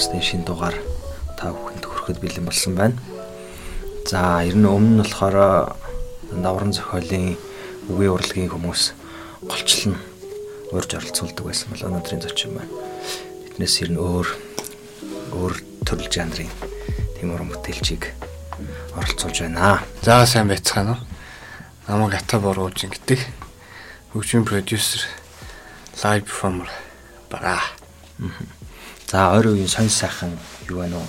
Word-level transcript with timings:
Подкастын 0.00 0.24
шинэ 0.24 0.48
дугаар 0.48 0.76
та 1.36 1.52
бүхэнд 1.52 1.84
хүрэхэд 1.84 2.24
бэлэн 2.24 2.48
болсон 2.48 2.72
байна. 2.72 2.96
За, 4.08 4.40
ер 4.40 4.56
нь 4.56 4.64
өмнө 4.64 4.96
нь 4.96 5.00
болохоор 5.04 5.76
давран 6.32 6.72
зохиолын 6.72 7.36
үгийн 7.84 8.08
урлагийн 8.16 8.48
хүмүүс 8.48 8.96
голчлон 9.44 10.00
урьж 10.72 10.96
оролцуулдаг 10.96 11.44
байсан 11.44 11.68
бол 11.68 11.84
өнөөдрийн 11.84 12.24
зочин 12.24 12.56
байна. 12.56 12.72
Эднээс 13.52 13.76
ер 13.84 13.92
нь 13.92 14.00
өөр 14.00 14.28
өөр 15.36 15.54
төрөл 15.84 16.08
жанрын 16.08 16.48
тийм 17.20 17.36
уран 17.36 17.52
бүтээлчийг 17.52 18.08
оролцуулж 18.96 19.36
байна. 19.44 19.84
За, 20.00 20.24
сайн 20.24 20.48
байцгаана 20.48 20.96
уу? 20.96 21.04
Намайг 21.92 22.16
Ата 22.16 22.40
Борууж 22.40 22.88
гэдэг 22.88 23.20
хөгжмийн 24.16 24.48
продюсер, 24.48 25.04
лайв 26.00 26.24
перформер 26.24 26.72
бараа. 27.28 27.60
Аа. 28.16 28.59
За 29.10 29.34
ойр 29.34 29.50
үеийн 29.50 29.66
сонь 29.66 29.90
сайхан 29.90 30.38
юу 30.70 30.86
байна 30.86 31.02
уу? 31.02 31.08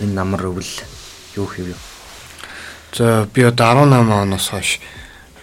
Энэ 0.00 0.16
намар 0.16 0.48
өвл 0.48 0.64
юу 1.36 1.44
хэв 1.44 1.76
юу? 1.76 1.80
За 2.96 3.28
би 3.28 3.44
одоо 3.44 3.84
18 3.84 4.08
оноос 4.08 4.48
хойш 4.48 4.80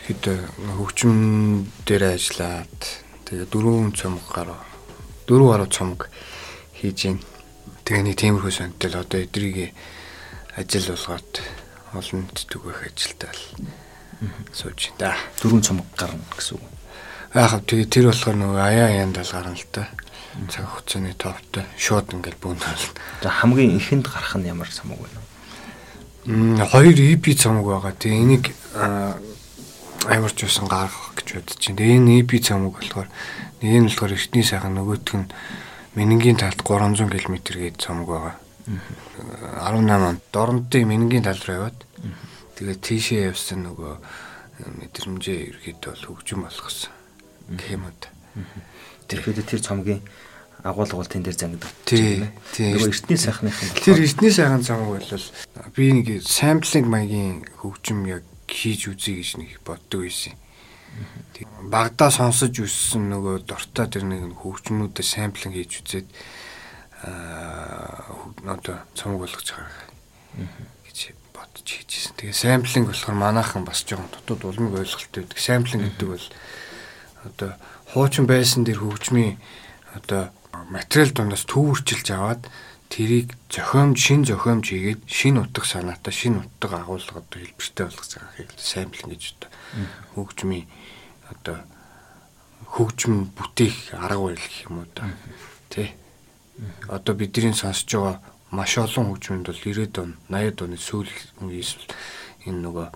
хэд 0.09 0.41
хөгжим 0.57 1.69
дээр 1.85 2.17
ажиллаад 2.17 2.73
тэгээ 3.29 3.45
дөрвөн 3.45 3.93
цомог 3.93 4.25
гарав. 4.33 4.57
Дөрөв 5.29 5.53
гаруй 5.53 5.69
цомог 5.69 6.09
хийж 6.81 6.97
гин. 6.97 7.21
Тэгээ 7.85 8.09
нэг 8.09 8.17
тиймэрхүү 8.17 8.49
сонтой 8.57 8.89
л 8.89 8.97
одоо 8.97 9.21
эдрийг 9.21 9.77
ажил 10.57 10.97
болгоод 10.97 11.45
олон 11.93 12.25
төгөх 12.33 12.89
ажилтаа 12.89 13.37
л 13.37 13.41
сууж 14.49 14.97
да. 14.97 15.13
Дөрвөн 15.45 15.61
цомог 15.61 15.85
гарна 15.93 16.25
гэсэн 16.33 16.57
үг. 16.57 16.65
Яг 17.37 17.53
тэгээ 17.69 17.85
тэр 17.85 18.09
болохоор 18.09 18.49
нөгөө 18.49 18.65
аяа 18.65 18.89
аянд 18.97 19.21
л 19.21 19.29
гарна 19.29 19.53
л 19.53 19.69
та 19.69 19.85
цаг 20.47 20.65
хугацааны 20.67 21.13
товтой 21.19 21.65
шууд 21.75 22.15
ингээл 22.15 22.39
бүүнэл. 22.39 22.85
За 23.21 23.29
хамгийн 23.29 23.75
ихэнд 23.75 24.07
гарах 24.07 24.35
нь 24.39 24.47
ямар 24.47 24.69
цамаг 24.71 24.99
вэ? 25.03 25.09
Мм 26.31 26.61
хоёр 26.71 26.95
EP 26.95 27.25
цамаг 27.35 27.65
байгаа. 27.67 27.91
Тэгээ 27.91 28.23
энийг 28.23 28.45
амар 30.07 30.31
ч 30.31 30.47
усан 30.47 30.71
гаргах 30.71 31.11
гэж 31.19 31.27
бодож 31.35 31.57
чинь. 31.59 31.75
Тэгээ 31.75 31.99
энэ 31.99 32.23
EP 32.23 32.31
цамаг 32.39 32.79
болохоор 32.79 33.09
нэг 33.59 33.73
нь 33.75 33.87
болохоор 33.91 34.15
эртний 34.15 34.45
сайхан 34.47 34.75
нөгөөтг 34.75 35.15
нь 35.19 35.27
Менингийн 35.91 36.39
талд 36.39 36.63
300 36.63 37.11
км 37.11 37.35
гээд 37.35 37.83
цамаг 37.83 38.07
байгаа. 38.07 38.35
18 39.67 39.91
онд 39.91 40.21
дорнодын 40.31 40.87
Менингийн 40.87 41.27
тал 41.27 41.35
руу 41.43 41.67
яваад 41.67 41.79
тэгээ 42.55 42.77
тийшээ 42.79 43.21
явсан 43.35 43.67
нөгөө 43.67 43.93
мэдрэмжээ 44.79 45.39
ерөөд 45.51 45.83
бол 45.83 46.03
хөгжим 46.15 46.47
болгосон. 46.47 46.95
Гэх 47.51 47.75
юм 47.75 47.91
уу. 47.91 48.20
Тэрхүү 49.07 49.43
тэр 49.43 49.61
цомгийн 49.61 50.01
тэн 50.61 51.23
дээр 51.25 51.37
зангидаг. 51.37 51.71
Тий. 51.85 52.21
Нөгөө 52.21 52.93
эртний 52.93 53.17
сайхныхан 53.17 53.69
Тэр 53.81 53.97
эртний 54.05 54.31
сайхан 54.31 54.61
цамаг 54.61 55.01
бол 55.01 55.25
би 55.73 55.85
нэг 55.89 56.21
самплинг 56.21 56.85
маягийн 56.85 57.49
хөгжим 57.57 58.05
яг 58.05 58.23
хийж 58.45 58.93
үзье 58.93 59.17
гэж 59.17 59.41
нэг 59.41 59.57
боддог 59.65 60.05
байсан. 60.05 60.37
Багдаа 61.65 62.11
сонсож 62.13 62.53
үссэн 62.61 63.09
нөгөө 63.09 63.49
дуртай 63.49 63.89
тэр 63.89 64.05
нэг 64.05 64.37
хөгжмүүдэд 64.37 65.01
самплинг 65.01 65.57
хийж 65.57 65.81
үзээд 65.81 66.07
аа 67.01 68.05
одоо 68.45 68.85
цомог 68.93 69.25
болгож 69.25 69.49
гаргах 69.49 69.89
гэж 70.85 71.17
бодож 71.33 71.65
хийжсэн. 71.65 72.13
Тэгээ 72.21 72.37
самплинг 72.37 72.93
болохоор 72.93 73.17
манайхан 73.17 73.65
бас 73.65 73.81
жоохон 73.81 74.13
дутууд 74.13 74.45
улмыг 74.45 74.77
ойлголттой 74.77 75.25
байдаг. 75.25 75.39
Самплинг 75.41 75.89
гэдэг 75.89 76.07
бол 76.11 76.27
одоо 77.25 77.51
хуучин 77.93 78.25
байсан 78.27 78.63
дэр 78.63 78.79
хөгжмийн 78.79 79.37
одоо 79.95 80.31
материал 80.71 81.11
дундаас 81.11 81.43
төвөрчилж 81.47 82.07
аваад 82.11 82.47
тэрийг 82.87 83.35
зохиомж 83.51 83.99
шин 83.99 84.23
зохиомж 84.23 84.71
хийгээд 84.71 85.01
шин 85.07 85.39
утга 85.43 85.67
санаатай 85.67 86.13
шин 86.13 86.43
утга 86.43 86.83
агуулга 86.83 87.19
одоо 87.19 87.39
хэлбэртэй 87.39 87.85
болгож 87.87 88.11
байгааг 88.15 88.49
самплинг 88.55 89.11
гэж 89.11 89.23
одоо 89.35 89.49
хөгжмийн 90.15 90.67
одоо 91.31 91.57
хөгжим 92.71 93.31
бүтээх 93.35 93.95
арга 93.95 94.23
барил 94.23 94.39
гэх 94.39 94.67
юм 94.67 94.83
уу 94.83 94.87
да. 94.95 95.11
Тий 95.69 95.91
одоо 96.87 97.15
бидний 97.15 97.53
сонсож 97.53 97.91
байгаа 97.91 98.19
маш 98.51 98.77
олон 98.77 99.11
хөгжмөнд 99.11 99.47
бол 99.47 99.59
90-ад 99.59 99.95
он 99.99 100.11
80-ад 100.29 100.59
оны 100.63 100.77
сүүл 100.79 101.11
үеэс 101.43 101.71
энэ 102.47 102.59
нөгөө 102.63 102.87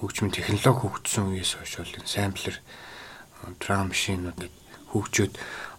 хөгжмийн 0.00 0.32
технологи 0.32 0.80
хөгжсөн 0.84 1.32
үеэс 1.32 1.52
хойш 1.60 1.74
бол 1.80 1.96
энэ 2.00 2.08
самплер 2.08 2.56
драм 3.60 3.88
машинууд 3.88 4.50
хөгжөөд 4.92 5.32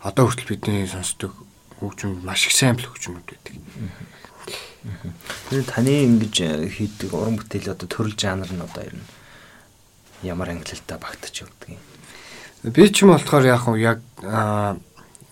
одоо 0.05 0.25
хүртэл 0.27 0.49
бидний 0.53 0.87
сонсдог 0.87 1.33
хөгжим 1.79 2.21
маш 2.23 2.47
их 2.47 2.53
сайн 2.53 2.77
хөгжмүүд 2.77 3.25
байдаг. 3.25 3.55
Тэр 5.49 5.63
таны 5.67 6.07
ингэж 6.07 6.67
хийдэг 6.71 7.11
уран 7.13 7.39
бүтээл 7.39 7.75
одоо 7.75 7.87
төрөл 7.87 8.15
жанр 8.15 8.51
нь 8.51 8.63
одоо 8.63 8.83
ер 8.83 8.95
нь 8.95 9.07
ямар 10.23 10.51
ангилалтай 10.51 10.97
багтаж 10.99 11.43
явдаг 11.43 11.69
юм. 11.75 11.83
Би 12.63 12.87
ч 12.91 13.03
юм 13.03 13.11
болохоор 13.15 13.45
яг 13.47 13.63
яг 13.75 13.99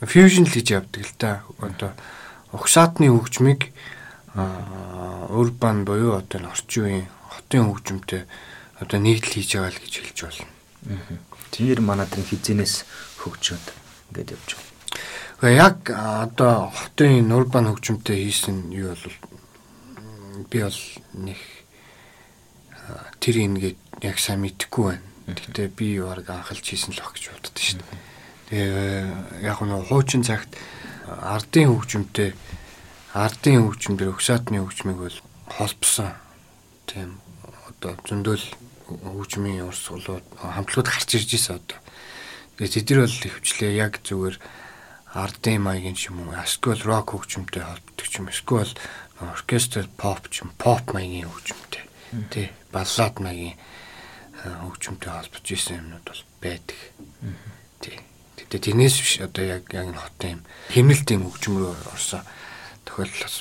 фьюжн 0.04 0.48
л 0.48 0.52
хийж 0.52 0.72
явдаг 0.72 1.04
л 1.04 1.16
та. 1.20 1.44
Одоо 1.60 1.92
угшаатны 2.52 3.12
хөгжмийг 3.12 3.72
урбан 4.36 5.84
буюу 5.84 6.16
одоо 6.20 6.48
орчин 6.52 6.84
үеийн 6.84 7.06
хотын 7.32 7.68
хөгжмөнтэй 7.68 8.24
одоо 8.80 9.00
нийтлэл 9.00 9.34
хийж 9.34 9.58
байгаа 9.58 9.72
л 9.74 9.82
гэж 9.84 9.94
хэлж 9.96 10.20
болно. 10.24 10.48
Тэр 11.58 11.82
манад 11.82 12.14
энэ 12.14 12.30
хизэнээс 12.30 12.86
хөгжөөд 13.26 13.66
ингээд 14.14 14.38
явж 14.38 14.50
байгаа. 14.54 14.78
Гэхдээ 15.42 15.58
яг 15.58 15.78
одоо 15.90 16.70
хотын 16.70 17.26
нурбан 17.26 17.66
хөгжмөнтэй 17.74 18.30
хийсэн 18.30 18.70
юу 18.70 18.94
бол 18.94 19.18
би 20.54 20.58
бол 20.62 20.82
нэг 21.18 21.42
тэр 23.18 23.36
ингээд 23.42 23.78
яг 24.06 24.22
сайн 24.22 24.46
мэдэхгүй 24.46 24.86
байна. 24.86 25.06
Гэхдээ 25.34 25.68
би 25.74 25.98
баг 25.98 26.30
анхалж 26.30 26.62
хийсэн 26.62 26.94
л 26.94 27.02
баг 27.02 27.18
гэж 27.18 27.26
боддоо 27.34 27.54
шүү 27.58 27.82
дээ. 27.82 27.90
Тэгээ 28.54 29.50
яг 29.50 29.60
нь 29.66 29.74
хуучин 29.90 30.22
цагт 30.22 30.54
ардын 31.10 31.74
хөгжмөнтэй 31.74 32.38
ардын 33.18 33.66
хөгжмөөр 33.66 34.14
өгсаатны 34.14 34.62
хөгжмийг 34.62 35.00
бол 35.02 35.18
холбосон. 35.50 36.14
Тийм 36.86 37.18
одоо 37.66 37.98
зөндөл 38.06 38.46
хөгжмийн 38.88 39.68
урсгалууд 39.68 40.26
хамтлагууд 40.40 40.90
гарч 40.90 41.10
ирж 41.16 41.30
байсан 41.36 41.60
одоо. 41.60 41.80
Тэгээ 42.58 42.74
тэд 42.74 42.88
нар 42.96 43.02
бол 43.06 43.20
хөвчлээ 43.22 43.72
яг 43.76 43.94
зүгээр 44.02 44.36
ардын 45.14 45.62
маягийн 45.62 45.98
ч 45.98 46.10
юм 46.10 46.26
уу 46.26 46.36
эсвэл 46.36 46.82
рок 46.88 47.14
хөгжмөнтэй 47.14 47.64
холбогддог 47.64 48.12
юм 48.18 48.28
эсвэл 48.32 48.74
оркестр 49.20 49.86
поп 49.98 50.30
ч 50.30 50.46
юм 50.46 50.52
поп 50.58 50.94
маягийн 50.94 51.30
хөгжмөнтэй 51.30 51.84
тий 52.32 52.48
баллад 52.72 53.20
маягийн 53.20 53.58
хөгжмөнтэй 54.44 55.12
холбож 55.12 55.46
исэн 55.52 55.82
юмнууд 55.82 56.06
бол 56.06 56.24
байдаг. 56.42 56.80
Тий. 57.82 57.98
Тэгтээ 58.38 58.62
тэрнээс 58.72 58.96
биш 59.02 59.14
одоо 59.20 59.44
яг 59.44 59.64
яг 59.74 59.92
энэ 59.92 60.02
хотын 60.02 60.32
юм 60.38 60.42
хэмнэлт 60.72 61.08
юм 61.12 61.24
хөгжим 61.28 61.56
рүү 61.58 61.74
орсон 61.92 62.24
тохиолдол 62.86 63.24
бас 63.26 63.38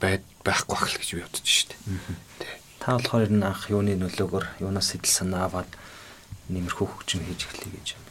байд 0.00 0.22
байхгүй 0.42 0.76
байх 0.76 0.90
л 0.90 1.00
гэж 1.00 1.10
би 1.14 1.22
бодож 1.22 1.46
штэ. 1.46 1.74
Тий. 2.40 2.54
Та 2.86 3.02
болохоор 3.02 3.34
нь 3.34 3.42
анх 3.42 3.66
юуны 3.66 3.98
нөлөөгөөр 3.98 4.62
юунаас 4.62 4.94
сэтэл 4.94 5.10
санаа 5.10 5.50
аваад 5.50 5.66
нэмэрхүү 6.54 6.86
хөгжим 6.86 7.26
хийж 7.26 7.50
эхлэе 7.50 7.74
гэж 7.74 7.88
юм. 7.98 8.06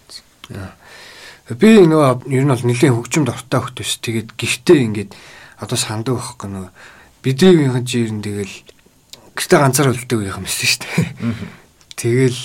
Би 1.55 1.79
нөгөө 1.79 2.27
ер 2.27 2.43
нь 2.43 2.51
бол 2.51 2.67
нэлийн 2.67 2.91
хөгжимд 2.99 3.31
ортой 3.31 3.63
хөхтэйс. 3.63 4.03
Тэгээд 4.03 4.35
гихтээ 4.35 4.79
ингээд 4.83 5.11
одоо 5.63 5.79
сандаг 5.79 6.19
байхгүй 6.19 6.49
нөгөө 6.51 6.71
бидрийнхэн 7.23 7.87
жирэн 7.87 8.19
тэгэл 8.19 8.55
гэртээ 9.39 9.59
ганцаар 9.63 9.95
үлддэг 9.95 10.19
юм 10.27 10.43
шүү 10.43 10.83
дээ. 10.83 11.07
Тэгэл 11.95 12.39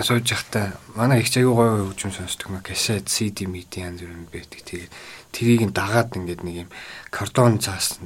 сууж 0.00 0.24
явахдаа 0.24 0.80
манай 0.96 1.20
их 1.20 1.36
аягүй 1.36 1.52
гоё 1.52 1.92
хөгжим 1.92 2.16
сонсдог 2.16 2.48
маа 2.48 2.64
касет 2.64 3.12
CD 3.12 3.44
MIDI 3.44 3.84
янз 3.84 4.00
бүрийн 4.00 4.24
байдаг. 4.32 4.64
Тэгээд 4.64 4.92
тэрийг 5.36 5.62
нь 5.68 5.76
дагаад 5.76 6.16
ингээд 6.16 6.40
нэг 6.48 6.56
юм 6.64 6.70
картон 7.12 7.60
цаас 7.60 8.00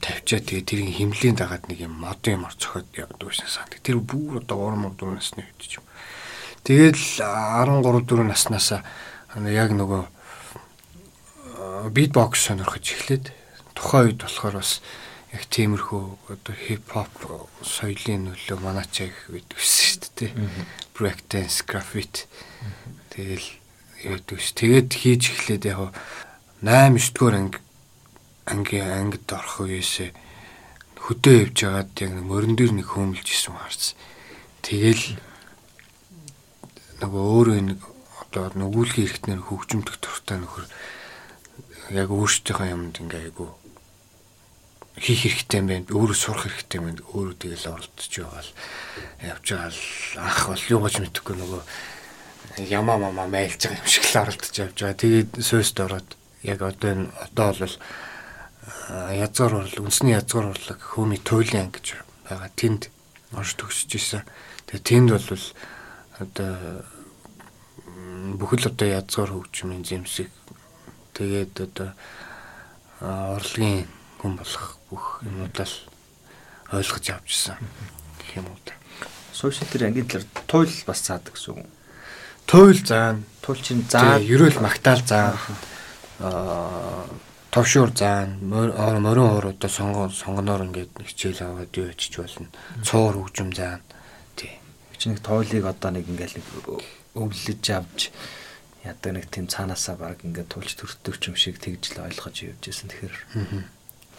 тавьчаа 0.00 0.40
тэгээ 0.40 0.64
тэрийг 0.64 0.96
химлийн 0.96 1.36
дагаад 1.36 1.68
нэг 1.68 1.84
юм 1.84 2.00
мод 2.00 2.24
юм 2.24 2.48
ор 2.48 2.54
цохоод 2.56 2.88
явдаг 2.96 3.28
байсан 3.28 3.48
санаг. 3.48 3.76
Тэр 3.84 4.00
бүр 4.00 4.40
одоо 4.40 4.56
урам 4.56 4.88
урдуунаас 4.88 5.36
нь 5.36 5.44
үүдчих 5.44 5.80
юм. 5.80 5.86
Тэгэл 6.64 6.96
13 6.96 7.84
4 7.84 8.24
наснаасаа 8.24 8.80
яг 9.36 9.70
нөгөө 9.76 10.02
битбокс 11.92 12.40
сонирхож 12.48 12.84
эхлээд 12.88 13.36
тухайн 13.76 14.16
үед 14.16 14.24
болохоор 14.24 14.64
бас 14.64 14.80
яг 15.36 15.44
тиймэрхүү 15.52 16.04
одоо 16.32 16.54
хип 16.56 16.88
хоп 16.88 17.12
соёлын 17.60 18.32
нөлөө 18.32 18.58
манайч 18.64 19.04
яг 19.04 19.14
үед 19.28 19.52
өссөн 19.52 20.00
шүү 20.00 20.12
дээ. 20.16 20.32
Break 20.96 21.28
dance, 21.28 21.60
graffiti. 21.60 22.24
Тэгэл 23.12 23.44
яадаг 24.00 24.40
ш. 24.40 24.56
Тэгээд 24.56 24.88
хийж 24.96 25.22
эхлээд 25.36 25.64
яг 25.68 25.92
8 26.64 26.96
9 26.96 27.12
дугаар 27.12 27.36
анги 27.36 27.60
анги 28.46 28.78
ангид 28.78 29.26
орох 29.28 29.66
үеэсээ 29.66 30.10
хөдөө 31.02 31.34
явж 31.46 31.58
байгаад 31.62 31.92
яг 32.02 32.12
мөрөн 32.22 32.54
дээр 32.56 32.72
нэг 32.78 32.88
хөмөлж 32.90 33.26
исэн 33.26 33.54
харсан. 33.54 33.94
Тэгэл 34.62 35.18
нөгөө 37.02 37.24
өөрөө 37.36 37.60
нэг 37.62 37.80
одоо 38.22 38.50
нөгүүлгийн 38.54 39.06
хэрэгтнэр 39.06 39.42
хөгжимдөх 39.46 39.96
туртай 40.02 40.38
нөхөр 40.40 40.66
яг 41.94 42.08
өөрсдийнхөө 42.10 42.68
юмд 42.74 42.98
ингээ 42.98 43.30
айгу 43.30 43.54
хийх 44.98 45.22
хэрэгтэй 45.28 45.60
юм 45.60 45.68
байна. 45.68 45.86
Өөрөө 45.92 46.16
сурах 46.16 46.48
хэрэгтэй 46.48 46.78
юм 46.80 46.86
байна. 46.88 47.04
Өөрөө 47.12 47.34
тэгэл 47.36 47.70
оролдож 47.70 48.12
байгаа 48.16 48.42
л 48.42 48.52
явж 49.20 49.46
байгаа 49.52 49.70
л 49.70 49.82
анх 50.24 50.40
бол 50.48 50.64
юу 50.72 50.80
гэж 50.82 50.94
мэдэхгүй 51.04 51.36
нөгөө 51.36 51.62
ямаа 52.72 52.96
мама 52.96 53.28
майлж 53.28 53.60
байгаа 53.60 53.84
юм 53.84 53.90
шиг 53.92 54.04
л 54.08 54.20
оролдож 54.24 54.54
явж 54.56 54.76
байгаа. 54.80 54.96
Тэгээд 54.96 55.30
сөөст 55.36 55.76
ороод 55.84 56.08
яг 56.42 56.60
одоо 56.64 56.88
энэ 56.96 57.06
одоо 57.28 57.48
бол 57.52 57.76
язгаар 58.88 59.66
урлаг 59.66 59.82
үндэсний 59.82 60.14
язгаар 60.14 60.54
урлаг 60.54 60.78
хөөми 60.78 61.18
туйлын 61.18 61.74
гэж 61.74 61.98
байгаа. 62.30 62.50
Тэнд 62.54 62.82
орж 63.34 63.58
төгсөж 63.58 63.90
исэн. 63.98 64.22
Тэгээ 64.70 64.86
тэнд 64.86 65.08
бол 65.10 65.42
одоо 66.22 66.52
бүхэл 68.38 68.70
одоо 68.70 68.86
язгаар 68.86 69.30
хөгжмийн 69.34 69.82
зэмсэг 69.82 70.30
тэгээд 71.18 71.54
одоо 71.66 71.90
урлагийн 73.02 73.90
хүн 74.22 74.34
болох 74.38 74.78
бүх 74.86 75.18
юмудаа 75.26 75.66
л 75.66 75.76
ойлгож 76.70 77.06
авчихсан 77.10 77.58
гэх 78.22 78.38
юм 78.38 78.46
уу 78.46 78.58
та. 78.62 78.78
Сошиал 79.34 79.66
тэр 79.66 79.90
ангийн 79.90 80.06
талаар 80.06 80.30
туйл 80.46 80.74
бас 80.86 81.02
цаадаг 81.02 81.34
гэсэн 81.34 81.58
үг. 81.58 81.66
Туйл 82.46 82.78
заана. 82.86 83.26
Туйл 83.42 83.58
чинь 83.58 83.82
заа. 83.90 84.22
Ерөөл 84.22 84.62
магтаал 84.62 85.02
заана. 85.02 85.34
Аа 86.22 87.10
товшуур 87.56 87.90
заана. 87.96 88.36
Морин 89.00 89.28
хоор 89.32 89.46
одоо 89.56 89.70
сонгоо 89.70 90.10
сонгоноор 90.12 90.68
ингээд 90.68 90.92
хичээл 91.08 91.40
аваад 91.40 91.72
юу 91.72 91.88
ячиж 91.88 92.20
болно. 92.20 92.52
Цуур 92.84 93.16
хөгжим 93.16 93.56
заана. 93.56 93.80
Тий. 94.36 94.60
Чи 95.00 95.08
нэг 95.08 95.24
тойлыг 95.24 95.64
одоо 95.64 95.90
нэг 95.96 96.04
ингээд 96.04 96.36
нэг 96.36 96.46
өвлөж 97.16 97.64
авч 97.72 98.12
ядаг 98.84 99.12
нэг 99.16 99.26
тийм 99.32 99.48
цаанаасаа 99.48 99.96
баг 99.96 100.20
ингээд 100.20 100.52
тулж 100.52 100.76
төртөг 100.76 101.16
юм 101.32 101.36
шиг 101.40 101.56
тэгж 101.56 101.96
л 101.96 102.04
ойлгож 102.04 102.44
явж 102.44 102.60
байсан. 102.60 102.92
Тэгэхээр 102.92 103.16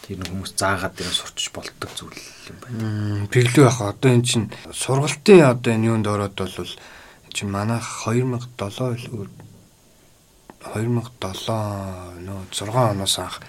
тэр 0.02 0.18
хүмүүс 0.34 0.52
заагаад 0.58 0.98
дээр 0.98 1.14
сурч 1.14 1.54
болдог 1.54 1.92
зүйл 1.94 2.18
юм 2.50 2.58
байна. 2.66 3.30
Тэглүү 3.30 3.70
яг 3.70 3.78
одоо 3.86 4.18
эн 4.18 4.26
чинь 4.26 4.50
сургалтын 4.74 5.46
одоо 5.46 5.78
энэ 5.78 5.94
юунд 5.94 6.10
ороод 6.10 6.34
бол 6.34 6.74
чинь 7.30 7.54
манайх 7.54 7.86
2007 7.86 9.30
2007 10.66 12.24
нөө 12.26 12.40
6 12.52 12.74
оноос 12.74 13.18
анх 13.22 13.42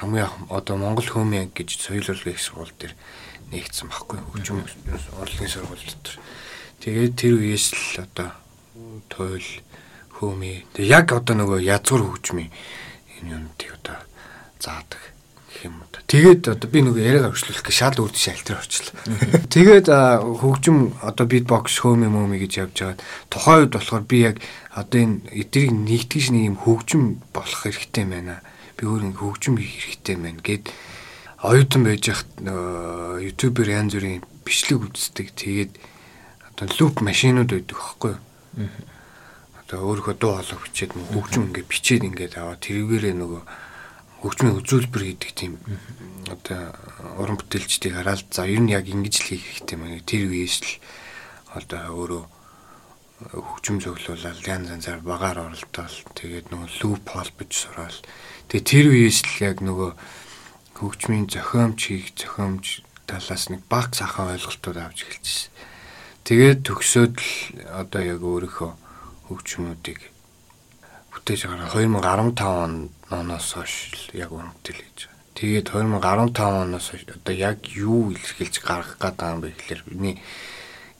хамгийн 0.00 0.28
одоо 0.48 0.76
Монгол 0.76 1.06
хөөмийн 1.06 1.52
гэж 1.54 1.76
соёл 1.78 2.08
урлагийн 2.08 2.40
сургууль 2.40 2.74
дээр 2.80 2.94
нэгдсэн 3.52 3.88
баггүй 3.88 4.18
хөгжим 4.32 4.64
урлагийн 5.20 5.52
сургууль 5.52 5.84
дотор. 5.84 6.16
Тэгээд 6.80 7.14
тэр 7.14 7.34
үеэс 7.38 7.66
л 7.72 8.04
одоо 8.04 8.28
туйл 9.12 9.48
хөөмий. 10.18 10.66
Тэг 10.74 10.84
яг 10.88 11.12
одоо 11.12 11.34
нөгөө 11.38 11.62
язгуур 11.62 12.16
хөгжмийн 12.16 12.50
энэ 13.22 13.32
юмдыг 13.38 13.70
одоо 13.78 13.98
заадаг 14.58 15.13
юм 15.62 15.78
уу. 15.78 15.94
Тэгээд 16.04 16.42
одоо 16.50 16.68
би 16.68 16.82
нөгөө 16.84 17.00
яриагаа 17.00 17.32
өршлүүлэх 17.32 17.64
гэж 17.64 17.74
шал 17.74 17.98
үрд 17.98 18.16
шалтар 18.18 18.60
орчлоо. 18.60 18.94
Тэгээд 19.54 19.88
хөгжим 19.88 20.94
одоо 21.00 21.26
битбокс 21.26 21.80
хөөмий 21.80 22.12
мөөмий 22.12 22.38
гэж 22.44 22.52
явж 22.60 22.76
байгаад 22.76 23.00
тухайн 23.32 23.60
үед 23.64 23.72
болохоор 23.74 24.04
би 24.04 24.18
яг 24.22 24.36
одоо 24.74 25.00
энэ 25.00 25.26
эдрийг 25.32 25.72
нэгтгэж 25.72 26.24
нэг 26.34 26.42
юм 26.54 26.56
хөгжим 26.60 27.24
болох 27.32 27.60
хэрэгтэй 27.66 28.04
байна. 28.04 28.44
Би 28.76 28.84
өөр 28.84 29.10
нэг 29.10 29.18
хөгжим 29.18 29.56
хийх 29.58 29.96
хэрэгтэй 29.96 30.16
байна 30.20 30.40
гэд 30.44 30.64
оюутан 31.40 31.82
байж 31.88 32.04
хат 32.12 32.30
ютубер 33.24 33.66
янз 33.72 33.96
бүрийн 33.96 34.22
бичлэг 34.44 34.84
үздэг. 34.84 35.32
Тэгээд 35.34 35.72
одоо 36.52 36.68
луп 36.78 37.00
машинууд 37.00 37.48
байдаг 37.48 37.74
байхгүй 37.74 38.12
юу? 38.14 38.70
Одоо 39.64 39.78
өөрөө 39.88 40.14
дуу 40.20 40.36
хоолой 40.36 40.60
бичээд 40.62 40.92
хөгжим 40.92 41.48
ингээд 41.48 41.70
бичээд 41.72 42.02
ингээд 42.04 42.34
аваа 42.38 42.60
тэрүүгээрээ 42.60 43.14
нөгөө 43.16 43.42
хөгжмийн 44.24 44.56
үзүүлбэр 44.56 45.04
гэдэг 45.04 45.30
тийм 45.36 45.60
одоо 46.32 46.72
уран 47.20 47.36
бүтээлчдийг 47.36 47.92
хараад 47.92 48.24
за 48.32 48.48
ер 48.48 48.64
нь 48.64 48.72
яг 48.72 48.88
ингэж 48.88 49.14
л 49.20 49.28
хийх 49.36 49.44
хэрэгтэй 49.44 49.76
юм. 49.76 50.00
Тэр 50.08 50.32
үеэс 50.32 50.56
л 50.64 50.72
одоо 51.52 51.92
өөрөө 51.92 52.24
хөгжим 53.36 53.84
зөвлөлөөл 53.84 54.48
янз 54.48 54.72
янзаар 54.72 55.04
багаар 55.04 55.52
оролдоол 55.52 55.96
тэгээд 56.16 56.48
нөгөө 56.48 56.70
луп 56.80 57.04
холбож 57.04 57.50
сураал 57.52 57.98
тэгээд 58.48 58.64
тэр 58.72 58.86
үеэс 58.96 59.20
л 59.28 59.36
яг 59.44 59.60
нөгөө 59.60 59.92
хөгжмийн 60.80 61.28
зохиомж 61.28 61.80
хийх 61.84 62.16
зохиомж 62.16 62.80
талаас 63.04 63.52
нэг 63.52 63.60
баг 63.68 63.92
сахан 63.92 64.32
ойлголтууд 64.32 64.78
авч 64.80 65.04
эхэлчихсэн. 65.04 65.52
Тэгээд 66.24 66.64
төгсөөд 66.64 67.14
л 67.20 67.28
одоо 67.76 68.00
яг 68.00 68.20
өөрийнхөө 68.24 68.72
хөгжмүүдийг 69.28 70.13
бүтээж 71.24 71.48
байгаа 71.48 71.72
2015 71.72 72.92
оноос 73.08 73.48
хойш 73.56 74.12
яг 74.12 74.28
үнэтэл 74.28 74.76
хийж 74.76 75.08
байгаа. 75.08 75.32
Тэгээд 75.32 75.66
2015 75.72 76.36
оноос 76.68 76.88
одоо 76.92 77.32
яг 77.32 77.64
юу 77.72 78.12
илэрхийлж 78.12 78.60
гаргах 78.60 79.00
гэдэг 79.00 79.32
юм 79.32 79.40
бэ 79.40 79.48
гэхээр 79.56 79.82
миний 79.88 80.20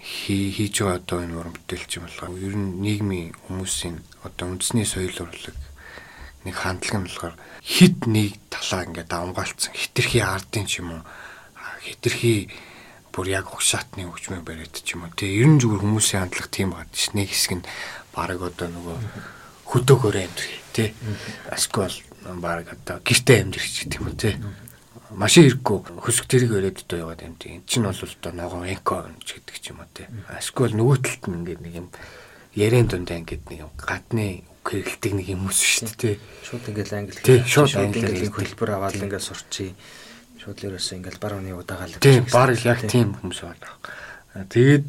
хийж 0.01 0.81
байгаа 0.81 0.97
одоо 0.97 1.19
энэ 1.29 1.37
уран 1.37 1.53
бүтээлч 1.53 1.91
юм 2.01 2.09
болохоор 2.09 2.41
ер 2.41 2.57
нь 2.57 2.73
нийгмийн 2.81 3.37
хүмүүсийн 3.53 4.01
одоо 4.25 4.49
үндэсний 4.49 4.89
соёл 4.89 5.29
урлаг 5.29 5.59
нэг 6.49 6.57
хандлага 6.57 6.99
нь 7.05 7.07
болохоор 7.13 7.37
хит 7.61 7.99
нэг 8.09 8.41
талаа 8.49 8.89
ингээд 8.89 9.13
давмгаалцсан 9.13 9.77
хитрхи 9.77 10.25
ардын 10.25 10.65
ч 10.65 10.81
юм 10.81 10.97
уу 10.97 11.03
хитрхи 11.85 12.49
бүр 13.13 13.29
яг 13.29 13.53
угшаатны 13.53 14.09
хөгжмөө 14.09 14.41
бариад 14.41 14.73
ч 14.73 14.97
юм 14.97 15.05
уу. 15.05 15.13
Тэгээ 15.13 15.41
ер 15.45 15.49
нь 15.53 15.61
зүгээр 15.61 15.85
хүмүүсийн 15.85 16.21
хандлага 16.25 16.49
тийм 16.49 16.73
байна 16.73 16.97
ш 16.97 17.13
нэг 17.13 17.29
хэсэг 17.29 17.53
нь 17.61 17.69
баг 18.17 18.41
одоо 18.41 18.73
нөгөө 18.73 18.97
хөдөөгөөр 19.69 20.17
амьдрэх 20.21 20.55
тий 20.73 20.89
аскол 21.51 21.95
баг 22.41 22.69
одоо 22.69 23.01
гэртээ 23.05 23.43
амьдрэх 23.43 23.67
гэдэг 23.67 24.01
юм 24.01 24.17
тий 24.17 24.35
машин 25.15 25.47
ирэхгүй 25.47 26.03
хөсөг 26.03 26.27
тэрийг 26.27 26.53
өрөөд 26.59 26.79
одоо 26.85 26.99
яваад 27.07 27.23
тийм. 27.39 27.63
Энд 27.63 27.67
чинь 27.71 27.87
бол 27.87 27.95
одоо 27.95 28.33
ногоон 28.35 28.67
эко 28.67 29.07
ч 29.23 29.39
гэдэг 29.39 29.57
ч 29.63 29.71
юм 29.71 29.79
уу 29.81 29.91
тийм. 29.95 30.11
Эсвэл 30.27 30.75
нөгөө 30.75 30.99
талд 31.01 31.23
нь 31.31 31.37
ингээд 31.39 31.61
нэг 31.63 31.75
юм 31.79 31.89
ярен 32.59 32.87
дундаа 32.91 33.19
ингээд 33.23 33.45
нэг 33.47 33.59
юм 33.63 33.73
гадны 33.79 34.43
хэрэгэлдэг 34.67 35.13
нэг 35.15 35.27
юм 35.31 35.47
ус 35.47 35.61
шүү 35.63 35.95
дээ. 35.95 36.19
Шууд 36.43 36.65
ингээд 36.67 36.91
англи 36.99 37.19
хэлээр 37.23 37.47
шууд 37.47 37.75
англи 37.79 38.27
хэлбэр 38.27 38.71
аваад 38.75 38.99
ингээд 38.99 39.23
сурчий. 39.23 39.71
Шууд 40.43 40.59
л 40.59 40.67
ерөөсөө 40.75 40.97
ингээд 40.99 41.19
бар 41.23 41.39
оны 41.39 41.55
удаагаал. 41.55 42.01
Тийм 42.03 42.27
бар 42.33 42.51
яг 42.59 42.81
тийм 42.91 43.15
хүмүүс 43.15 43.41
байна. 43.47 43.71
Тэгээд 44.51 44.87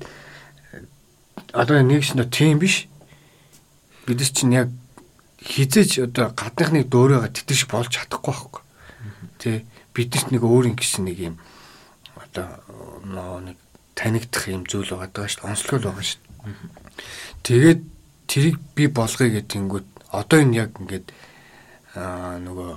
одоо 1.53 1.77
нэгс 1.85 2.17
нөө 2.17 2.27
тийм 2.33 2.57
биш. 2.57 2.89
Бид 4.05 4.21
чинь 4.21 4.53
яг 4.53 4.69
хизээч 5.41 6.05
одоо 6.05 6.33
гадныхныг 6.33 6.89
дөөрөөгө 6.89 7.29
тэтэрч 7.33 7.65
болж 7.69 7.89
чадахгүй 7.93 8.33
байхгүй. 8.33 8.63
Тэ 9.41 9.65
биднэрт 9.93 10.29
нэг 10.33 10.43
өөр 10.45 10.73
юм 10.73 10.75
гэсэн 10.77 11.05
нэг 11.05 11.17
юм 11.21 11.35
одоо 12.17 12.61
нэг 13.41 13.57
танигдах 13.95 14.45
юм 14.49 14.63
зүйл 14.65 14.93
байгаа 14.93 15.09
даа 15.13 15.27
шүү. 15.29 15.45
Онцлог 15.45 15.81
байгаа 15.85 16.05
шүү. 16.05 16.21
Тэгээд 17.45 17.81
тэрийг 18.29 18.57
би 18.75 18.87
болгоё 18.89 19.29
гэх 19.31 19.49
тэнгүүд 19.49 19.87
одоо 20.11 20.37
энэ 20.41 20.57
яг 20.65 20.71
ингээд 20.81 21.07
аа 21.95 22.37
нөгөө 22.41 22.71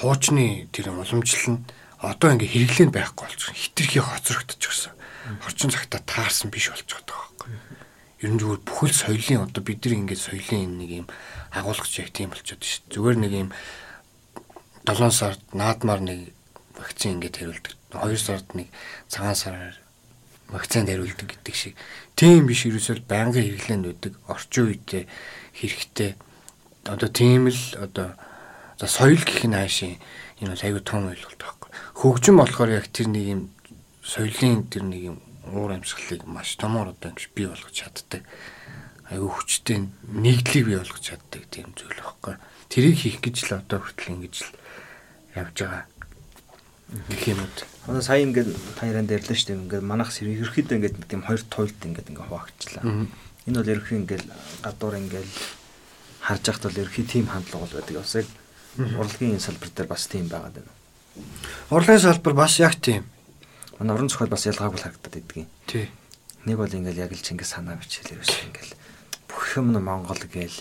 хуучны 0.00 0.68
тэр 0.72 0.90
уламжлал 0.90 1.56
нь 1.56 1.64
одоо 2.02 2.28
ингээд 2.34 2.52
хэрэглээнд 2.52 2.94
байхгүй 2.96 3.24
болчихсон. 3.28 3.54
Хитрхи 3.54 4.00
хоцрогдчихсон. 4.00 4.92
Орчин 5.46 5.70
цагта 5.70 6.02
таарсан 6.02 6.50
биш 6.50 6.72
болчиход 6.72 7.06
байгаа. 7.06 7.31
Ер 8.22 8.30
нь 8.30 8.38
зүгээр 8.38 8.62
бүхэл 8.62 8.94
соёлын 8.94 9.50
одоо 9.50 9.62
бид 9.66 9.82
нар 9.82 9.98
ингээд 9.98 10.22
соёлын 10.22 10.78
нэг 10.78 10.90
юм 11.02 11.06
агуулгач 11.50 11.98
яг 11.98 12.14
тийм 12.14 12.30
болчиход 12.30 12.62
шүү. 12.62 12.86
Зүгээр 12.94 13.16
нэг 13.18 13.32
юм 13.34 13.50
7 14.86 15.10
сард 15.10 15.42
наадмаар 15.50 15.98
нэг 16.06 16.30
вакцин 16.78 17.18
ингээд 17.18 17.42
хариулдаг. 17.42 17.74
2 17.90 18.14
сард 18.22 18.46
нэг 18.54 18.70
цагаан 19.10 19.34
сараар 19.34 19.74
вакцин 20.54 20.86
хариулдаг 20.86 21.34
гэдэг 21.34 21.54
шиг. 21.54 21.74
Тийм 22.14 22.46
биш 22.46 22.62
ерөөсөө 22.62 23.10
байнгын 23.10 23.42
хэрэглээнд 23.42 23.90
үүдэг 23.90 24.14
орчин 24.30 24.70
үедээ 24.70 25.04
хэрэгтэй. 25.58 26.14
Одоо 26.86 27.10
тийм 27.10 27.50
л 27.50 27.62
одоо 27.82 28.14
за 28.78 28.86
соёл 28.86 29.18
гэх 29.18 29.50
нь 29.50 29.58
хаашийн 29.58 29.98
энэ 30.38 30.54
бол 30.54 30.62
аюу 30.62 30.82
том 30.86 31.10
ойлголт 31.10 31.42
байхгүй. 31.42 31.70
Хөгжим 31.98 32.38
болохоор 32.38 32.70
яг 32.70 32.86
тэр 32.94 33.10
нэг 33.10 33.26
юм 33.26 33.42
соёлын 34.06 34.70
тэр 34.70 34.86
нэг 34.86 35.02
юм 35.10 35.18
уур 35.52 35.76
амьсгалыг 35.76 36.24
маш 36.26 36.56
томор 36.56 36.96
одоо 36.96 37.12
ингэж 37.12 37.28
бий 37.36 37.46
болгож 37.46 37.72
чаддаг. 37.72 38.24
Аюу 39.12 39.28
хүчтэй 39.28 39.86
нэгдлийг 40.08 40.66
бий 40.66 40.78
болгож 40.80 41.04
чаддаг 41.04 41.42
тийм 41.52 41.76
зүйл 41.76 41.94
байхгүй. 42.00 42.40
Тэрийг 42.72 42.96
хийх 42.96 43.20
гэж 43.20 43.36
л 43.52 43.60
одоо 43.60 43.78
хүртэл 43.84 44.16
ингэж 44.16 44.34
л 44.40 44.50
явж 45.36 45.56
байгаа. 45.60 45.84
Гэх 47.08 47.24
юм 47.28 47.40
уу. 47.44 47.52
Одоо 47.88 48.02
сая 48.02 48.24
ингээд 48.24 48.50
таяран 48.76 49.08
дэрлээ 49.08 49.36
шүү 49.36 49.48
дээ. 49.48 49.60
Ингээд 49.68 49.84
манах 49.84 50.12
ерөөхдөө 50.12 50.76
ингээд 50.76 50.96
тийм 51.08 51.22
хоёр 51.24 51.42
туйлд 51.48 51.80
ингээд 51.80 52.08
ингээд 52.12 52.28
хуваагчлаа. 52.28 52.84
Энэ 53.48 53.58
бол 53.58 53.72
ерөөхдөө 53.72 53.98
ингээд 54.00 54.24
гадуур 54.60 54.94
ингээд 55.00 55.32
харж 56.20 56.42
байхад 56.46 56.64
бол 56.68 56.80
ерөөхдөө 56.84 57.06
тийм 57.08 57.26
хандлага 57.32 57.64
бол 57.64 57.76
байдаг. 57.80 57.96
Бас 57.96 58.14
яг 58.16 58.28
урлагийн 58.78 59.40
салбар 59.40 59.70
дээр 59.72 59.88
бас 59.88 60.04
тийм 60.08 60.28
байгаад 60.28 60.54
байна. 60.60 60.72
Урлагийн 61.72 62.04
салбар 62.04 62.34
бас 62.34 62.60
яг 62.60 62.76
тийм. 62.80 63.04
Манай 63.78 63.96
уран 63.96 64.08
зохиол 64.08 64.28
бас 64.28 64.44
ялгаагүй 64.44 64.80
харагдаад 64.80 65.14
байдгийн. 65.16 65.48
Тий. 65.66 65.88
Нэг 66.44 66.56
бол 66.60 66.68
ингээл 66.68 67.08
яг 67.08 67.12
л 67.16 67.24
Чингис 67.24 67.56
хаанаа 67.56 67.80
бичээлэр 67.80 68.20
биш 68.20 68.36
ингээл 68.44 68.74
бүх 69.30 69.44
юм 69.56 69.72
нь 69.72 69.80
Монгол 69.80 70.20
гээл 70.20 70.60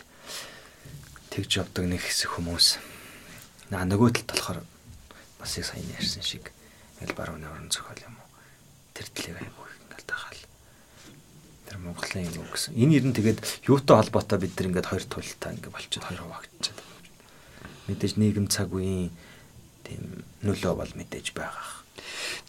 тэгж 1.33 1.51
явдаг 1.59 1.85
нэг 1.91 1.99
хэсэг 1.99 2.39
хүмүүс. 2.39 2.79
Наа 3.73 3.83
нөгөө 3.83 4.15
талд 4.15 4.31
болохоор 4.31 4.59
бас 5.41 5.51
яг 5.59 5.65
сайн 5.67 5.91
ярьсан 5.99 6.23
шиг 6.23 6.55
ингээл 7.03 7.17
барууны 7.19 7.49
орон 7.51 7.67
зохиол 7.67 7.99
юм 7.99 8.15
уу. 8.15 8.29
Тэр 8.95 9.07
талыг 9.11 9.37
айгүй 9.43 9.67
ингээл 9.89 10.07
тахаал. 10.07 10.43
Тэр 11.67 11.77
Монголын 11.83 12.31
юм 12.31 12.47
гэсэн. 12.47 12.79
Энэ 12.79 12.95
ер 12.95 13.05
нь 13.11 13.17
тэгээд 13.17 13.67
юутай 13.67 13.99
холбоотой 13.99 14.39
бид 14.39 14.55
нар 14.55 14.67
ингээд 14.71 14.87
хоёр 14.87 15.03
тултай 15.03 15.51
ингээд 15.59 15.75
болчиход 15.75 16.07
хоёр 16.07 16.21
хуваагдчихад. 16.23 16.79
Мэдээж 17.91 18.13
нийгэм 18.15 18.47
цаг 18.47 18.71
үеийн 18.71 19.11
тийм 19.83 20.23
нөлөө 20.45 20.73
бол 20.79 20.93
мэдээж 20.95 21.35
байгаа 21.35 21.80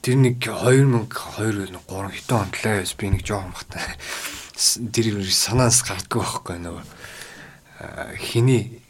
тэр 0.02 0.16
нэг 0.18 0.42
2002 0.42 1.70
3 1.88 2.10
хитэн 2.16 2.38
онтлаа 2.42 2.82
би 2.82 3.06
нэг 3.10 3.22
жоохон 3.22 3.52
бахтай 3.54 3.86
тэр 4.92 5.22
санаас 5.30 5.82
гардггүй 5.86 6.22
байхгүй 6.22 6.58
нөгөө 6.62 6.84
хиний 8.18 8.82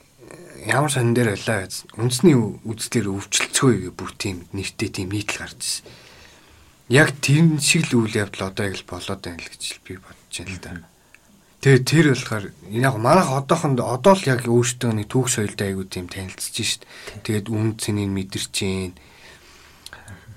ямар 0.66 0.92
сан 0.92 1.14
дээр 1.14 1.34
байлаа 1.34 1.66
үндэсний 1.98 2.36
үзлэр 2.36 3.10
өвчлөлцөө 3.10 3.90
бүр 3.96 4.10
тийм 4.14 4.46
нэртэй 4.54 4.88
тийм 4.94 5.10
нийтл 5.10 5.42
гарч 5.42 5.58
ирсэн. 5.58 5.86
Яг 6.92 7.08
тэр 7.18 7.58
шиг 7.58 7.90
л 7.90 8.04
үйл 8.04 8.14
явдал 8.14 8.52
одоо 8.52 8.70
яг 8.70 8.76
л 8.78 8.86
болоод 8.86 9.22
байна 9.24 9.42
л 9.42 9.50
гэж 9.50 9.80
би 9.82 9.98
бодож 9.98 10.34
байна 10.38 10.54
л 10.54 10.62
да. 10.62 10.70
Тэгээ 11.62 11.82
тэр 11.82 12.06
болохоор 12.14 12.44
яг 12.70 12.94
манайх 12.98 13.28
одоохонд 13.32 13.80
одоо 13.80 14.14
л 14.14 14.28
яг 14.28 14.46
өөртөө 14.46 14.92
нэг 14.92 15.06
түүх 15.10 15.26
соёлтой 15.30 15.72
айгуу 15.72 15.86
тийм 15.88 16.06
танилцж 16.06 16.54
шít. 16.58 16.82
Тэгээд 17.26 17.50
үн 17.50 17.78
цэнийг 17.78 18.10
мэдэрч 18.12 18.50
जैन 18.54 18.92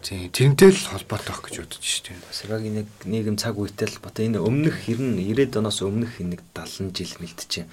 Тийм, 0.05 0.29
тэрнтэй 0.29 0.69
л 0.69 0.85
холбоотой 0.85 1.33
гэж 1.33 1.65
бодож 1.65 1.81
шүү 1.81 2.13
дээ. 2.13 2.53
Яг 2.53 2.61
нэг 2.61 2.87
нийгэм 3.09 3.41
цаг 3.41 3.57
үетэй 3.57 3.89
л 3.89 4.05
бата 4.05 4.21
энэ 4.21 4.37
өмнөх 4.37 4.85
хэрн 4.85 5.17
90-ад 5.17 5.57
оноос 5.65 5.81
өмнөх 5.81 6.21
нэг 6.21 6.45
70 6.53 6.93
жил 6.93 7.17
мэлдэж 7.25 7.65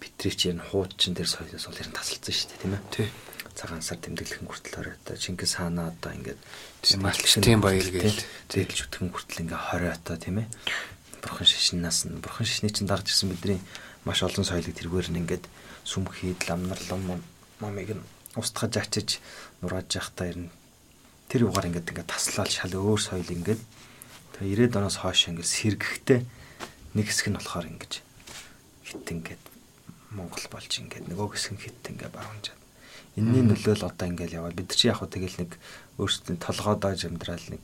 бидний 0.00 0.32
чинь 0.32 0.64
хуучин 0.72 1.12
дээр 1.12 1.28
соёлоос 1.28 1.68
бол 1.68 1.76
ер 1.76 1.88
нь 1.92 1.96
тасалсан 2.00 2.32
шүү 2.32 2.48
дээ, 2.48 2.60
тийм 2.64 2.72
ээ. 2.80 2.82
Тий. 2.96 3.08
Цагаан 3.52 3.84
сар 3.84 4.00
тэмдэглэхэн 4.00 4.48
хүртэл 4.48 4.80
оройтой 4.80 5.16
Чингис 5.20 5.60
хаана 5.60 5.92
одоо 5.92 6.16
ингээд 6.16 6.40
малчтын 6.96 7.60
баяр 7.60 7.88
гээл 7.92 8.24
зэглэж 8.48 8.80
үтгэн 8.88 9.12
хүртэл 9.12 9.42
ингээ 9.44 9.60
хоройтой 9.60 10.16
тийм 10.16 10.36
ээ. 10.40 10.48
Бурхан 11.20 11.44
шишнээс 11.44 12.08
нь 12.08 12.24
бурхан 12.24 12.48
шишний 12.48 12.72
чинь 12.72 12.88
дагж 12.88 13.12
ирсэн 13.12 13.32
бидний 13.32 13.60
маш 14.08 14.24
олон 14.24 14.48
соёлыг 14.48 14.72
тэргээр 14.76 15.12
нь 15.12 15.20
ингээд 15.24 15.44
сүмхийд 15.84 16.40
ламнарлам 16.48 17.20
мамыг 17.60 18.00
нь 18.00 18.04
устгаж 18.36 18.76
ачиж 18.80 19.20
нурааж 19.60 19.88
явахдаа 19.92 20.28
ер 20.32 20.38
нь 20.44 20.52
тэр 21.30 21.46
югаар 21.50 21.68
ингээд 21.70 21.90
ингээд 21.90 22.10
таслал 22.10 22.50
шал 22.50 22.74
өөр 22.74 23.00
соёл 23.00 23.30
ингээд. 23.30 23.62
Тэгээ 24.38 24.70
90-ад 24.70 24.78
оноос 24.78 24.98
хойш 25.02 25.30
ингээд 25.30 25.48
сэргэхтэй 25.48 26.20
нэг 26.96 27.06
хэсэг 27.06 27.28
нь 27.32 27.38
болохоор 27.38 27.66
ингээд 27.66 27.94
хит 28.86 29.06
ингээд 29.06 29.44
Монгол 30.14 30.46
болж 30.48 30.72
ингээд 30.72 31.10
нөгөө 31.10 31.28
хэсэг 31.34 31.52
нь 31.56 31.62
хит 31.62 31.82
ингээд 31.82 32.14
баруунжаад 32.14 32.60
энэний 33.16 33.44
нөлөөл 33.48 33.88
одоо 33.88 34.06
ингээд 34.12 34.36
яваад 34.36 34.54
бид 34.56 34.76
чи 34.76 34.92
яг 34.92 35.00
хөө 35.00 35.08
тэгэл 35.08 35.40
нэг 35.40 35.50
өөрсдийн 35.96 36.36
толгойдоо 36.36 36.92
жамдраал 36.92 37.46
нэг 37.48 37.62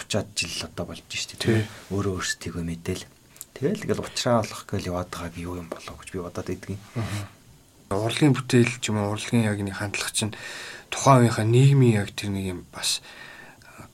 30-аад 0.00 0.28
жил 0.32 0.56
одоо 0.64 0.84
болж 0.88 1.04
штий 1.12 1.36
тийм 1.36 1.68
өөрөө 1.92 2.12
өөрсдийгөө 2.18 2.64
мэдээл. 2.64 3.04
Тэгэл 3.54 3.84
ингээд 3.84 4.00
уучраа 4.00 4.40
олох 4.40 4.64
гээл 4.66 4.90
яваад 4.90 5.08
байгааг 5.12 5.36
юу 5.36 5.60
юм 5.60 5.68
болов 5.68 6.00
гэж 6.00 6.08
би 6.10 6.18
бодоод 6.24 6.48
идэгин. 6.48 6.80
Урлагийн 7.92 8.34
бүтээл 8.34 8.72
ч 8.80 8.90
юм 8.90 8.98
уу 9.04 9.14
урлагийн 9.14 9.46
яг 9.46 9.60
нэг 9.60 9.76
хандлага 9.76 10.10
чинь 10.10 10.34
тухайн 10.94 11.26
үеийнхаа 11.26 11.46
нийгмийн 11.50 11.98
яг 12.06 12.14
тэр 12.14 12.30
нэг 12.30 12.46
юм 12.54 12.60
бас 12.70 13.02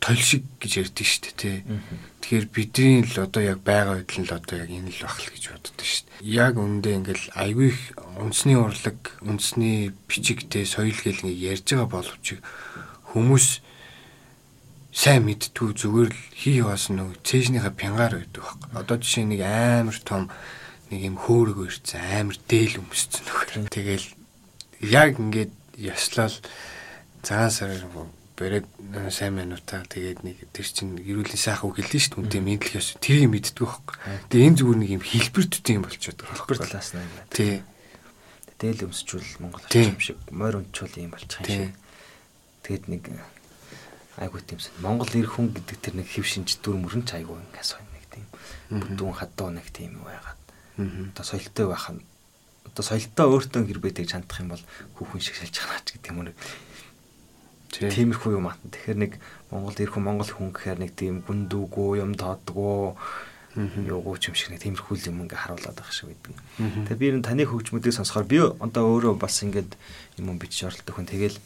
тойл 0.01 0.21
шиг 0.21 0.45
гэж 0.61 0.73
ярьдэн 0.85 1.07
шүү 1.09 1.21
дээ 1.25 1.37
тий. 1.41 1.57
Тэгэхээр 2.21 2.47
бидний 2.53 3.01
л 3.05 3.17
одоо 3.25 3.43
яг 3.45 3.61
байгаа 3.65 4.01
үед 4.01 4.13
л 4.17 4.33
одоо 4.33 4.57
яг 4.61 4.69
энэ 4.69 4.93
л 4.93 5.01
бах 5.05 5.17
л 5.21 5.33
гэж 5.33 5.45
боддоо 5.49 5.85
шүү 5.85 6.05
дээ. 6.09 6.29
Яг 6.29 6.55
үндэ 6.61 6.89
ингээл 7.01 7.27
айгүй 7.37 7.69
их 7.73 7.81
үндэсний 8.17 8.57
урлаг, 8.57 8.99
үндэсний 9.25 9.93
бичигтэй 10.09 10.65
соёл 10.69 10.97
гэл 10.97 11.25
ингээ 11.25 11.57
ярьж 11.57 11.69
байгаа 11.73 11.89
боловч 11.89 12.27
хүмүүс 13.13 13.47
сайн 14.93 15.23
мэдтгүү 15.29 15.71
зүгээр 15.77 16.11
л 16.13 16.23
хий 16.37 16.61
яваас 16.65 16.89
нэг 16.89 17.21
цээжнийхаа 17.25 17.73
пянгаар 17.73 18.25
байдаг 18.25 18.41
байхгүй. 18.41 18.69
Одоо 18.77 18.97
жишээ 19.01 19.25
нэг 19.29 19.41
амар 19.45 19.99
том 20.01 20.33
нэг 20.89 21.01
юм 21.07 21.17
хөөрөг 21.21 21.59
ирсэн 21.69 22.01
амар 22.25 22.37
дээл 22.49 22.81
өмссөн 22.83 23.23
нөхөр. 23.23 23.69
Тэгэл 23.69 24.07
яг 24.81 25.21
ингээд 25.21 25.53
яслал 25.79 26.35
цагаан 27.23 27.51
сараар 27.51 27.85
бэрэг 28.41 28.65
сайн 29.13 29.37
минутаа 29.37 29.85
тэгээд 29.85 30.25
нэг 30.25 30.37
тэр 30.57 30.65
чин 30.65 30.97
гэрүүлийн 30.97 31.37
сайхан 31.37 31.69
үг 31.69 31.77
хэлсэн 31.85 32.01
шүү 32.01 32.13
дээ. 32.17 32.25
Үнтэй 32.25 32.41
мэдлэг 32.41 32.81
ёс. 32.81 32.97
Тэрийг 32.97 33.29
мэддэг 33.29 33.61
байхгүй. 33.61 33.97
Тэгээд 34.33 34.47
энэ 34.49 34.59
зүгээр 34.65 34.81
нэг 34.81 34.91
юм 34.97 35.05
хэлбэртүүд 35.05 35.67
юм 35.77 35.85
болчиход 35.85 36.19
байгаа. 36.25 36.37
Хэлбэр 36.41 36.59
талаас 36.65 36.91
нь. 36.97 37.05
Тий. 37.29 37.55
Дээл 38.57 38.85
өмсчүүл 38.89 39.29
Монгол 39.45 39.61
орчим 39.61 40.01
шиг 40.01 40.19
морь 40.33 40.57
өнчүүл 40.57 41.05
юм 41.05 41.13
болчих 41.13 41.37
юм 41.45 41.49
шиг. 41.49 41.77
Тэгээд 42.65 42.85
нэг 42.89 43.05
айгуу 44.17 44.41
тиймсэн. 44.41 44.73
Монгол 44.81 45.13
эр 45.13 45.29
хүн 45.29 45.53
гэдэг 45.53 45.77
тэр 45.77 45.95
нэг 46.01 46.09
хэв 46.09 46.25
шинж 46.25 46.65
дүр 46.65 46.81
мөрөн 46.81 47.05
ч 47.05 47.21
айгуу 47.21 47.37
ингээ 47.37 47.65
соён 47.65 47.89
нэг 47.93 48.05
тийм. 48.09 48.27
Бүдүүн 48.73 49.17
хадуу 49.21 49.53
нэг 49.53 49.69
тийм 49.69 50.01
байгаад. 50.01 50.41
Одоо 51.13 51.25
соёлтой 51.25 51.69
байх 51.69 51.89
нь 51.93 52.01
одоо 52.69 52.85
соёлтой 52.85 53.27
өөртөө 53.27 53.63
гэр 53.67 53.81
бэдэг 53.81 54.07
чандах 54.09 54.41
юм 54.41 54.53
бол 54.55 54.65
хүүхэн 54.97 55.21
шиг 55.21 55.37
шалж 55.41 55.57
байгаа 55.57 55.81
ч 55.85 55.89
гэдэг 55.97 56.11
юм 56.13 56.19
уу 56.23 56.33
Тиймэрхүү 57.71 58.35
юм 58.35 58.51
атна. 58.51 58.67
Тэгэхээр 58.67 58.99
нэг 58.99 59.13
Монгол 59.55 59.79
ирэх 59.79 59.97
Монгол 60.03 60.27
хүн 60.27 60.51
гэхээр 60.51 60.79
нэг 60.83 60.93
тийм 60.99 61.23
гүндүүгөө 61.23 62.03
юм 62.03 62.19
тоодгоо 62.19 62.99
юугуу 63.55 64.19
ч 64.19 64.31
юм 64.31 64.35
шиг 64.35 64.51
нэг 64.51 64.63
тиймэрхүү 64.67 65.07
юм 65.07 65.27
ингээ 65.27 65.39
харуулад 65.39 65.79
байх 65.79 65.91
шиг 65.95 66.11
байдаг. 66.11 66.35
Тэгээ 66.59 66.99
би 66.99 67.07
энэ 67.15 67.27
таны 67.27 67.47
хөгжмөдийг 67.47 67.95
сонсохоор 67.95 68.27
би 68.27 68.39
одоо 68.43 68.83
өөрөө 68.91 69.15
бас 69.19 69.39
ингээд 69.47 69.79
юм 70.19 70.35
бичиж 70.39 70.67
оролдох 70.67 70.99
хүн. 70.99 71.07
Тэгэл 71.07 71.39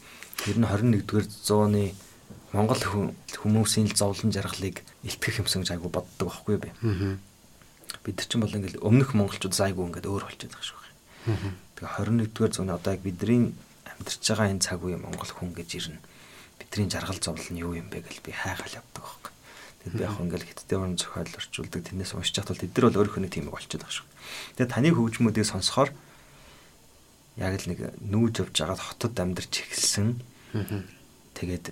ер 0.49 0.57
нь 0.57 0.65
21-р 0.65 1.25
зууны 1.29 1.93
Монгол 2.53 2.81
хүмүүсийн 3.41 3.93
зовлон 3.93 4.33
жаргалыг 4.33 4.81
илтгэх 5.05 5.45
юмсан 5.45 5.61
гэж 5.61 5.77
айгу 5.77 5.93
боддог 5.93 6.29
байхгүй 6.29 6.57
би. 6.57 6.69
Бид 8.01 8.17
нар 8.17 8.29
ч 8.29 8.33
бол 8.37 8.53
ингээд 8.53 8.81
өмнөх 8.81 9.13
монголчууд 9.13 9.53
айгу 9.61 9.85
ингээд 9.85 10.09
өөр 10.09 10.25
болчиход 10.25 10.53
байгаа 10.53 10.69
шүү. 10.69 10.81
Тэгээ 11.77 11.89
21-р 12.05 12.51
зууны 12.53 12.73
одоо 12.73 12.93
яг 12.93 13.01
бидний 13.01 13.53
амьдарч 13.89 14.21
байгаа 14.25 14.53
энэ 14.53 14.61
цаг 14.61 14.81
үеийн 14.85 15.01
монгол 15.01 15.29
хүн 15.29 15.57
гэж 15.57 15.69
ирнэ 15.81 15.99
бидний 16.59 16.89
жаргал 16.89 17.19
зовлол 17.19 17.49
нь 17.51 17.61
юу 17.61 17.73
юм 17.75 17.89
бэ 17.89 18.03
гэж 18.03 18.23
би 18.23 18.31
хайгаал 18.31 18.79
явдаг 18.81 19.03
байхгүй. 19.03 19.31
Тэгэд 19.85 19.95
би 19.95 20.03
яг 20.03 20.17
ингээл 20.19 20.49
хиттэй 20.49 20.77
уран 20.77 20.97
зохиол 20.97 21.29
орчуулдаг 21.35 21.81
тэрнээс 21.83 22.13
уншиж 22.15 22.33
чад 22.35 22.49
бол 22.49 22.61
тэд 22.61 22.73
нар 22.73 22.85
бол 22.89 22.99
өөрийнхөө 23.03 23.21
нэг 23.23 23.33
тийм 23.33 23.47
болчиход 23.51 23.83
байгаа 23.83 23.97
шүү. 23.99 24.07
Тэгээд 24.57 24.73
таны 24.73 24.89
хөгжмүүдийг 24.95 25.45
сонсохоор 25.45 25.89
яг 27.37 27.53
л 27.59 27.69
нэг 27.69 27.79
нүүж 27.99 28.33
явж 28.41 28.55
байгаад 28.55 28.81
хотод 28.81 29.15
амьдарч 29.19 29.53
эхэлсэн. 29.61 30.19
Тэгээд 31.35 31.65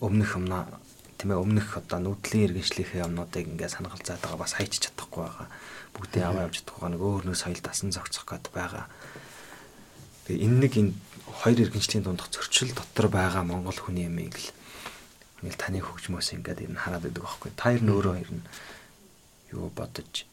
өмнөх 0.00 0.38
юмнаа 0.38 0.70
тийм 1.18 1.34
ээ 1.34 1.42
өмнөх 1.42 1.68
одоо 1.80 1.98
нүүдлийн 1.98 2.54
иргэншлийнхээ 2.54 3.04
юмнуудыг 3.06 3.46
ингээд 3.48 3.74
санагалзаад 3.80 4.20
байгаа 4.22 4.38
бас 4.38 4.54
хайч 4.54 4.78
чадахгүй 4.78 5.22
байгаа. 5.26 5.48
Бүгдээ 5.96 6.24
аваа 6.26 6.46
явж 6.46 6.62
чадахгүй 6.62 6.88
нэг 6.92 7.02
өөр 7.02 7.24
нэг 7.32 7.36
соёл 7.38 7.62
дасан 7.64 7.90
зохицох 7.90 8.26
гээд 8.28 8.46
байгаа. 8.54 8.86
Тэгээ 10.28 10.44
энэ 10.44 10.58
нэг 10.60 10.72
энэ 10.76 10.92
хоёр 11.42 11.58
иргэншлийн 11.66 12.04
дундх 12.04 12.30
зөрчил 12.30 12.70
дотор 12.74 13.08
байгаа 13.10 13.42
монгол 13.42 13.74
хүний 13.74 14.06
ямиг 14.06 14.38
л 14.38 14.48
ингээл 15.44 15.60
таны 15.60 15.80
хөгжмөөс 15.82 16.28
ингээд 16.38 16.70
нь 16.70 16.80
хараад 16.80 17.04
байдаг 17.04 17.24
байхгүй. 17.26 17.50
Та 17.52 17.74
ер 17.74 17.82
нь 17.84 17.92
өөрөө 17.92 18.14
ер 18.22 18.30
нь 18.32 18.44
юу 19.52 19.68
бодож 19.74 20.24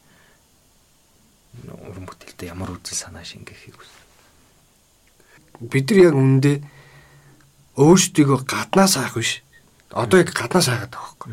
уран 1.68 2.08
бүтээлтэй 2.08 2.48
ямар 2.48 2.72
үзэл 2.72 2.96
санаа 2.96 3.24
шингээхийг 3.26 3.76
үз. 3.76 3.90
Бид 5.60 5.92
нар 5.92 6.00
яг 6.08 6.16
үндэ 6.16 6.52
өөрсдийгөө 7.76 8.40
гаднаас 8.48 8.96
хаах 8.96 9.20
биш. 9.20 9.44
Одоо 9.92 10.24
яг 10.24 10.32
гаднаас 10.32 10.72
хаагаад 10.72 10.96
байгаа 10.96 11.12
байхгүй. 11.12 11.32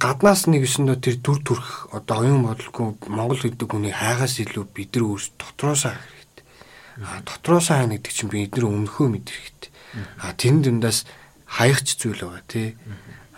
Гаднаас 0.00 0.42
нэг 0.48 0.64
өсөндөө 0.64 0.96
тэр 1.04 1.16
дүр 1.20 1.38
төрх 1.44 1.92
одоо 1.92 2.24
оюун 2.24 2.48
бодлого 2.48 2.96
Монгол 3.12 3.44
гэдэг 3.44 3.68
хүний 3.68 3.92
хайгаас 3.92 4.40
илүү 4.40 4.64
бид 4.72 4.96
нар 4.96 5.04
өөрсд 5.04 5.36
дотроос 5.36 5.84
хаах 5.84 6.00
А 6.00 6.17
дотроос 6.98 7.70
хайна 7.70 7.96
гэдэг 7.96 8.12
чинь 8.12 8.32
би 8.32 8.46
эдгээр 8.46 8.66
өмнөхөө 8.66 9.06
мэдэх 9.06 9.36
хэрэгтэй. 9.38 9.70
А 10.18 10.34
тэрэн 10.34 10.62
дундаас 10.66 11.06
хаягч 11.46 11.96
зүйл 11.98 12.22
байгаа 12.26 12.44
тий. 12.50 12.68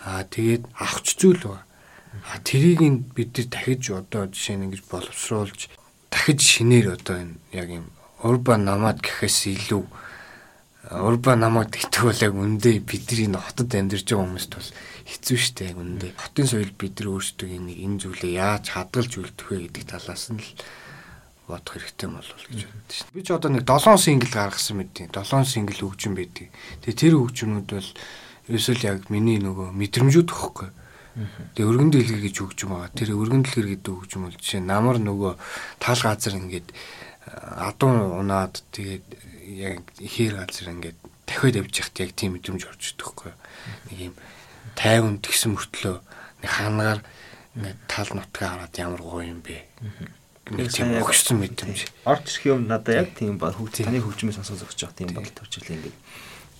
А 0.01 0.25
тэгээд 0.25 0.65
авахч 0.75 1.07
зүйл 1.21 1.41
байгаа. 1.45 1.65
А 2.25 2.39
тэрийг 2.41 2.81
бид 3.13 3.37
нар 3.37 3.47
дахиж 3.47 3.93
одоо 3.93 4.27
жишээ 4.27 4.57
нь 4.57 4.65
ингэж 4.67 4.83
боловсруулж 4.89 5.69
дахиж 6.11 6.39
шинээр 6.41 6.97
одоо 6.97 7.15
энэ 7.21 7.35
яг 7.53 7.69
юм 7.69 7.87
урбан 8.19 8.65
намаад 8.65 8.99
гэхээс 8.99 9.47
илүү 9.47 9.85
урбан 10.91 11.39
намаад 11.39 11.71
гэдэг 11.71 12.01
бол 12.03 12.25
яг 12.27 12.35
үндэ 12.35 12.83
бидний 12.83 13.31
хотод 13.31 13.71
амьдарч 13.71 14.11
байгаа 14.11 14.25
хүмүүст 14.27 14.51
бол 14.57 14.69
хэцүү 15.07 15.37
шттэ 15.39 15.71
яг 15.71 15.77
үндэ. 15.79 16.07
Хотын 16.19 16.47
соёл 16.51 16.73
бид 16.75 16.99
нар 16.99 17.07
өөрсдөө 17.15 17.47
энийг 17.47 17.79
энэ 17.79 17.99
зүйлээ 18.01 18.33
яаж 18.43 18.65
хадгалж 18.75 19.11
үлдэх 19.21 19.47
вэ 19.47 19.57
гэдэг 19.71 19.83
талаас 19.87 20.35
нь 20.35 20.41
л 20.41 20.49
бодох 21.51 21.75
хэрэгтэй 21.75 22.07
болов 22.07 22.39
гэж 22.47 22.61
боддоо 22.65 22.95
шин. 22.95 23.07
Би 23.11 23.21
ч 23.21 23.29
одоо 23.35 23.51
нэг 23.51 23.63
7 23.67 23.99
сингл 23.99 24.31
гаргасан 24.31 24.79
мэдээ. 24.79 25.11
7 25.11 25.43
сингл 25.43 25.79
хөгжим 25.83 26.15
байдаг. 26.15 26.47
Тэгээ 26.81 27.01
тэр 27.03 27.13
хөгжмүүд 27.19 27.67
бол 27.67 27.89
ерөөсөл 28.47 28.81
яг 28.87 29.11
миний 29.11 29.37
нөгөө 29.43 29.75
мэдрэмжүүд 29.75 30.29
өгөхгүй. 30.31 30.69
Тэгээ 31.55 31.67
өргөн 31.67 31.91
дэлгэр 31.91 32.21
гэж 32.23 32.35
хөгжим 32.39 32.69
байгаа. 32.71 32.95
Тэр 32.95 33.09
өргөн 33.19 33.43
дэлгэр 33.43 33.67
гэдэг 33.75 33.91
хөгжим 33.91 34.21
бол 34.25 34.37
жишээ 34.39 34.63
намар 34.63 34.97
нөгөө 35.03 35.33
тал 35.83 35.99
газар 35.99 36.39
ингээд 36.39 36.71
адуу 37.27 38.15
унаад 38.17 38.63
тэгээд 38.71 39.05
яг 39.51 39.83
хээр 39.99 40.39
газар 40.39 40.71
ингээд 40.71 40.97
дахиад 41.27 41.59
явж 41.59 41.73
яхад 41.83 41.99
яг 41.99 42.11
тийм 42.15 42.39
мэдрэмж 42.39 42.63
орж 42.63 42.95
идэх 42.95 43.11
байхгүй. 43.11 43.33
Нэг 43.91 43.97
юм 44.11 44.15
тайван 44.79 45.19
тэгсэн 45.19 45.51
мөртлөө 45.51 45.95
нэг 45.99 46.51
хаанагаар 46.51 46.99
ингээд 47.59 47.79
тал 47.91 48.09
нутгаа 48.15 48.49
хараад 48.55 48.75
ямар 48.79 49.01
гоё 49.03 49.27
юм 49.27 49.43
бэ. 49.43 49.67
Нэг 50.51 50.67
тийм 50.71 50.99
өгсөн 50.99 51.37
мэдрэмж. 51.39 51.79
Орж 52.03 52.25
ирэх 52.27 52.45
юм 52.51 52.67
надад 52.67 53.07
яг 53.07 53.09
тийм. 53.15 53.39
ба 53.39 53.55
хөгж 53.55 53.87
таны 53.87 54.03
хөгжмөс 54.03 54.35
сонсож 54.35 54.67
өгч 54.67 54.83
байгаа 54.83 54.97
тийм 54.99 55.09
бодол 55.15 55.31
төрж 55.31 55.53
ирлээ 55.63 55.77
ингээд. 55.79 55.97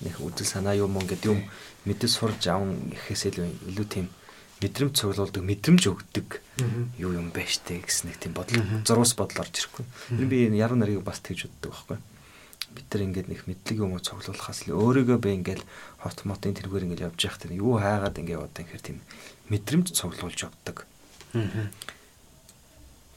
Нэг 0.07 0.15
үдэл 0.23 0.47
санаа 0.47 0.75
юм 0.79 0.95
ингээд 0.95 1.23
юм. 1.27 1.43
Мэдээ 1.83 2.09
сурж 2.09 2.41
аван 2.47 2.93
гэхээс 2.95 3.35
илүү 3.35 3.87
тийм 3.89 4.07
мэдрэмж 4.61 4.93
цуглуулдаг, 4.93 5.41
мэдрэмж 5.41 5.83
өгдөг 5.89 6.27
юу 7.01 7.11
юм 7.17 7.33
бэ 7.33 7.49
штэ 7.49 7.81
гэсэн 7.81 8.13
нэг 8.13 8.17
тийм 8.21 8.33
бодол. 8.37 8.61
Зурус 8.85 9.17
бодол 9.17 9.41
орж 9.41 9.57
ирэхгүй. 9.57 9.85
Би 10.21 10.45
энэ 10.45 10.61
яруу 10.61 10.77
нарыг 10.77 11.01
бас 11.01 11.17
тэгж 11.25 11.49
боддог 11.49 11.73
байхгүй. 11.73 11.97
Бид 12.71 12.87
нар 12.93 13.01
ингээд 13.09 13.27
нэг 13.27 13.41
мэдлэг 13.49 13.77
юм 13.81 13.97
уу 13.97 14.05
цуглуулахаас 14.05 14.69
л 14.69 14.77
өөрийгөө 14.77 15.17
бэ 15.17 15.29
ингээд 15.41 15.61
хот 16.05 16.23
мотын 16.29 16.53
тэргээр 16.53 16.85
ингээд 16.87 17.05
явж 17.09 17.19
явах 17.25 17.41
тэр 17.41 17.57
юу 17.57 17.81
хаагаад 17.81 18.21
ингээд 18.21 18.45
одоо 18.45 18.61
ихэр 18.61 18.81
тийм 18.85 18.97
мэдрэмж 19.49 19.91
цуглуулж 19.97 20.39
явдаг. 20.45 20.85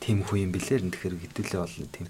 Тийм 0.04 0.20
хүү 0.20 0.44
юм 0.44 0.52
бэлэр 0.52 0.84
энэ 0.84 0.92
тэгэхээр 0.92 1.16
хэдүүлээ 1.32 1.60
болно 1.64 1.88
тийм. 1.88 2.06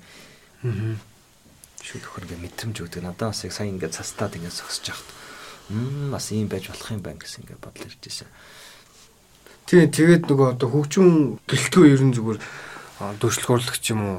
Шүү 1.79 2.03
төхөр 2.03 2.27
ингээд 2.27 2.43
мэдрэмж 2.43 2.77
өгдөг. 2.83 3.07
Надад 3.07 3.31
бас 3.31 3.47
яг 3.47 3.55
сайн 3.55 3.79
ингээд 3.79 3.95
цастаад 3.95 4.35
ингээд 4.35 4.59
зогсож 4.59 4.91
яхад. 4.91 5.11
Мм 5.71 6.11
бас 6.11 6.27
ийм 6.35 6.51
байж 6.51 6.75
болох 6.75 6.91
юм 6.91 7.07
байна 7.07 7.23
гэсэн 7.23 7.47
ингээд 7.47 7.63
бодол 7.63 7.87
ирж 7.87 8.03
ирсэн. 8.03 8.27
Тийм 9.71 9.95
тэгээд 9.95 10.27
нөгөө 10.27 10.49
одоо 10.59 10.69
хөгжим 10.75 11.39
гэлтгөө 11.47 11.87
ерэн 11.95 12.13
зүгээр 12.19 12.39
дөршлөхөрлөгч 13.23 13.85
юм 13.95 14.03
уу 14.03 14.19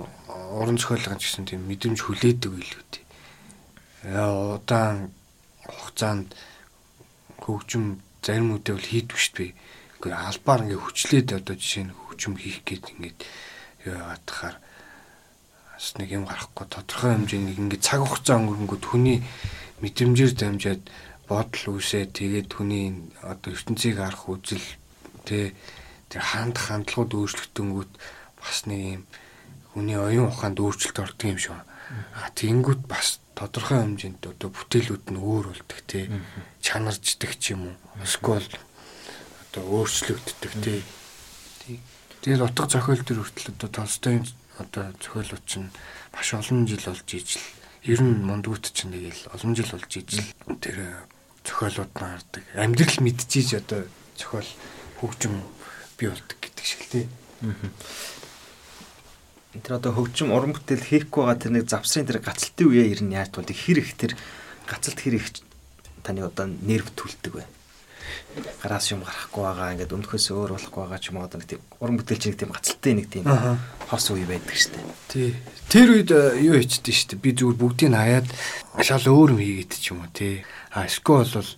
уран 0.55 0.79
зохиолын 0.79 1.19
гэсэн 1.19 1.43
тийм 1.43 1.67
мэдрэмж 1.67 1.99
хүлээдэг 1.99 2.51
илүү 2.55 2.83
тий. 2.95 3.03
Удаан 4.07 5.11
хугацаанд 5.67 6.31
хөгжим 7.43 7.99
зарим 8.23 8.55
үедээ 8.55 8.73
бол 8.73 8.87
хийдвэ 8.87 9.19
шүү 9.19 9.35
дээ. 9.35 9.51
Гэхдээ 9.99 10.15
албаар 10.15 10.61
ингээ 10.63 10.81
хүчлээд 10.81 11.27
одоо 11.43 11.55
жишээ 11.59 11.83
нь 11.89 11.93
хөгжим 11.93 12.33
хийх 12.39 12.63
гээд 12.63 12.85
ингээд 12.95 13.19
юу 13.85 13.95
яатахаар 13.95 14.57
бас 15.73 15.87
нэг 15.99 16.09
юм 16.11 16.25
гарахгүй 16.25 16.65
тодорхой 16.69 17.11
хэмжээний 17.13 17.55
ингээ 17.55 17.81
цаг 17.83 18.01
хугацаа 18.05 18.39
өнгөрөнгөд 18.41 18.83
хүний 18.85 19.17
мэдрэмжээр 19.83 20.33
дамжаад 20.33 20.81
бодол 21.29 21.77
үсээ 21.77 22.09
тэгээд 22.13 22.49
хүний 22.53 22.93
одоо 23.21 23.53
ертөнцийг 23.53 23.97
харах 23.97 24.29
үзэл 24.29 24.65
Тэ 25.25 25.57
тэр 26.13 26.21
ханд 26.21 26.61
хандлагууд 26.61 27.17
өөрчлөгдөнгүүт 27.17 27.91
бас 28.37 28.57
нэг 28.69 29.01
юм 29.01 29.03
хүний 29.73 29.97
оюун 29.97 30.29
ухаанд 30.29 30.61
өөрчлөлт 30.61 31.01
ордог 31.01 31.25
юм 31.33 31.41
шиг. 31.41 31.57
А 32.13 32.29
тэгэнгүүт 32.37 32.85
бас 32.85 33.17
тодорхой 33.33 33.81
хэмжээнд 33.81 34.21
одоо 34.21 34.49
бүтээлүүд 34.53 35.05
нь 35.09 35.17
өөр 35.17 35.45
болдог 35.49 35.81
тий. 35.89 36.05
Чанарждаг 36.61 37.33
ч 37.41 37.57
юм 37.57 37.73
уу. 37.73 37.75
Эсвэл 38.05 38.45
одоо 39.49 39.63
өөрчлөгддөг 39.81 40.53
тий. 40.61 40.79
Тэгээд 42.25 42.41
утга 42.41 42.65
зохиол 42.65 43.05
төр 43.05 43.21
хүртэл 43.21 43.53
одоо 43.53 43.69
Толстойн 43.69 44.25
одоо 44.57 44.89
зохиолууд 44.97 45.45
чинь 45.45 45.69
маш 46.09 46.33
олон 46.33 46.65
жил 46.65 46.81
болж 46.81 47.05
ижил. 47.13 47.45
Ер 47.85 48.01
нь 48.01 48.25
мундгууд 48.25 48.65
чинь 48.73 48.97
нэг 48.97 49.13
л 49.13 49.29
олон 49.29 49.53
жил 49.53 49.69
болж 49.69 49.93
ижил. 49.93 50.25
Тэр 50.57 51.05
зохиолууд 51.45 51.93
наардаг. 51.93 52.41
Амьдрал 52.57 52.97
мэдчихийж 53.05 53.61
одоо 53.61 53.85
зохиол 54.17 54.49
хөгжим 55.05 55.37
бий 56.01 56.09
болдог 56.09 56.37
гэдэг 56.41 56.65
шиг 56.65 56.81
л 56.81 56.89
тий. 56.97 57.05
Тэр 59.61 59.77
одоо 59.77 59.93
хөгжим 59.93 60.33
уран 60.33 60.57
бүтээл 60.57 60.81
хийхгүй 60.81 61.29
байгаа 61.29 61.37
тэр 61.37 61.53
нэг 61.61 61.69
завсрын 61.69 62.09
тэр 62.09 62.25
гацалтын 62.25 62.73
үеэ 62.73 62.89
ер 62.89 63.05
нь 63.05 63.13
яаж 63.13 63.37
тулдаг 63.37 63.53
хэр 63.53 63.85
их 63.85 63.93
тэр 64.01 64.17
гацалт 64.65 64.97
хэр 64.97 65.21
их 65.21 65.29
таны 66.01 66.25
одоо 66.25 66.49
нерв 66.49 66.89
түлдэг 66.97 67.37
вэ? 67.37 67.45
Гараас 68.61 68.91
юм 68.91 69.01
гарахгүй 69.05 69.43
байгаа 69.43 69.73
ингээд 69.75 69.95
өмнөхөөс 69.95 70.27
өөр 70.33 70.51
болохгүй 70.55 70.81
байгаа 70.83 70.99
ч 70.99 71.05
юм 71.09 71.17
уу 71.19 71.27
одоо 71.27 71.39
нэг 71.39 71.49
тийм 71.49 71.61
уран 71.79 71.97
бүтээл 71.99 72.21
чинь 72.21 72.31
нэг 72.33 72.39
тийм 72.41 72.51
гацалтай 72.51 72.93
нэг 72.93 73.07
тийм 73.09 73.25
хос 73.89 74.05
үе 74.11 74.25
байдаг 74.25 74.57
штэ. 74.57 74.79
Тий. 75.09 75.35
Тэр 75.69 75.87
үед 75.95 76.11
э, 76.11 76.41
юу 76.41 76.57
хийчихдээ 76.59 76.95
штэ 76.95 77.15
би 77.21 77.33
зүгээр 77.33 77.57
бүгдийг 77.59 77.93
хаяад 77.93 78.27
шал 78.81 79.05
өөр 79.05 79.37
юм 79.37 79.41
хийгээд 79.41 79.73
ч 79.77 79.93
юм 79.93 80.03
уу 80.03 80.11
тий. 80.13 80.45
А 80.73 80.85
эсвэл 80.85 81.29
бол 81.29 81.51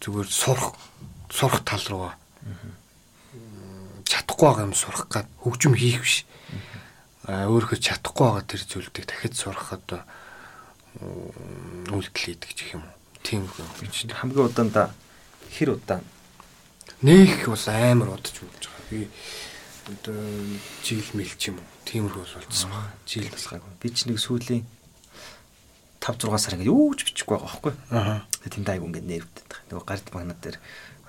зүгээр 0.00 0.28
сурах 0.28 0.74
сурах 1.28 1.62
тал 1.64 1.84
руу 1.90 2.10
чадахгүй 4.08 4.46
байгаа 4.48 4.66
юм 4.66 4.74
сурах 4.74 5.06
гад 5.06 5.28
хөгжим 5.42 5.74
хийх 5.78 6.02
биш. 6.02 6.16
А 7.28 7.46
өөрөө 7.46 7.78
чадахгүй 7.78 8.26
байгаа 8.26 8.44
тэр 8.48 8.62
зүйлүүдийг 8.66 9.06
дахиж 9.06 9.34
сурах 9.38 9.70
одоо 9.76 10.02
үйлдэл 11.94 12.18
хийдэг 12.18 12.50
гэх 12.50 12.74
юм 12.74 12.82
уу. 12.82 12.96
Тийм 13.22 13.46
гэж 13.46 14.10
хамгийн 14.10 14.48
удаанда 14.50 14.90
хэр 15.50 15.76
удаан 15.76 16.04
нэх 17.02 17.48
бол 17.48 17.66
амар 17.66 18.08
удаж 18.16 18.36
үлдэж 18.40 18.64
байгаа. 18.70 18.86
Би 18.90 19.00
одоо 19.90 20.18
жил 20.84 21.04
мэл 21.14 21.34
ч 21.36 21.50
юм 21.50 21.58
уу. 21.58 21.68
Тиймэрхүү 21.84 22.22
бол 22.22 22.36
болцсон 22.38 22.70
байна. 22.70 22.94
Жил 23.06 23.28
тусгаагүй. 23.30 23.72
Би 23.80 23.88
ч 23.90 24.06
нэг 24.06 24.18
сүүлийн 24.20 24.64
5 26.00 26.28
6 26.28 26.38
сар 26.38 26.54
ингээд 26.56 26.70
юу 26.72 26.94
ч 26.94 27.08
бичихгүй 27.08 27.36
байгаа 27.36 27.48
байхгүй. 27.48 27.74
Аа. 27.90 28.24
Тэгээ 28.40 28.54
тэнд 28.56 28.70
айгу 28.72 28.86
ингээд 28.88 29.10
нэрвдэт 29.10 29.46
байгаа. 29.48 29.68
Нөгөө 29.70 29.86
гард 29.88 30.06
магнат 30.14 30.40
дээр 30.40 30.56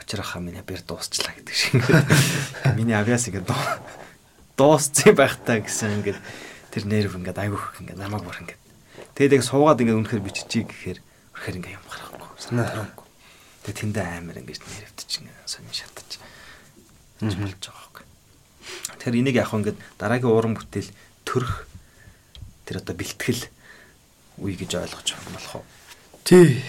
очрохаа 0.02 0.42
миний 0.42 0.64
бэр 0.66 0.82
дуусчлаа 0.82 1.36
гэдэг 1.38 1.56
шиг 1.56 1.80
ингээд 1.80 2.76
миний 2.78 2.98
авиас 2.98 3.30
ингээд 3.30 3.48
дуусцсан 4.58 5.16
байхтаа 5.16 5.62
гэсэн 5.62 6.02
ингээд 6.02 6.20
тэр 6.74 6.84
нерв 6.90 7.16
ингээд 7.16 7.38
айгүйх 7.38 7.82
ингээд 7.86 8.02
намайг 8.02 8.26
бүр 8.26 8.42
ингээд 8.42 8.62
тэгээд 9.16 9.36
яг 9.38 9.44
суугаад 9.46 9.82
ингээд 9.82 10.00
үнэхээр 10.02 10.26
биччихий 10.26 10.66
гэхээр 10.66 11.00
үнэхээр 11.38 11.58
ингээд 11.62 11.76
юм 11.78 11.86
гарахгүй 11.86 12.28
санаагүй 12.42 13.01
тэгээд 13.66 13.80
тэндээ 13.82 14.06
амар 14.18 14.38
нервдэж 14.42 15.10
ингээд 15.22 15.50
сонин 15.50 15.74
шатаж 15.76 16.10
болж 17.22 17.62
байгаа 17.62 17.90
байхгүй 17.90 18.06
тэр 19.02 19.14
энийг 19.18 19.38
яг 19.38 19.54
ингээд 19.54 19.78
дараагийн 19.98 20.34
уран 20.34 20.54
бүтээл 20.58 20.90
төрөх 21.26 21.66
тэр 22.66 22.82
одоо 22.82 22.96
бэлтгэл 22.96 23.44
үе 24.42 24.56
гэж 24.56 24.72
ойлгож 24.78 25.08
болох 25.34 25.56
уу? 25.60 25.66
Тий. 26.24 26.62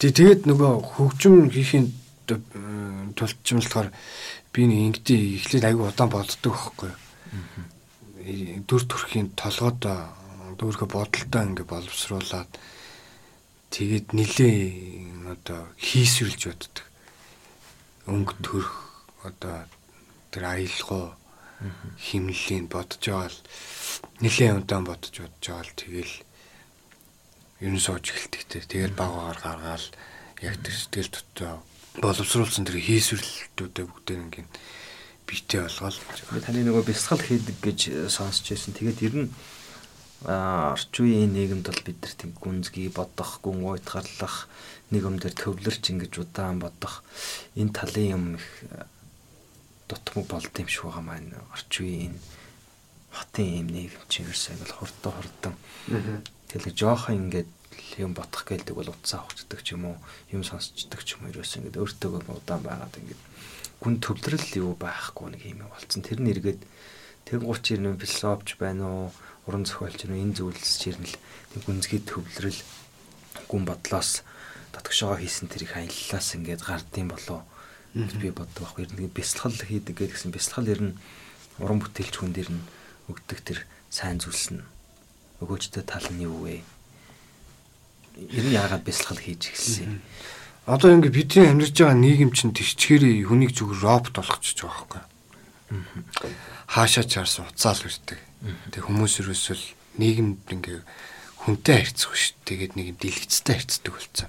Тэгээд 0.00 0.48
нөгөө 0.48 0.72
хөгжим 0.96 1.52
хийхин 1.52 1.92
тулд 2.26 3.36
ч 3.44 3.52
юм 3.52 3.60
болохоор 3.60 3.92
би 4.52 4.60
нэг 4.64 5.04
ингэдэй 5.04 5.22
эхлээд 5.38 5.68
аягүй 5.68 5.86
удаан 5.86 6.10
боддог 6.10 6.56
байхгүй. 6.56 6.92
Дүр 8.64 8.82
төрхийн 8.88 9.36
толгойд 9.36 9.84
дүүрхэ 10.56 10.86
бодолтой 10.88 11.42
ингээ 11.46 11.68
боловсруулад 11.68 12.50
тэгээд 13.70 14.06
нилээ 14.12 14.58
одоо 15.30 15.70
хийсвэрлж 15.78 16.42
боддог. 16.50 16.86
Өнгө 18.10 18.34
төрх 18.42 18.74
одоо 19.22 19.66
тэр 20.34 20.44
аялгаа 20.46 21.14
химнэлийг 21.98 22.66
бодож 22.66 23.02
байгаа 23.02 23.30
л 23.30 23.38
нилээ 24.20 24.58
удаан 24.58 24.84
бодож 24.86 25.14
бодож 25.14 25.44
байгаа 25.46 25.64
л 25.66 25.78
тэгэл 25.78 26.14
ер 27.60 27.72
нь 27.72 27.82
сууж 27.82 28.04
эхэлдэг 28.10 28.42
те. 28.48 28.58
Тэгээд 28.66 28.94
багаар 28.98 29.38
гаргаал 29.38 29.86
яг 30.42 30.54
тэр 30.64 30.74
сэтгэл 30.74 31.10
дотоо 31.12 31.54
боловсруулсан 32.00 32.64
тэр 32.64 32.80
хийсвэрлэлтүүдээ 32.80 33.84
бүгдээ 33.86 34.18
ингээд 34.18 34.50
битээ 35.28 35.62
болгоол. 35.68 35.98
Таны 36.42 36.64
нөгөө 36.64 36.84
бясалгал 36.88 37.22
хийдэг 37.22 37.56
гэж 37.60 37.80
сонсч 38.08 38.56
байсан. 38.56 38.72
Тэгээд 38.72 38.98
ер 39.04 39.14
нь 39.14 39.28
орчин 40.24 41.04
үеийн 41.06 41.32
нийгэмд 41.32 41.66
бол 41.66 41.82
бид 41.86 41.98
нар 42.04 42.14
тийм 42.16 42.32
гүнзгий 42.36 42.88
бодох, 42.92 43.40
гүн 43.40 43.64
уйтгарлах, 43.64 44.48
нэг 44.92 45.02
юм 45.08 45.16
дээр 45.16 45.32
төвлөрч 45.32 45.84
ингэж 45.96 46.12
удаан 46.20 46.60
бодох 46.60 47.00
энэ 47.56 47.72
талын 47.72 48.08
юм 48.10 48.24
их 48.36 48.46
дутмаг 49.88 50.26
болд 50.28 50.52
юм 50.52 50.68
шиг 50.68 50.84
байгаа 50.84 51.04
маань 51.06 51.32
орчин 51.54 51.86
үеийн 51.86 52.16
хотын 53.10 53.64
юм 53.64 53.68
нийгэм 53.72 54.04
чинь 54.12 54.26
ерөөсөө 54.26 54.60
бол 54.60 54.76
хурдан 54.76 55.12
хурдан. 55.16 55.54
Тэгэл 56.52 56.76
жоохон 56.76 57.16
ингээд 57.26 57.50
юм 57.98 58.14
бодох 58.14 58.44
гэлдэг 58.46 58.74
бол 58.76 58.90
утсаа 58.92 59.24
авчдаг 59.26 59.64
ч 59.64 59.74
юм 59.74 59.90
уу 59.90 59.96
юм 60.30 60.44
сонсчдаг 60.44 61.02
ч 61.02 61.18
юм 61.18 61.26
уу 61.26 61.32
ерөөс 61.34 61.58
ингээд 61.58 61.80
өөртөө 61.80 62.10
удаан 62.28 62.62
байгаад 62.62 62.94
ингээд 62.98 63.22
гүн 63.82 63.96
төвлөрөл 64.04 64.50
юу 64.62 64.72
байхгүй 64.78 65.26
нэг 65.32 65.42
юм 65.48 65.66
болцсон. 65.66 66.04
Тэр 66.04 66.20
нь 66.22 66.30
эргээд 66.30 66.62
тэнгууч 67.26 67.64
ирнэ 67.74 67.98
философч 67.98 68.60
байна 68.60 68.84
уу, 68.86 69.06
уран 69.50 69.66
зохиолч 69.66 70.06
нь 70.06 70.22
энэ 70.22 70.38
зүйлс 70.38 70.78
чирнэл 70.78 71.18
тэг 71.50 71.66
гүнзгий 71.66 71.98
төвлөрөл 72.06 72.60
гүн 73.50 73.66
бодлоос 73.66 74.22
дотгошоо 74.70 75.18
хийсэн 75.18 75.50
тэрийг 75.50 75.74
хаяллаас 75.74 76.38
ингээд 76.38 76.62
гардыг 76.62 77.10
болоо 77.10 77.42
би 77.94 78.30
боддог 78.30 78.70
байхгүй. 78.70 78.86
Ер 78.86 78.94
нь 78.94 79.10
бясалгал 79.10 79.58
хийдэг 79.58 79.98
гэсэн 79.98 80.30
бясалгал 80.30 80.70
ер 80.70 80.80
нь 80.80 80.98
уран 81.58 81.82
бүтээлч 81.82 82.14
хүн 82.22 82.30
дээр 82.30 82.50
нь 82.54 82.62
өгдөг 83.10 83.38
тэр 83.42 83.58
сайн 83.90 84.22
зүйлс 84.22 84.54
нь 84.54 84.62
өгөөжтэй 85.42 85.82
тал 85.82 86.06
нь 86.14 86.22
юу 86.22 86.46
вэ? 86.46 86.62
Ер 88.30 88.44
нь 88.46 88.54
яагаад 88.54 88.86
бясалгал 88.86 89.18
хийж 89.18 89.50
эхэлсэн 89.50 89.82
юм? 89.90 89.94
Одоо 90.70 90.94
ингээ 90.94 91.10
бидний 91.10 91.50
амьдарч 91.50 91.74
байгаа 91.74 91.98
нийгэм 91.98 92.30
чинь 92.30 92.54
тийчгээр 92.54 93.26
хүнийг 93.26 93.58
зүгээр 93.58 93.82
робот 93.82 94.14
болгочихж 94.14 94.62
байгаа 94.62 94.86
байхгүй. 94.86 96.32
Хаашаа 96.70 97.04
чарсан 97.10 97.50
уцаал 97.50 97.82
үрдэг. 97.82 98.29
Тэг 98.72 98.82
хүмүүс 98.88 99.20
ерөөсөл 99.20 99.64
нийгэмд 100.00 100.48
ингээ 100.48 100.80
хүнтэй 101.44 101.76
харьцах 101.84 102.12
биш. 102.12 102.32
Тэгээд 102.44 102.72
нэг 102.76 102.86
юм 102.92 102.98
дэлгэцтэй 103.00 103.54
харьцдаг 103.56 103.92
болсон. 103.92 104.28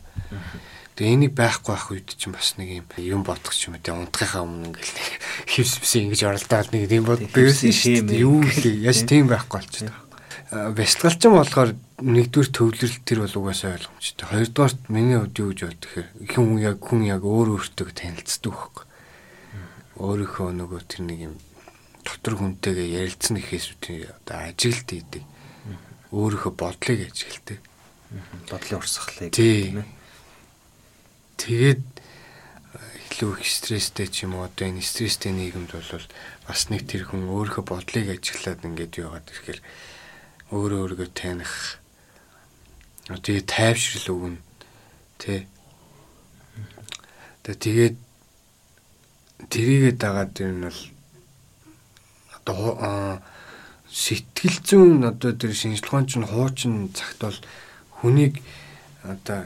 Тэгээ 0.96 1.16
энийг 1.16 1.34
байхгүй 1.36 1.72
байх 1.72 1.88
үед 1.92 2.10
чинь 2.20 2.36
бас 2.36 2.60
нэг 2.60 2.84
юм 2.84 2.86
юм 3.00 3.22
бодох 3.24 3.56
ч 3.56 3.72
юм 3.72 3.80
уу. 3.80 3.84
Тэгээ 3.84 4.00
унтахынхаа 4.12 4.44
өмнө 4.44 4.76
ингээл 4.76 4.96
хевс 5.56 5.76
бис 5.80 5.94
ингэж 5.96 6.22
оролдоод 6.28 6.70
нэг 6.76 6.92
юм 6.92 7.08
бод 7.08 7.24
байсан 7.32 7.72
шүү 7.72 8.04
дээ. 8.06 8.24
Юу 8.24 8.44
лээ. 8.44 8.84
Яс 8.84 9.04
тийм 9.08 9.32
байхгүй 9.32 9.60
болчихсон. 9.64 9.96
Вестгалчин 10.52 11.32
болохоор 11.32 11.72
нэгдүгээр 12.04 12.50
төвлөрөл 12.52 12.98
тэр 13.08 13.20
бол 13.24 13.40
угаасаа 13.40 13.80
ойлгомжтой. 13.80 14.28
Хоёрдугаарт 14.28 14.82
миний 14.92 15.16
хувьд 15.16 15.40
юу 15.40 15.50
гэж 15.56 15.60
бод 15.64 15.80
тэгэхээр 15.80 16.08
хүн 16.28 16.60
яг 16.60 16.78
хүн 16.84 17.02
яг 17.08 17.24
өөр 17.24 17.48
өөртөө 17.56 17.88
танилцдаг 17.96 18.52
байхгүй. 18.52 18.86
Өөрийнхөө 19.96 20.50
нөгөө 20.60 20.82
тэр 20.92 21.02
нэг 21.08 21.20
юм 21.32 21.36
дотор 22.12 22.36
хүнтэйгээ 22.36 23.08
ярилцсан 23.08 23.40
ихээс 23.40 23.80
үгүй 23.80 24.12
одоо 24.12 24.38
ажилт 24.52 24.88
хийдэг. 24.92 25.24
Өөрийнхөө 26.12 26.54
бодлыг 26.60 27.00
ажигладаг. 27.08 27.60
Бодлын 28.52 28.80
урсгалыг 28.84 29.32
тийм 29.32 29.80
ээ. 29.80 29.90
Тэгээд 31.40 31.84
илүү 33.12 33.32
их 33.40 33.48
стресстэй 33.48 34.08
ч 34.12 34.28
юм 34.28 34.36
уу 34.36 34.48
одоо 34.48 34.68
энэ 34.68 34.84
стресстэй 34.84 35.32
нийгэмд 35.32 35.72
бол 35.72 36.08
бас 36.48 36.62
нэг 36.68 36.84
тэр 36.88 37.08
хүн 37.08 37.32
өөрийнхөө 37.32 37.64
бодлыг 37.64 38.08
ажиглаад 38.12 38.68
ингээд 38.68 39.00
яваад 39.00 39.28
ирэхээр 39.32 39.60
өөрөө 40.52 40.80
өөрийгөө 40.84 41.10
таних 41.16 41.80
тэгээ 43.08 43.44
тайвшрал 43.48 44.08
өгнө 44.16 44.40
тэ 45.20 45.48
тэгээд 47.48 47.96
тэрийгээ 49.52 49.94
дагаад 50.00 50.36
нь 50.40 50.64
бол 50.68 50.82
одоо 52.46 53.22
сэтгэл 53.92 54.58
зүйн 54.64 55.04
одоо 55.06 55.36
тэр 55.36 55.54
шинжилгээнд 55.54 56.08
чинь 56.10 56.26
хуучин 56.26 56.90
цагт 56.96 57.20
бол 57.22 57.40
хүнийг 58.02 58.40
одоо 59.04 59.46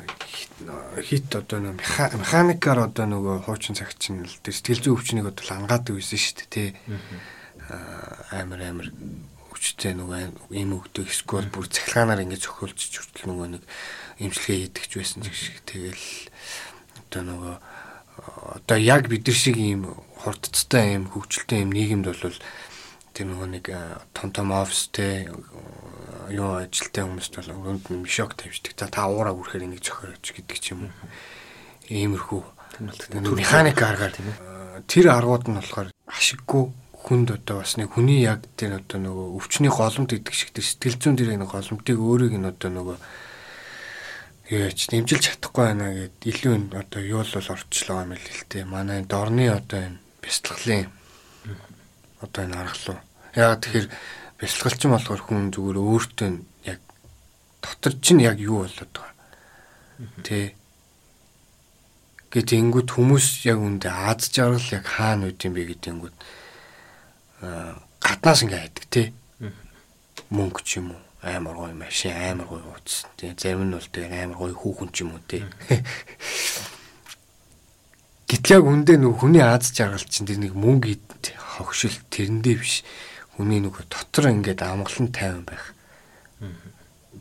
хит 1.02 1.34
одоо 1.36 1.60
нэг 1.60 1.82
механикаар 1.82 2.88
одоо 2.88 3.06
нөгөө 3.10 3.50
хуучин 3.50 3.76
цагт 3.76 4.00
чинь 4.00 4.24
л 4.24 4.38
тэр 4.44 4.54
сэтгэл 4.54 4.84
зүйн 4.86 4.96
өвчнийг 4.96 5.28
одоо 5.28 5.46
ангаадаг 5.58 5.98
байсан 5.98 6.20
шүү 6.20 6.36
дээ 6.40 6.50
тий. 6.54 6.70
Амар 8.32 8.62
амар 8.62 8.88
хүчтэй 9.50 9.98
нөгөө 9.98 10.54
ийм 10.54 10.78
өгдөг 10.78 11.10
эсвэл 11.10 11.50
бүр 11.50 11.66
цахилгаанаар 11.66 12.22
ингэ 12.22 12.38
зохиолчж 12.38 13.02
хүртэл 13.02 13.32
нөгөө 13.34 13.48
нэг 13.58 13.64
имчилгээ 14.22 14.70
хийдэг 14.70 14.86
ч 14.86 14.94
байсан 15.02 15.26
шиг. 15.26 15.58
Тэгэл 15.66 16.06
одоо 17.10 17.22
нөгөө 17.26 17.56
одоо 18.62 18.78
яг 18.78 19.10
бид 19.10 19.26
нар 19.28 19.36
шиг 19.36 19.58
ийм 19.58 19.90
хурдцтай 20.22 20.96
ийм 20.96 21.10
хөгжилтэй 21.10 21.64
ийм 21.64 21.72
нийгэмд 21.74 22.06
бол 22.12 22.38
тэр 23.15 23.32
нөгөө 23.32 23.49
нэг 23.56 23.65
том 24.12 24.30
том 24.36 24.51
офистэй 24.51 25.32
юу 26.36 26.60
ажилтай 26.60 27.08
хүмүүст 27.08 27.39
бол 27.39 27.56
өрөөнд 27.56 27.86
нь 27.95 28.04
шок 28.04 28.36
тавьждаг. 28.36 28.75
За 28.75 28.91
та 28.91 29.08
уураа 29.08 29.32
үрхээр 29.32 29.71
энийг 29.71 29.80
зохиолж 29.80 30.19
гэдэг 30.19 30.58
ч 30.60 30.75
юм 30.75 30.91
уу. 30.91 30.93
Иймэрхүү 31.88 32.43
механик 33.32 33.80
аргаар 33.80 34.13
тэр 34.84 35.06
аргууд 35.15 35.47
нь 35.47 35.56
болохоор 35.56 35.89
ашиггүй 36.12 36.63
хүнд 36.91 37.32
одоо 37.38 37.62
бас 37.62 37.78
нэг 37.78 37.93
хүний 37.93 38.25
яг 38.25 38.43
тэр 38.58 38.82
одоо 38.82 38.99
нөгөө 38.99 39.28
өвчний 39.39 39.71
голомт 39.71 40.12
гэдэг 40.12 40.34
шиг 40.34 40.51
тэр 40.51 40.65
сэтгэл 40.65 40.99
зүйн 40.99 41.15
тэр 41.15 41.30
нэг 41.38 41.47
голомтыг 41.54 41.97
өөрийг 42.01 42.36
нь 42.36 42.49
одоо 42.49 42.69
нөгөө 42.73 42.97
яаж 44.51 44.80
дэмжилж 44.89 45.23
чадахгүй 45.23 45.63
байна 45.63 45.88
гэд 45.93 46.17
илүү 46.25 46.56
нь 46.58 46.67
одоо 46.73 47.01
юу 47.06 47.21
л 47.23 47.32
бол 47.32 47.54
орчлоо 47.54 48.01
юм 48.04 48.12
л 48.17 48.25
л 48.25 48.43
тээ. 48.49 48.65
Манай 48.65 49.06
дорны 49.06 49.47
одоо 49.54 49.80
энэ 49.86 50.01
бяцлаглын 50.19 50.89
одоо 52.26 52.42
энэ 52.44 52.58
аргалуу. 52.58 52.98
Яг 53.38 53.62
тэгэхээр 53.62 53.88
юм 54.86 54.92
болохоор 54.98 55.22
хүн 55.24 55.54
зүгээр 55.54 55.78
өөртөө 55.80 56.30
яг 56.68 56.80
дотор 57.62 57.94
чинь 58.02 58.26
яг 58.26 58.38
юу 58.42 58.66
болоод 58.66 58.92
байгаа. 58.92 59.14
Тэ 60.26 60.54
гэт 62.34 62.50
ингүүд 62.52 62.90
хүмүүс 62.92 63.48
яг 63.48 63.64
үндэ 63.64 63.88
Аз 63.88 64.28
жаргал 64.28 64.68
яг 64.76 64.86
хаана 64.86 65.32
үт 65.32 65.40
юм 65.48 65.56
бэ 65.56 65.72
гэдэг 65.72 65.92
ингүүд 65.94 66.16
гаднаас 68.04 68.44
ингээ 68.44 68.60
хайдаг 68.60 68.86
тий. 68.92 69.08
Мөнгө 70.36 70.62
ч 70.68 70.84
юм 70.84 70.92
уу 70.94 71.02
амар 71.24 71.56
гоё 71.56 71.74
машин 71.74 72.12
амар 72.12 72.48
гоё 72.52 72.76
ууц 72.76 73.08
тий. 73.16 73.32
Зарим 73.40 73.72
нь 73.72 73.76
бол 73.78 73.88
тэгээ 73.88 74.28
амар 74.28 74.38
гоё 74.38 74.52
хүүхэн 74.52 74.90
ч 74.92 75.08
юм 75.08 75.16
уу 75.16 75.24
тий. 75.24 75.48
Гэтэл 78.26 78.58
яг 78.58 78.64
үндэ 78.66 78.98
нөх 78.98 79.22
хүний 79.22 79.44
аз 79.46 79.70
жаргал 79.70 80.02
чинь 80.02 80.26
тэр 80.26 80.42
нэг 80.42 80.58
мөнгө 80.58 80.98
хогшил 81.56 81.94
тэрэндээ 82.10 82.56
биш. 82.58 82.82
Хүний 83.38 83.62
нөгөө 83.62 83.86
дотор 83.86 84.34
ингээд 84.34 84.66
амгалан 84.66 85.14
тайван 85.14 85.46
байх. 85.46 85.78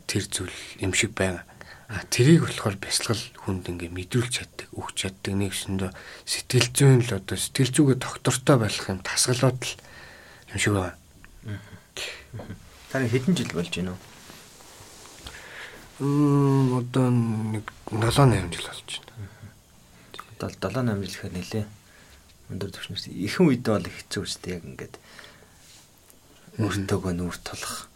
Тэр 0.09 0.23
зүйл 0.25 0.57
юм 0.81 0.97
шиг 0.97 1.13
байна. 1.13 1.45
А 1.87 2.01
тэрийг 2.09 2.49
болохоор 2.49 2.81
бясалгал 2.81 3.21
хүнд 3.45 3.69
ингээ 3.69 3.93
мэдрүүлж 3.93 4.33
чаддаг, 4.33 4.69
өгч 4.73 5.05
чаддаг 5.05 5.33
нэг 5.37 5.53
өсөндөө 5.53 5.91
сэтгэл 6.25 6.69
зүйн 6.73 7.01
л 7.05 7.13
одоо 7.13 7.37
сэтгэл 7.37 7.69
зүгээ 7.69 7.97
доктортой 8.01 8.57
байх 8.57 8.89
юм 8.89 9.05
тасгалууд 9.05 9.61
л 9.61 9.73
юм 10.49 10.57
шиг 10.57 10.73
байна. 10.73 10.97
Таны 12.89 13.05
хэдэн 13.05 13.37
жил 13.37 13.53
болж 13.53 13.69
байна 13.69 13.93
уу? 13.93 14.01
Мм 16.01 16.81
одоо 16.81 17.07
нэг 17.13 17.69
7 17.93 18.01
8 18.01 18.49
жил 18.49 18.65
болж 18.65 18.89
байна. 19.05 19.34
Одоо 20.45 20.69
7 20.69 20.85
8 20.85 21.01
жил 21.01 21.15
гэхээр 21.15 21.33
нэлээ 21.33 21.65
өндөр 22.53 22.69
төвшнөөс 22.69 23.05
ихэнх 23.09 23.49
үед 23.49 23.65
бол 23.65 23.81
хэцүү 23.81 24.21
үстэй 24.21 24.61
яг 24.61 24.63
ингээд 24.69 24.95
өөртөөгөө 26.61 27.13
нүүр 27.17 27.37
тулах. 27.41 27.89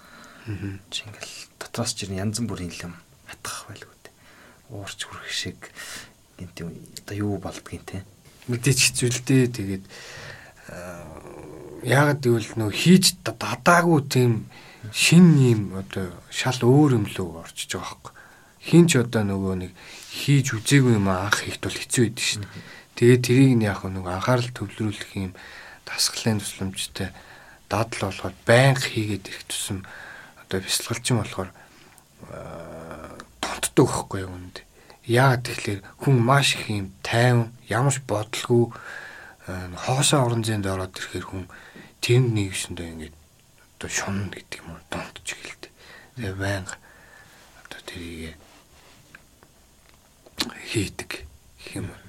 Чи 0.90 1.06
ингээл 1.06 1.34
дотроос 1.62 1.94
ч 1.94 2.10
янз 2.10 2.42
бүрийн 2.42 2.74
юм 2.82 2.98
хатгах 3.30 3.70
байлгүй 3.70 3.98
дээ. 4.02 4.16
Уурч 4.74 5.00
хүрэх 5.06 5.30
шиг 5.30 5.60
гинт 6.42 6.58
одоо 6.66 7.16
юу 7.16 7.38
болдгийг 7.38 7.86
те. 7.86 8.02
Мэдээч 8.50 8.80
хэцүү 8.90 9.10
л 9.14 9.22
дээ. 9.30 9.54
Тэгээд 9.54 9.86
яагаад 11.86 12.20
гэвэл 12.26 12.58
нөө 12.58 12.72
хийж 12.74 13.22
дадаагүй 13.22 14.02
тийм 14.10 14.50
шин 14.90 15.38
юм 15.38 15.78
одоо 15.78 16.10
шал 16.34 16.58
өөр 16.66 16.98
юм 16.98 17.06
лөө 17.06 17.46
орчиж 17.46 17.78
байгаа 17.78 17.86
хөөхгүй. 17.94 18.14
Хин 18.66 18.86
ч 18.90 18.98
одоо 18.98 19.24
нөгөө 19.24 19.56
нэг 19.62 19.72
хийж 20.10 20.58
үзээгүй 20.58 20.98
юм 20.98 21.08
анх 21.14 21.46
хийх 21.46 21.62
бол 21.62 21.74
хэцүү 21.74 22.04
байдаг 22.10 22.26
шин. 22.26 22.44
Тэгээд 22.98 23.22
тэрийг 23.22 23.54
нь 23.62 23.68
яг 23.70 23.86
нөгөө 23.86 24.14
анхаарал 24.18 24.50
төвлөрүүлэх 24.50 25.12
юм 25.16 25.34
дасгалын 25.86 26.42
тусламжтай 26.42 27.14
дадал 27.70 28.10
болохоор 28.10 28.36
байнга 28.50 28.82
хийгээд 28.82 29.30
ирэх 29.30 29.46
тусам 29.46 29.86
одоо 30.42 30.60
бясалгалчин 30.66 31.22
болохоор 31.22 31.50
тонтдог 33.40 33.88
байхгүй 33.88 34.20
юу 34.26 34.34
үнд. 34.34 34.66
Яагаад 35.06 35.46
тэгэхээр 35.46 35.82
хүн 36.02 36.16
маш 36.18 36.58
их 36.58 36.70
юм 36.70 36.90
тайван 37.06 37.54
ямарч 37.70 38.02
бодлого 38.10 38.74
хоосоо 39.46 40.26
орон 40.26 40.44
зайд 40.44 40.66
ороод 40.66 40.98
ирэхээр 40.98 41.26
хүн 41.30 41.46
тэнд 42.02 42.28
нэгсэндээ 42.34 42.90
ингээд 42.94 43.16
одоо 43.78 43.90
шунна 43.90 44.34
гэдэг 44.34 44.60
юм 44.62 44.74
уу 44.74 44.82
донтож 44.90 45.28
эхэлдэг. 45.30 45.72
Тэгээ 46.18 46.36
байнга 46.36 46.76
одоо 47.62 47.82
тэрийг 47.86 48.38
хийдэг 50.72 51.26
гэх 51.26 51.76
юм 51.76 51.88
уу. 51.92 52.00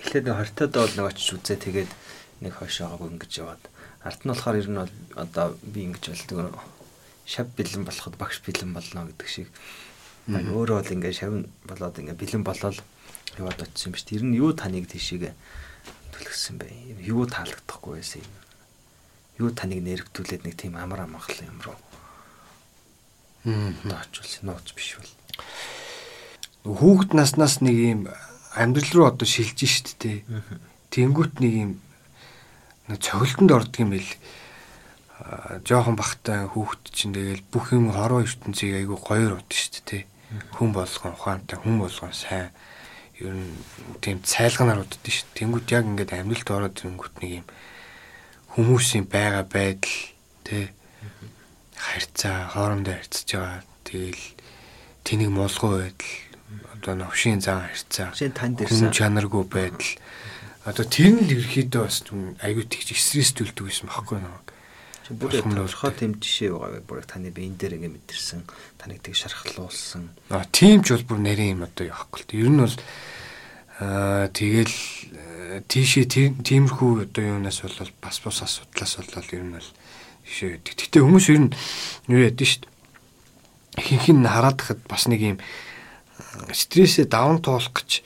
Эхлээд 0.00 0.28
хортод 0.32 0.72
бол 0.72 0.94
нэг 0.96 1.06
очиж 1.12 1.36
үзээ 1.36 1.58
тэгээд 1.60 1.90
нэг 2.40 2.52
хойшоогоо 2.56 3.08
ингэж 3.12 3.32
яваад 3.44 3.62
арт 4.04 4.20
нь 4.24 4.30
болохоор 4.32 4.60
ер 4.60 4.68
нь 4.68 4.80
бол 4.80 4.94
одоо 5.16 5.56
би 5.60 5.88
ингэж 5.88 6.12
болдог 6.12 6.60
шав 7.28 7.48
бэлэн 7.56 7.84
болоход 7.84 8.16
багш 8.16 8.40
бэлэн 8.44 8.72
болно 8.72 9.08
гэдэг 9.08 9.28
шиг 9.28 9.48
өөрөө 10.28 10.76
бол 10.80 10.94
ингээ 10.96 11.12
шав 11.12 11.32
болоод 11.68 11.98
ингээ 12.00 12.16
бэлэн 12.16 12.44
болоод 12.44 12.78
яваад 13.36 13.60
очсон 13.64 13.90
юм 13.90 13.92
биш. 13.92 14.04
Тэр 14.04 14.22
нь 14.24 14.36
юу 14.36 14.52
таныг 14.52 14.88
тийшээ 14.88 15.32
түлхсэн 16.14 16.56
бэ? 16.60 16.68
Юу 17.02 17.26
таалагдахгүй 17.26 17.98
байсан 17.98 18.22
юм? 18.22 18.34
Юу 19.42 19.50
таныг 19.50 19.82
нэрвдүүлээд 19.82 20.46
нэг 20.46 20.54
тийм 20.54 20.78
амар 20.78 21.04
амгалан 21.04 21.48
юм 21.50 21.60
руу. 21.60 21.78
Хм. 23.44 23.74
Очвол 23.90 24.32
нууц 24.46 24.72
биш 24.72 24.96
бол. 24.96 25.10
Хүүхэд 26.64 27.12
наснаас 27.12 27.60
нэг 27.60 27.76
юм 27.76 28.00
амьдрал 28.54 28.92
руу 28.94 29.06
одоо 29.10 29.26
шилжиж 29.28 29.70
штт 29.84 29.98
те. 29.98 30.24
Тэнгүүт 30.90 31.42
нэг 31.42 31.52
юм 31.52 31.70
нэг 32.88 32.98
цоглолтонд 33.00 33.52
ордог 33.52 33.80
юм 33.82 33.90
бэл. 33.92 34.12
Жоохон 35.64 35.96
бахтай 35.96 36.48
хүүхэд 36.48 36.82
чинь 36.90 37.14
тэгэл 37.14 37.44
бүх 37.52 37.72
юм 37.76 37.92
хороо 37.92 38.24
ертөнцийг 38.24 38.80
айгүй 38.80 38.98
гоёор 38.98 39.40
удаа 39.40 39.58
штт 39.58 39.84
те. 39.84 40.06
Хүн 40.56 40.72
болгон 40.72 41.14
ухаантай, 41.14 41.58
хүн 41.60 41.78
болгон 41.78 42.12
сайн 42.16 42.50
ер 43.20 43.30
нь 43.30 43.54
тийм 44.02 44.18
цайлганаар 44.24 44.82
уддаг 44.82 45.12
шүү. 45.12 45.30
Тэнгүүд 45.38 45.70
яг 45.70 45.84
ингээд 45.86 46.16
амьдралд 46.18 46.48
ороод 46.50 46.80
ирэнгүүт 46.82 47.14
нэг 47.22 47.30
юм 47.42 47.46
хүмүүсийн 48.54 49.06
байгаа 49.10 49.46
байдал 49.46 49.98
тий 50.46 50.70
харьцаа 51.78 52.50
хоорондоо 52.54 52.94
харьцаж 52.94 53.28
байгаа. 53.34 53.62
Тэгэл 53.86 54.22
тэнийг 55.04 55.30
муулгуу 55.30 55.84
байдал 55.84 56.12
одоо 56.74 56.94
новшийн 56.96 57.40
зан 57.40 57.68
харьцаа. 57.68 58.12
Танд 58.12 58.60
ирсэн 58.60 58.90
чанаргүй 58.90 59.44
байдал. 59.44 59.92
Одоо 60.64 60.84
тэр 60.88 61.20
нь 61.20 61.28
ерөөхдөө 61.28 61.82
бас 61.84 62.04
аюу 62.40 62.64
тэгж 62.64 62.96
стресс 62.96 63.36
төлдөг 63.36 63.68
байсан 63.68 63.88
байхгүй 63.88 64.18
нэг. 64.20 64.44
Бүр 65.12 65.32
тодорхой 65.36 65.92
тийм 65.92 66.16
жишээ 66.16 66.56
байгаа 66.56 66.80
бүр 66.88 67.04
таны 67.04 67.28
биен 67.28 67.60
дээр 67.60 67.76
ингэ 67.76 67.92
мэдэрсэн 67.92 68.48
таныг 68.80 69.04
тэг 69.04 69.12
шархлуулсан. 69.12 70.08
Аа 70.32 70.48
тийм 70.48 70.80
ч 70.80 70.96
бол 70.96 71.04
бүр 71.04 71.20
нарийн 71.20 71.60
юм 71.60 71.68
одоо 71.68 71.84
явахгүй 71.92 72.24
л. 72.24 72.40
Ер 72.40 72.48
нь 72.48 72.60
бол 72.64 72.76
аа 73.84 74.32
тэгэл 74.32 74.76
тийшээ 75.68 76.08
тиймэрхүү 76.40 77.04
одоо 77.04 77.24
юунаас 77.36 77.60
бол 77.60 77.92
бас 78.00 78.16
бус 78.24 78.40
асуудлаас 78.40 78.96
бол 78.96 79.28
ер 79.36 79.44
нь 79.44 79.52
бол 79.60 79.70
жишээ 80.24 80.56
өгдөг. 80.56 80.72
Гэтэ 80.80 81.04
хүмүүс 81.04 81.26
ер 81.28 81.40
нь 81.44 81.52
юу 82.08 82.24
яд 82.24 82.40
нь 82.40 82.48
шүү 82.48 82.64
дээ. 82.64 82.73
Хинх 83.78 84.06
нь 84.10 84.26
хараад 84.26 84.58
хахад 84.60 84.82
бас 84.86 85.06
нэг 85.10 85.20
юм 85.20 85.38
стрессээ 86.50 87.10
даван 87.10 87.42
туулах 87.42 87.74
гэж 87.74 88.02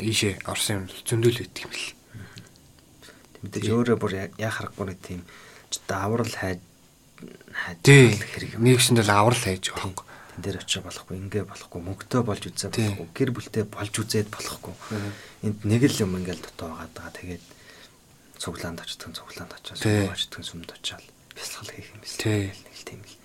ийшээ 0.00 0.44
орсон 0.44 0.84
юм 0.84 0.84
зөндөл 1.06 1.40
өгдөг 1.40 1.64
юм 1.64 1.72
л. 1.72 1.86
Мэдээж 3.40 3.66
өөрөө 3.72 3.96
бүр 3.96 4.12
яа 4.36 4.50
харахгүй 4.52 4.86
нэг 4.92 4.98
тийм 5.00 5.20
даврал 5.88 6.28
хайж 6.28 6.60
хэрэг 7.84 8.56
юм. 8.56 8.64
Нэгсэнд 8.64 9.00
л 9.04 9.12
аврал 9.12 9.40
хайж 9.40 9.72
юм. 9.72 9.94
Тэн 9.94 10.40
дээр 10.40 10.60
очиж 10.64 10.80
болохгүй, 10.80 11.16
ингээ 11.20 11.44
болохгүй, 11.44 11.80
мөнгөтэй 11.84 12.22
болж 12.24 12.42
үзээ 12.48 12.70
болохгүй, 12.72 13.08
гэр 13.12 13.30
бүлтэй 13.34 13.64
болж 13.68 13.92
үзээд 13.92 14.28
болохгүй. 14.32 14.74
Энд 15.44 15.58
нэг 15.68 15.82
л 15.84 16.00
юм 16.00 16.16
ингээл 16.16 16.40
дотоо 16.40 16.72
байгаа. 16.80 17.12
Тэгээд 17.12 17.44
цуглаанд 18.40 18.80
очтгон 18.80 19.12
цуглаанд 19.12 19.52
очиод 19.52 19.84
очтгон 19.84 20.44
сүмд 20.48 20.72
очиад 20.72 21.04
бясалгал 21.36 21.76
хийх 21.76 21.92
юм 21.92 22.00
биш. 22.00 22.16
Нэг 22.24 22.56
л 22.56 22.88
тийм 22.88 23.00
л. 23.04 23.19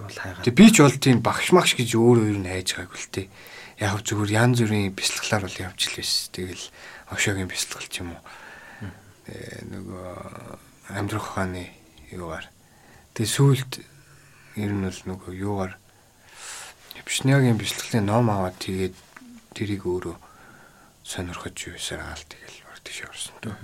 Юу 0.00 0.08
л 0.08 0.16
хайгаа. 0.16 0.44
Тэг 0.48 0.54
би 0.56 0.66
ч 0.72 0.80
бол 0.80 0.96
тийм 0.96 1.20
багш 1.20 1.52
магш 1.52 1.76
гэж 1.76 1.92
өөр 1.92 2.18
өөр 2.24 2.38
нь 2.40 2.48
хайж 2.48 2.68
байгааг 2.80 2.96
л 2.96 3.12
тээ. 3.12 3.28
Яг 3.84 4.00
зүгээр 4.00 4.30
янз 4.32 4.58
бүрийн 4.64 4.96
бясалгалаар 4.96 5.44
бол 5.44 5.62
явж 5.68 5.80
л 5.84 5.96
байсан. 6.00 6.32
Тэгэл 6.32 6.64
овшогийн 7.12 7.48
бясалгал 7.52 7.88
ч 7.92 7.94
юм 8.00 8.16
уу. 8.16 8.22
Э 9.28 9.62
нөгөө 9.68 10.08
амьдрах 10.96 11.28
ухааны 11.28 11.68
юугаар. 12.08 12.48
Тэгээ 13.12 13.28
сүулт 13.36 13.72
ер 14.56 14.72
нь 14.72 14.84
бол 14.88 15.00
нөгөө 15.04 15.32
юугаар 15.36 15.74
Вишнягийн 17.10 17.58
бичлэгийн 17.58 18.06
ном 18.06 18.30
аваад 18.30 18.54
тэгээд 18.62 18.94
тэрийг 19.50 19.82
өөрөө 19.82 20.16
сонирхож 21.02 21.58
юусаар 21.58 22.06
аал 22.06 22.22
тэгэл 22.22 22.58
ор 22.70 22.78
тийш 22.86 23.02
орсон 23.02 23.34
тоо. 23.42 23.54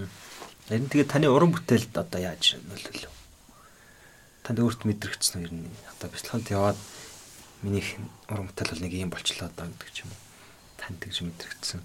Харин 0.66 0.90
тэгээд 0.90 1.14
таны 1.14 1.30
уран 1.30 1.54
бүтээлд 1.54 1.94
одоо 1.94 2.20
яаж 2.26 2.58
нөлөөлөв? 2.58 3.15
Танд 4.46 4.62
өөрт 4.62 4.86
мэдрэгдсэн 4.86 5.42
ер 5.42 5.50
нь 5.50 5.66
одоо 5.90 6.06
бичлэгэнд 6.06 6.54
яваад 6.54 6.78
минийх 7.66 7.98
уран 8.30 8.46
бүтээл 8.46 8.78
бол 8.78 8.84
нэг 8.86 8.94
юм 8.94 9.10
болчлоо 9.10 9.50
даа 9.50 9.66
гэдэг 9.66 9.90
ч 9.90 10.06
юм 10.06 10.14
уу. 10.14 10.22
Танд 10.78 11.02
тэгж 11.02 11.18
мэдрэгдсэн. 11.26 11.82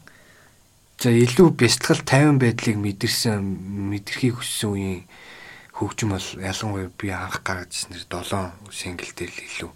За 1.01 1.09
илүү 1.09 1.57
бяцлал 1.57 2.05
50 2.05 2.37
байдлыг 2.37 2.77
мэдэрсэн 2.77 3.41
мэдрэхийг 3.41 4.37
хүссэн 4.37 4.69
үеийн 4.77 5.01
хөгжим 5.73 6.13
бол 6.13 6.27
ялангуяа 6.37 6.93
би 6.93 7.09
анх 7.09 7.41
гаргаж 7.41 7.73
ирснээр 7.73 8.05
7 8.05 8.53
сингл 8.69 9.09
дээр 9.09 9.33
илүү 9.33 9.71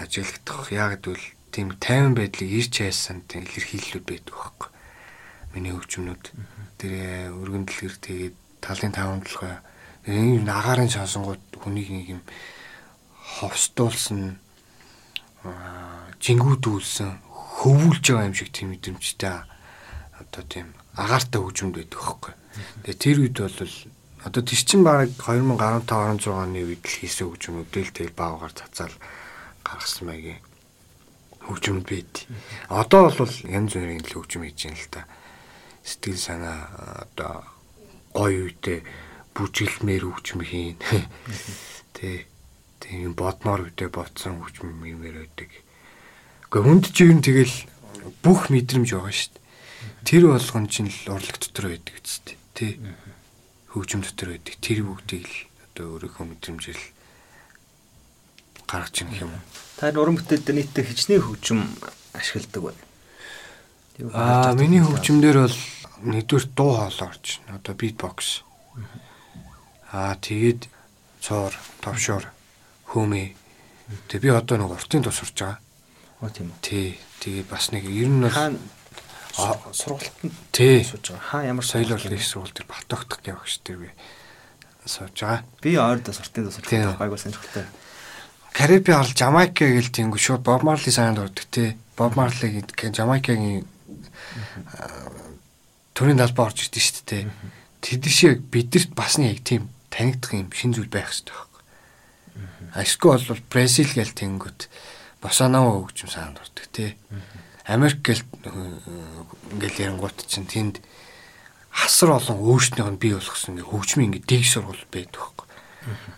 ажиглагдах. 0.00 0.72
Яг 0.72 1.04
гэвэл 1.04 1.28
тийм 1.52 1.76
50 1.76 2.16
байдлыг 2.16 2.48
ирж 2.48 2.72
хайсан 2.80 3.20
тийм 3.28 3.44
илэрхийллүүд 3.44 4.06
байдаг 4.08 4.32
байхгүй. 4.32 4.68
Миний 5.52 5.76
хөгжмнүүд 5.76 6.24
тэр 6.80 6.92
өргөн 7.36 7.68
дэлгэр 7.68 7.96
тэгээд 8.00 8.36
талын 8.64 8.96
таван 8.96 9.20
толгой 9.20 9.60
энэ 10.06 10.50
агарын 10.50 10.90
сонсонгууд 10.90 11.42
хүнийг 11.62 11.88
нэг 11.90 12.06
юм 12.18 12.22
ховстуулсан 13.38 14.38
жингүүдүүлсэн 16.22 17.10
хөвүүлж 17.62 18.04
байгаа 18.10 18.28
юм 18.30 18.36
шиг 18.38 18.50
тийм 18.50 18.74
мэдрэмжтэй 18.74 19.36
одоо 20.18 20.42
тийм 20.46 20.74
агаартай 20.98 21.40
хөгжмөд 21.42 21.76
байдаг 21.78 21.98
байхгүй. 21.98 22.34
Тэгээ 22.82 23.02
тэр 23.02 23.16
үед 23.22 23.36
бол 23.38 23.74
Одоо 24.22 24.42
тийч 24.42 24.70
чин 24.70 24.84
баг 24.86 25.10
2015 25.18 25.82
16 25.82 26.30
оны 26.30 26.62
үед 26.62 26.86
л 26.86 26.94
хийсэн 26.94 27.26
хөгжмөдөл 27.26 27.90
тэгэл 27.90 28.14
баагаар 28.14 28.54
цацаал 28.54 28.94
гаргасан 29.66 30.06
маягийн 30.06 30.38
хөгжмөд 31.42 31.86
байд. 31.90 32.14
Одоо 32.70 33.10
бол 33.10 33.34
янз 33.50 33.74
бүрийн 33.74 34.06
л 34.06 34.14
хөгжим 34.14 34.46
хийж 34.46 34.62
байна 34.62 34.78
л 34.78 34.90
та. 34.94 35.02
Сэтгэл 35.82 36.22
санаа 36.22 36.60
одоо 37.02 37.42
гоё 38.14 38.46
үедээ 38.46 38.86
бүжиглмээр 39.34 40.04
хөгжим 40.08 40.40
хийн. 40.44 40.76
Тэ 41.96 42.26
тийм 42.80 43.16
бодмоор 43.16 43.68
үедээ 43.68 43.88
бодсон 43.88 44.42
хөгжим 44.42 44.84
юмэр 44.84 45.24
байдаг. 45.24 45.50
Гэхдээ 46.50 46.62
хүнд 46.62 46.84
чи 46.92 47.08
юм 47.08 47.20
тэгэл 47.24 47.56
бүх 48.20 48.52
мэдрэмж 48.52 48.92
байгаа 48.92 49.14
шүү 49.14 49.30
дээ. 49.32 49.42
Тэр 50.04 50.22
болгон 50.28 50.66
чинь 50.68 50.90
л 50.92 51.14
урлаг 51.14 51.36
дотор 51.40 51.72
байдаг 51.72 51.94
үстэй. 52.02 52.36
Тэ 52.52 52.76
хөгжим 53.72 54.04
дотор 54.04 54.36
байдаг. 54.36 54.54
Тэр 54.60 54.84
бүгдийг 54.84 55.24
л 55.24 55.36
одоо 55.72 55.96
өөрийнхөө 55.96 56.26
мэдрэмжээр 56.28 56.80
гаргаж 58.68 58.96
ирэх 59.00 59.24
юм? 59.24 59.32
Та 59.80 59.88
уран 59.96 60.20
бүтээлд 60.20 60.48
нийтдээ 60.52 60.84
хичнээн 60.84 61.24
хөгжим 61.24 61.60
ашигладаг 62.12 62.62
байна. 62.68 62.82
Аа, 64.12 64.52
миний 64.56 64.80
хөгжимдэр 64.84 65.48
бол 65.48 65.58
нэгдүгээр 66.04 66.46
дуу 66.56 66.70
хоолой 66.76 67.08
орж 67.08 67.40
байна. 67.44 67.56
Одоо 67.60 67.74
битбокс. 67.76 68.42
Аа, 68.76 69.11
тэгээд 69.92 70.68
цоор, 71.20 71.52
товшоор, 71.84 72.24
хөөмэй. 72.88 73.36
Тэг 74.08 74.24
би 74.24 74.32
одоо 74.32 74.56
нэг 74.56 74.72
уртын 74.72 75.04
тус 75.04 75.20
сурж 75.20 75.36
байгаа. 75.36 75.58
Оо 76.24 76.30
тийм 76.32 76.48
үү. 76.48 76.60
Тий. 76.64 76.88
Тэгээд 77.20 77.48
бас 77.52 77.70
нэг 77.70 77.84
ер 77.86 78.08
нь 78.08 78.24
бол 78.24 78.32
сургалтанд 79.32 80.32
тий 80.52 80.84
сууж 80.84 81.12
байгаа. 81.12 81.24
Хаа 81.24 81.42
ямар 81.48 81.64
соёл 81.64 81.92
урлын 81.92 82.16
их 82.16 82.24
сургалт 82.24 82.52
төр 82.52 82.68
Балтогдох 82.68 83.20
явах 83.24 83.48
штеп 83.48 83.80
би 83.80 83.90
сууж 84.84 85.16
байгаа. 85.16 85.44
Би 85.62 85.76
ойрдоо 85.76 86.12
суртын 86.12 86.44
дуу 86.44 86.52
сурч 86.52 86.68
байгаа. 86.68 87.00
Гайгүй 87.00 87.18
сонирхолтой. 87.18 87.64
Кариби 88.52 88.92
орл 88.92 89.16
Жамайка 89.16 89.64
гэл 89.64 89.88
тэнгүү 89.88 90.20
шууд 90.20 90.44
Боб 90.44 90.62
Марли 90.62 90.92
санд 90.92 91.18
ордог 91.18 91.48
тий. 91.48 91.76
Боб 91.96 92.16
Марли 92.16 92.60
гэдэг 92.60 92.92
Жамайкагийн 92.92 93.64
төрийн 95.96 96.20
талбай 96.20 96.46
орж 96.52 96.68
ирдэ 96.68 96.80
шүү 96.80 97.04
дээ. 97.08 97.24
Тэдгшээ 97.80 98.44
бидэрт 98.52 98.92
бас 98.92 99.16
нэг 99.16 99.40
тийм 99.40 99.71
танигдах 99.92 100.32
юм 100.32 100.48
шин 100.50 100.72
зүйл 100.72 100.88
байх 100.88 101.12
хэрэгтэй 101.12 101.36
байхгүй. 101.36 101.62
Ашгүй 102.72 103.10
бол 103.12 103.42
Бразил 103.52 103.92
гэл 103.92 104.16
тэнгүүт 104.16 104.60
Босанава 105.20 105.84
хөгжим 105.84 106.08
санд 106.08 106.40
ордог 106.40 106.66
тий. 106.72 106.96
Америк 107.68 108.00
гэл 108.00 108.24
ингээл 109.52 109.92
ярангуут 109.92 110.24
чинь 110.26 110.48
тэнд 110.48 110.80
хасар 111.70 112.16
олон 112.16 112.40
өөрснийх 112.40 112.88
нь 112.88 112.98
бий 112.98 113.12
болгосон 113.12 113.60
ингээ 113.60 113.70
хөгжмийн 113.70 114.08
ингээ 114.16 114.26
дэг 114.26 114.42
сургал 114.48 114.84
байдаг 114.88 115.20
байхгүй. 115.20 115.46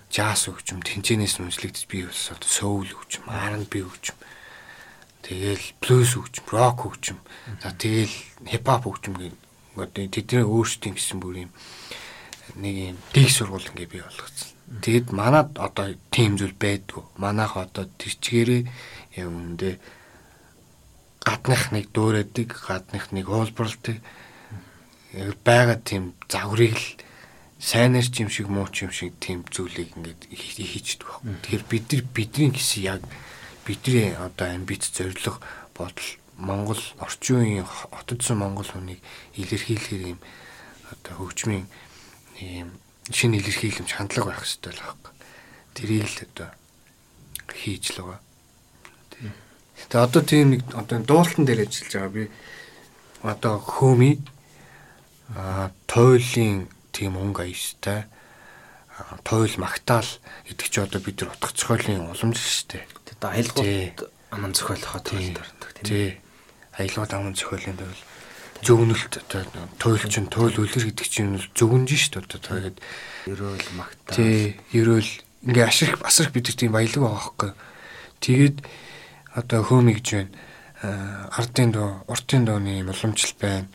Жаз 0.09 0.47
хөгжим, 0.47 0.81
тэнцэнээс 0.81 1.43
үнслэгдэж 1.43 1.85
бий 1.91 2.07
болсон 2.07 2.39
соул 2.47 2.89
хөгжим, 2.89 3.27
R&B 3.29 3.83
хөгжим. 3.83 4.17
Тэгэл 5.27 5.67
блюз 5.83 6.15
хөгжим, 6.15 6.45
рок 6.49 6.79
хөгжим. 6.87 7.19
За 7.61 7.75
тэгэл 7.75 8.15
хипхоп 8.47 8.87
хөгжим 8.89 9.15
гэх 9.19 9.35
одоо 9.77 10.07
тэдний 10.07 10.47
өөрсдийн 10.47 10.95
гэсэн 10.95 11.19
бүр 11.19 11.49
юм 11.49 11.53
нэг 12.57 12.75
юм 12.95 12.99
дэг 13.13 13.29
сургал 13.31 13.67
ингээ 13.75 13.91
бий 13.91 14.03
болгосон. 14.03 14.51
Тэгэд 14.81 15.13
манад 15.13 15.59
одоо 15.59 15.95
тийм 16.11 16.37
зүйл 16.41 16.57
байдгүй. 16.57 17.05
Манайх 17.21 17.57
одоо 17.57 17.87
тэр 17.99 18.15
чигээрээ 18.19 18.63
юм 19.23 19.33
үндэ 19.55 19.79
гадных 21.25 21.73
нэг 21.73 21.93
дөөрөдөг, 21.93 22.49
гадных 22.69 23.13
нэг 23.13 23.27
уулбарлдаг 23.29 24.01
байгаа 25.45 25.79
тийм 25.79 26.15
загварыг 26.29 26.75
л 26.75 26.87
сайнаар 27.61 28.05
ч 28.05 28.27
юм 28.27 28.31
шиг 28.31 28.49
муу 28.51 28.67
ч 28.69 28.85
юм 28.85 28.93
шиг 28.93 29.15
тийм 29.21 29.47
зүйлийг 29.49 29.95
ингээд 29.97 30.21
хийчихдэг 30.35 31.09
байна. 31.23 31.39
Тэгэхээр 31.43 31.65
бид 31.71 31.85
нар 31.93 32.03
бидний 32.13 32.51
гэсэн 32.51 32.83
яг 32.83 33.03
бидний 33.65 34.13
одоо 34.19 34.49
амбиц 34.53 34.91
зориг 34.91 35.41
бодол 35.73 36.11
Монгол 36.37 36.83
орчин 36.99 37.41
үеийн 37.41 37.65
хотодсон 37.65 38.43
Монгол 38.43 38.67
хүнийг 38.67 39.01
илэрхийлэхээр 39.39 40.19
юм 40.19 40.21
одоо 40.91 41.15
хөгжмийн 41.23 41.67
ийм 42.41 42.75
шинэ 43.11 43.39
илэрхийлэмж 43.39 43.91
хандлага 43.95 44.33
байх 44.33 44.43
хэрэгтэй 44.43 44.73
л 44.73 44.83
байхгүй. 44.83 45.13
Тэрийг 45.75 46.09
л 46.09 46.19
одоо 46.25 46.49
хийж 47.53 47.85
л 47.95 48.03
байгаа. 48.03 48.21
Тэгээ 49.91 50.05
одоо 50.07 50.23
тийм 50.23 50.47
нэг 50.57 50.63
одоо 50.75 50.99
дуултан 51.05 51.45
дээр 51.45 51.67
ажиллаж 51.69 51.93
байгаа 51.93 52.15
би 52.15 52.25
одоо 53.23 53.55
хөөми 53.61 54.13
а 55.37 55.71
тойлын 55.87 56.69
тийм 56.93 57.17
өнгө 57.19 57.45
аястай 57.45 58.07
тойл 59.27 59.55
магтаал 59.59 60.07
гэдэг 60.47 60.67
чи 60.71 60.79
одоо 60.81 61.01
бид 61.03 61.21
нар 61.21 61.35
утга 61.35 61.51
зохиолын 61.51 62.09
уламж 62.13 62.39
шүү 62.39 62.67
дээ. 62.71 62.85
Тэгээд 63.05 63.25
аялгууд 63.25 63.99
аман 64.31 64.53
зохиолохоо 64.55 65.01
тойлдог 65.03 65.47
тийм. 65.83 65.85
Тий. 65.85 66.09
Аялгууд 66.79 67.13
аман 67.13 67.35
зохиолын 67.35 67.77
тойл 67.77 68.01
зөвнөлт 68.65 69.13
одоо 69.21 69.45
туйл 69.79 70.05
чин 70.09 70.27
туйл 70.33 70.57
үлэр 70.57 70.89
гэдэг 70.91 71.09
чинь 71.09 71.37
зөвгөнж 71.53 71.91
шүү 71.93 72.19
дээ 72.19 72.25
одоо 72.25 72.41
тэгээд 72.41 72.79
ерөөл 73.29 73.69
магтаа. 73.77 74.17
Тий, 74.17 74.57
ерөөл 74.73 75.11
ингээ 75.45 75.69
ашиг 75.69 76.01
асрах 76.01 76.33
бид 76.33 76.49
нар 76.49 76.57
тийм 76.57 76.73
баялаг 76.73 77.01
байгаа 77.05 77.23
хөөхгүй. 77.23 77.53
Тэгээд 78.25 78.57
одоо 79.37 79.61
хөөми 79.63 79.93
гэж 80.01 80.09
байна. 80.17 80.33
Ардын 81.37 81.71
дуу, 81.73 82.05
уртын 82.09 82.45
дууны 82.49 82.81
уламжлал 82.85 83.37
байна. 83.41 83.69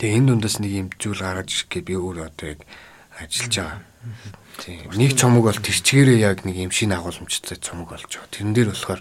Тэгээ 0.00 0.16
энэ 0.16 0.28
дундаас 0.32 0.56
нэг 0.60 0.72
юм 0.72 0.88
зүйл 0.96 1.20
гаргаж 1.20 1.48
ирэх 1.52 1.68
гэж 1.72 1.82
би 1.84 1.94
өөр 1.96 2.28
одоо 2.28 2.46
яг 2.56 2.60
ажиллаж 3.20 3.54
байгаа. 3.56 3.80
Тийм. 4.60 4.88
Нэг 4.96 5.16
цомог 5.16 5.48
бол 5.48 5.60
тэрчгээрээ 5.60 6.18
яг 6.20 6.44
нэг 6.48 6.56
юм 6.56 6.72
шинэ 6.72 6.96
агуулмжтай 6.96 7.60
цомог 7.60 7.92
болж 7.92 8.08
байгаа. 8.08 8.32
Тэрэн 8.32 8.52
дээр 8.56 8.72
болохоор 8.72 9.00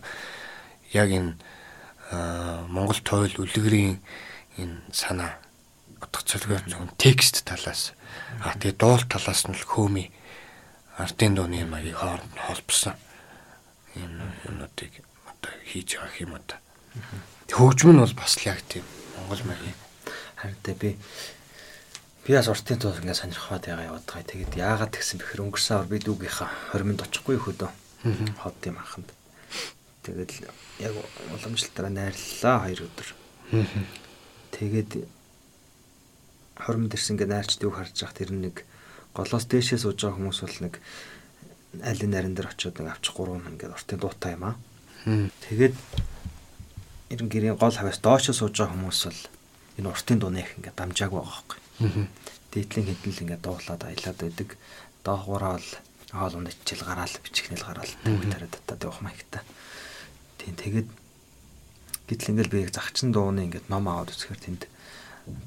яг 0.91 1.09
энэ 1.11 1.31
Монгол 2.71 2.99
тойл 3.03 3.35
үлгэрийн 3.39 3.99
энэ 4.61 4.77
санаа 4.91 5.39
утга 6.01 6.21
цөлгөө 6.23 6.69
зөвхөн 6.69 6.93
текст 6.97 7.43
талаас 7.45 7.93
а 8.41 8.55
тэгээ 8.59 8.79
дуул 8.79 9.03
талаас 9.07 9.47
нь 9.47 9.55
л 9.55 9.65
хөөми 9.65 10.11
артын 10.99 11.35
дууны 11.35 11.65
маяг 11.67 11.95
хооронд 11.99 12.31
нь 12.35 12.45
холбосон 12.45 12.95
юм 13.95 14.13
юмнуудыг 14.47 15.03
одоо 15.27 15.51
хийж 15.67 15.99
байгаа 15.99 16.23
юм 16.23 16.33
одоо 16.39 16.59
хөгжим 17.51 17.95
нь 17.95 18.01
бол 18.03 18.15
бас 18.15 18.35
л 18.39 18.47
яг 18.47 18.59
тийм 18.67 18.85
монгол 19.15 19.43
маяг 19.47 19.75
харин 20.35 20.59
тэ 20.63 20.73
би 20.75 20.89
би 22.25 22.33
бас 22.33 22.47
уртын 22.49 22.79
тул 22.81 22.97
ингээ 22.97 23.13
сонирхоод 23.13 23.65
байгаа 23.69 23.85
яваад 23.85 24.05
байгаа. 24.09 24.25
Тэгээд 24.25 24.53
яагаад 24.57 24.91
тэгсэн 24.97 25.21
бэхэр 25.21 25.45
өнгөрсөн 25.45 25.77
ор 25.77 25.87
би 25.89 26.01
дүүгийнхаа 26.01 26.49
20 26.73 26.89
минут 26.89 27.05
очихгүй 27.05 27.37
хөдөө. 27.37 27.69
Хот 28.41 28.65
юм 28.65 28.81
анханд. 28.81 29.09
Тэгээд 30.01 30.31
яг 30.81 30.93
уламжлалтаараа 31.37 31.93
найрлалаа 31.93 32.65
2 32.65 32.81
өдөр. 32.81 33.09
Тэгээд 34.55 34.91
хоромд 36.55 36.95
ирсэн 36.95 37.19
гэ 37.19 37.27
найрч 37.27 37.59
дүүг 37.59 37.75
харж 37.75 37.95
байхад 37.99 38.15
тэр 38.15 38.31
нэг 38.31 38.63
голоос 39.11 39.45
дээшээ 39.51 39.83
сууж 39.83 39.99
байгаа 39.99 40.15
хүмүүс 40.15 40.39
бол 40.43 40.59
нэг 40.63 40.73
аль 41.83 42.03
нарийн 42.07 42.35
дээр 42.35 42.55
очиод 42.55 42.79
нэг 42.79 42.95
авчих 42.95 43.15
гурван 43.15 43.43
ингээд 43.51 43.75
уртын 43.75 43.99
дуутай 43.99 44.39
юм 44.39 44.43
аа. 44.47 44.55
Тэгээд 45.43 45.75
ерэн 47.11 47.27
гэрийн 47.27 47.59
гол 47.59 47.75
хавьяас 47.75 47.99
доошоо 47.99 48.35
сууж 48.35 48.55
байгаа 48.55 48.75
хүмүүс 48.75 48.99
бол 49.11 49.21
энэ 49.83 49.91
уртын 49.91 50.19
дууны 50.19 50.39
их 50.39 50.55
ингээд 50.55 50.79
дамжааг 50.79 51.11
байгаа 51.11 51.35
байхгүй. 51.35 51.59
Дээдлийн 52.55 52.87
хэдэл 52.87 53.23
ингээд 53.27 53.43
дуулаад 53.43 53.81
аялаад 53.83 54.19
байдаг. 54.23 54.49
Доогоороо 55.03 55.59
бол 55.59 55.69
хоол 56.15 56.35
унд 56.39 56.49
ичил 56.55 56.83
гараал 56.87 57.15
бичихнэл 57.19 57.67
гараал 57.67 57.91
төвөг 58.07 58.23
тариад 58.31 58.55
татаад 58.55 58.83
явах 58.87 59.01
маягтай. 59.03 59.43
Тийм 60.39 60.55
тэгээд 60.55 60.87
Гэтэл 62.05 62.31
ингээл 62.37 62.53
би 62.53 62.59
яг 62.65 62.73
загчин 62.73 63.09
дууны 63.09 63.49
ингээд 63.49 63.69
ном 63.73 63.89
аваад 63.89 64.13
үзэхээр 64.13 64.41
тэнд 64.45 64.63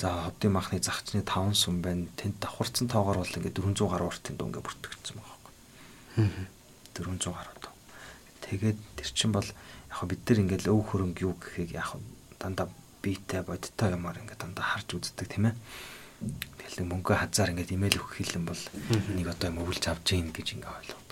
за 0.03 0.11
ховдын 0.27 0.53
махны 0.53 0.83
загчны 0.83 1.23
5 1.23 1.55
сүм 1.55 1.79
байна. 1.83 2.11
Тэнд 2.19 2.43
давхарцсан 2.43 2.91
тоогоор 2.91 3.23
бол 3.23 3.37
ингээд 3.39 3.63
400 3.63 3.87
гаруй 3.87 4.11
дуу 4.11 4.47
ингээд 4.51 4.67
бүртгэгдсэн 4.67 5.15
байгаа 5.15 5.39
байхгүй. 5.39 5.55
400 6.99 7.31
гаруй 7.31 7.57
дуу. 7.63 7.75
Тэгээд 8.43 8.79
тэр 8.99 9.09
чин 9.15 9.31
бол 9.31 9.47
яг 9.47 10.01
бид 10.11 10.23
нар 10.27 10.39
ингээд 10.43 10.67
өв 10.67 10.83
хөрөнгө 10.83 11.23
юу 11.23 11.35
гэхийг 11.39 11.79
яг 11.79 11.95
дандаа 12.43 12.67
биетэй 13.03 13.47
бодтой 13.47 13.95
юмар 13.95 14.19
ингээд 14.19 14.43
дандаа 14.43 14.67
харж 14.67 14.99
үздэг 14.99 15.31
тийм 15.31 15.55
ээ. 15.55 15.57
Тэгэл 16.19 16.91
мөнгө 16.91 17.15
хазаар 17.15 17.55
ингээд 17.55 17.71
имэйл 17.79 18.03
өгөх 18.03 18.19
хэлэн 18.19 18.45
бол 18.51 18.63
энийг 19.15 19.31
одоо 19.31 19.55
юм 19.55 19.63
өвлж 19.63 19.85
авч 19.87 20.19
гин 20.19 20.35
гэж 20.35 20.59
ингээд 20.59 20.75
ойлгоод. 20.75 21.11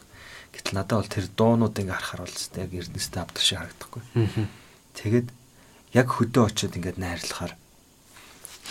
Гэтэл 0.50 0.74
надад 0.74 0.98
бол 0.98 1.14
тэр 1.14 1.26
дуунууд 1.30 1.78
ингээд 1.78 1.94
харахаар 1.94 2.26
бол 2.26 2.34
яг 2.34 2.70
эрдэнэстэй 2.74 3.20
авдаг 3.22 3.42
шиг 3.46 3.58
харагдахгүй. 3.62 4.02
Тэгээд 4.96 5.28
яг 5.92 6.08
хөдөө 6.08 6.44
очиод 6.48 6.76
ингээд 6.80 6.96
найрлахаар 6.96 7.52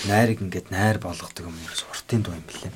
найрыг 0.09 0.41
ингээд 0.41 0.67
найр 0.73 0.97
болгодог 0.97 1.45
юм 1.45 1.55
ерөөс 1.55 1.85
уртын 1.87 2.21
дуу 2.25 2.33
юм 2.33 2.45
билээ. 2.49 2.73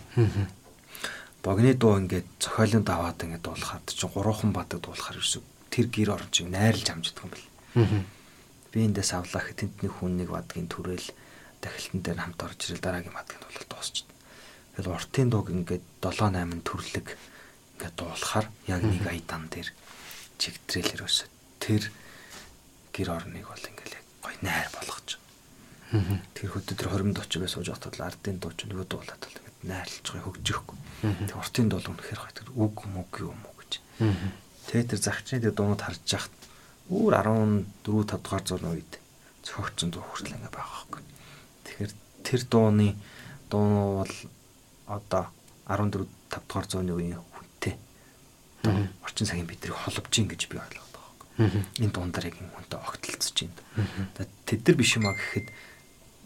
Богны 1.42 1.74
дуу 1.74 1.98
ингээд 1.98 2.30
зохиолын 2.40 2.86
даваад 2.86 3.20
ингээд 3.26 3.44
дуулахад 3.44 3.86
чи 3.90 4.06
гурван 4.06 4.54
бадаг 4.54 4.80
дуулахаар 4.86 5.18
ерөөс 5.18 5.42
тэр 5.74 5.88
гэр 5.90 6.14
орон 6.14 6.32
чиг 6.32 6.48
найрлж 6.48 6.88
амждаг 6.94 7.26
юм 7.26 7.32
бэл. 7.34 7.48
Би 8.72 8.86
эндээс 8.86 9.18
авлаа 9.18 9.42
хэ 9.42 9.58
тэнд 9.58 9.82
нэг 9.82 9.94
хүн 9.98 10.14
нэг 10.22 10.30
бадгийн 10.30 10.70
түрэл 10.70 11.10
дахилтан 11.60 12.02
дээр 12.06 12.20
хамт 12.22 12.40
орж 12.46 12.60
ирэл 12.70 12.86
дараагийн 12.86 13.18
бадгийн 13.18 13.42
дуулал 13.42 13.68
дуусчихна. 13.70 14.14
Тэгэл 14.78 14.94
уртын 14.94 15.30
дууг 15.30 15.48
ингээд 15.50 15.86
7 16.06 16.38
8 16.38 16.62
төрлөг 16.64 17.08
ингээд 17.76 17.96
дуулахаар 17.98 18.48
яг 18.70 18.82
нэг 18.86 19.04
аядан 19.10 19.50
дээр 19.50 19.70
чигтрэл 20.38 20.94
ерөөсө 21.02 21.26
тэр 21.60 21.92
гэр 23.00 23.16
орныг 23.16 23.48
бол 23.48 23.64
ингээл 23.64 23.96
яг 23.96 24.06
гой 24.20 24.36
найр 24.44 24.68
болгож. 24.76 25.16
Тэр 26.36 26.52
хөдөө 26.52 26.76
тэр 26.76 26.92
20 26.92 27.16
дооч 27.16 27.32
бай 27.40 27.48
сууж 27.48 27.72
хатад 27.72 27.96
ардын 27.96 28.44
дууч 28.44 28.68
нөгөө 28.68 28.88
дуулаад 28.92 29.24
бол 29.24 29.40
ингээд 29.40 29.64
найрлж 29.64 30.04
байгаа 30.04 30.28
хөгжихгүй. 30.28 30.78
Тэр 31.32 31.40
уртын 31.40 31.68
дуул 31.72 31.88
үнэхээр 31.96 32.20
гой 32.20 32.34
тэр 32.36 32.50
үг 32.60 32.76
мөг 32.92 33.12
юм 33.24 33.40
уу 33.40 33.56
гэж. 33.56 33.72
Тэгээ 34.68 34.90
тэр 34.92 35.00
загчны 35.00 35.40
тэр 35.40 35.56
дуунууд 35.56 35.80
харж 35.80 36.04
яхад 36.12 36.36
өөр 36.92 37.14
14 37.24 37.64
5 37.88 38.20
дугаар 38.20 38.44
зурны 38.44 38.70
үед 38.76 38.92
цогцсон 39.48 39.90
дуу 39.96 40.04
хүртэл 40.04 40.36
ингээ 40.36 40.52
байгаа 40.52 40.76
байхгүй. 40.76 41.02
Тэгэхээр 41.64 41.94
тэр 42.28 42.42
дууны 42.52 42.88
дуу 43.48 44.04
бол 44.04 44.16
одоо 44.92 45.24
14 45.72 46.04
5 46.04 46.44
дугаар 46.52 46.68
зууны 46.68 46.92
үеийн 47.00 47.24
хүнтэй. 47.24 47.80
Орчин 49.08 49.24
цагийн 49.26 49.48
бидрийг 49.48 49.80
холбож 49.80 50.12
ийн 50.20 50.28
гэж 50.28 50.52
би 50.52 50.60
ойлоо 50.60 50.89
энэ 51.40 51.94
дундаар 51.96 52.28
яг 52.28 52.36
юм 52.36 52.52
хүнтэй 52.52 52.80
огтлцож 52.84 53.38
байна. 53.48 54.28
Тэд 54.44 54.62
нар 54.68 54.76
биш 54.76 54.92
юм 55.00 55.08
а 55.08 55.16
гэхэд 55.16 55.48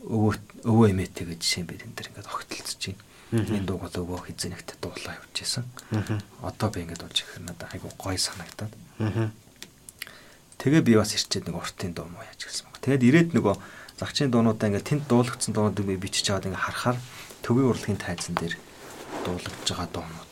өвөө 0.09 0.33
өвөө 0.65 0.87
эмээтэй 0.89 1.25
гэж 1.29 1.39
жишээ 1.39 1.63
бэ 1.69 1.77
тэд 1.85 1.93
нар 1.93 2.07
ингээд 2.09 2.33
огтлцож 2.33 2.81
байна. 2.81 3.01
Энэ 3.33 3.65
дуу 3.65 3.77
бол 3.77 3.93
өвөө 3.93 4.19
хизэнэгт 4.29 4.77
дуулаа 4.81 5.17
явж 5.21 5.35
исэн. 5.41 5.65
Одоо 6.41 6.69
би 6.69 6.85
ингээд 6.85 7.01
болж 7.05 7.17
ихэр 7.21 7.41
надад 7.45 7.69
айгу 7.73 7.89
гой 7.97 8.17
санагтаад. 8.17 8.73
Тэгээ 10.57 10.81
би 10.81 10.93
бас 10.97 11.13
ирчээд 11.13 11.49
нэг 11.49 11.57
уртын 11.57 11.93
дуу 11.93 12.09
муу 12.09 12.21
яаж 12.25 12.41
гэлсэн 12.45 12.69
баг. 12.69 12.81
Тэгээд 12.81 13.07
ирээд 13.09 13.29
нөгөө 13.33 13.55
загчийн 13.99 14.29
дуунуудаа 14.31 14.69
ингээд 14.69 14.89
тэнд 14.89 15.03
дуулагдсан 15.09 15.53
дуунуудыг 15.53 15.85
би 15.85 15.97
бичиж 15.97 16.29
аваад 16.29 16.47
ингээд 16.49 16.65
харахаар 16.65 16.97
төвийн 17.41 17.69
урлагийн 17.73 17.99
тайзан 17.99 18.35
дээр 18.37 18.55
дуулагдж 19.25 19.67
байгаа 19.69 19.89
дуунууд 19.91 20.31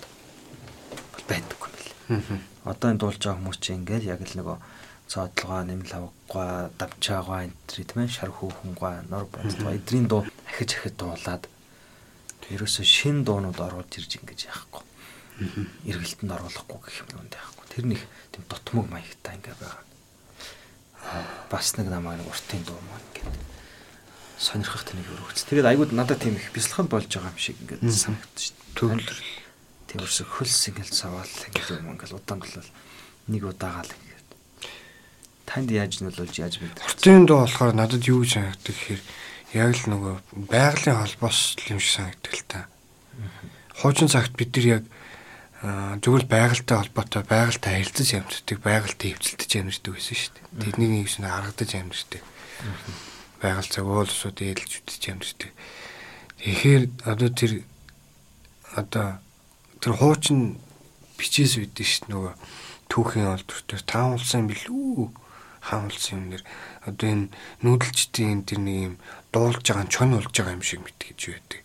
байдаггүй 1.28 1.70
юм 1.70 2.22
байна. 2.26 2.51
Одоо 2.66 2.88
энэ 2.94 3.02
дуулж 3.02 3.22
байгаа 3.22 3.40
хүмүүс 3.42 3.60
чинь 3.62 3.82
ингээд 3.82 4.06
яг 4.06 4.22
л 4.22 4.38
нөгөө 4.38 4.58
цоодлогоо 5.12 5.62
нэмэл 5.66 5.94
авахгүй 5.98 6.48
давчаагаа 6.78 7.40
энэ 7.50 7.58
тийм 7.68 8.00
ээ 8.06 8.10
шар 8.12 8.32
хүүхэнгаа 8.32 9.10
нор 9.12 9.26
бодлоо 9.28 9.72
эдрийн 9.76 10.08
дуу 10.08 10.22
ахиж 10.48 10.78
ахиж 10.78 10.96
дуулаад 10.96 11.44
ерөөсө 12.52 12.84
шин 12.84 13.24
дуунууд 13.24 13.60
оруулж 13.60 13.92
ирж 13.96 14.20
ингэж 14.20 14.40
яахгүй. 14.52 14.84
Эргэлтэнд 15.88 16.36
оруулахгүй 16.36 16.80
гэх 16.84 17.02
юм 17.02 17.10
юм 17.24 17.30
яахгүй. 17.32 17.66
Тэр 17.72 17.86
нэг 17.88 18.02
тийм 18.32 18.44
дотмог 18.52 18.88
маягтай 18.92 19.40
ингээ 19.40 19.56
байгаа. 19.56 19.84
Бас 21.48 21.76
нэг 21.80 21.88
намайг 21.88 22.20
нэг 22.20 22.28
уртын 22.28 22.62
дуу 22.68 22.80
маань 22.92 23.08
ингээд 23.16 23.40
сонирхох 24.36 24.84
тэнийг 24.84 25.08
өргөц. 25.16 25.48
Тэгээд 25.48 25.70
айгууд 25.72 25.92
надад 25.96 26.20
тийм 26.20 26.36
их 26.36 26.52
бясалгал 26.52 26.92
болж 26.92 27.08
байгаа 27.08 27.32
юм 27.32 27.40
шиг 27.40 27.58
ингээд 27.64 27.84
санагдчих. 27.88 28.54
Төвлөрөл. 28.76 29.41
Ерөөсө 29.96 30.24
хөлс 30.24 30.70
ингээд 30.72 30.94
саваал 30.94 31.28
ингээд 31.28 31.84
юм 31.84 31.96
ингээд 31.96 32.16
удаан 32.16 32.40
болол 32.40 32.70
нэг 33.28 33.44
удаагаал 33.44 33.92
танд 35.52 35.72
яаж 35.76 36.00
нөлөөлж 36.00 36.36
яаж 36.40 36.56
мэд. 36.64 36.80
Уртын 36.80 37.28
доо 37.28 37.44
болохоор 37.44 37.76
надад 37.76 38.08
юу 38.08 38.24
санагддаг 38.24 38.72
гэхээр 38.72 39.02
яг 39.52 39.76
л 39.76 39.92
нөгөө 39.92 40.16
байгалийн 40.48 40.96
холбоос 40.96 41.60
юм 41.68 41.80
шиг 41.84 41.92
санагддаг 42.00 42.34
л 42.40 42.48
та. 42.48 42.60
Хуучин 43.84 44.08
цагт 44.08 44.32
бид 44.40 44.56
нар 44.56 44.80
яг 44.80 44.84
зөвхөн 46.00 46.32
байгальтай 46.32 46.78
холбоотой 46.80 47.24
байгальтай 47.28 47.72
харилцаж 47.84 48.10
амьддаг, 48.16 48.58
байгальтай 48.64 49.12
хөвцөлдөж 49.12 49.52
амьддаг 49.60 49.92
байсан 49.92 50.16
шүү 50.16 50.32
дээ. 50.40 50.48
Тэдний 50.64 50.88
нэг 50.88 51.12
юм 51.12 51.28
харагдаж 51.28 51.72
амьддаг. 51.76 52.22
Байгаль 53.44 53.72
цаг 53.76 53.86
уулсууд 53.92 54.40
ээлж 54.40 54.72
үтж 54.88 55.04
амьддаг. 55.12 55.52
Тэгэхээр 56.40 56.84
одоо 57.12 57.30
тэр 57.36 57.52
одоо 58.72 59.08
тэр 59.82 59.94
хуучин 59.98 60.62
бичээс 61.18 61.58
үүдэн 61.58 61.86
шүү 61.86 62.06
дээ 62.06 62.14
нөгөө 62.14 62.34
түүхийн 62.92 63.34
олдвор 63.34 63.82
таан 63.90 64.16
улсан 64.16 64.46
билүү 64.46 65.10
хаамлсан 65.62 66.18
юм 66.18 66.26
нэр 66.34 66.44
одоо 66.86 67.08
энэ 67.10 67.32
нүүдэлчдийн 67.62 68.42
тэр 68.50 68.60
нэг 68.66 68.78
юм 68.82 68.96
дуулж 69.30 69.62
байгаа 69.62 69.86
нь 69.86 69.94
чон 69.94 70.18
болж 70.18 70.34
байгаа 70.34 70.58
юм 70.58 70.66
шиг 70.66 70.82
мэтгэж 70.82 71.22
байдаг. 71.30 71.62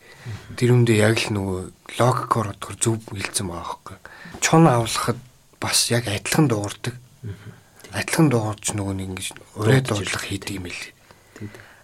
Тэр 0.61 0.71
үндэ 0.77 0.95
яг 1.01 1.17
л 1.17 1.33
нөгөө 1.33 1.61
логикоор 1.97 2.49
бодохоор 2.53 2.77
зөв 2.77 3.01
хэлсэн 3.09 3.49
байгаа 3.49 3.65
байхгүй. 3.65 3.97
Чон 4.45 4.65
авлахад 4.69 5.19
бас 5.61 5.79
яг 5.89 6.05
адилхан 6.13 6.47
дуурдаг. 6.53 6.95
Адилхан 7.97 8.29
дуурч 8.29 8.77
нөгөө 8.77 8.95
нэг 9.01 9.09
ингэж 9.17 9.29
ураа 9.57 9.81
дуурлах 9.81 10.25
хийдэг 10.29 10.61
юм 10.61 10.69
л. 10.69 10.83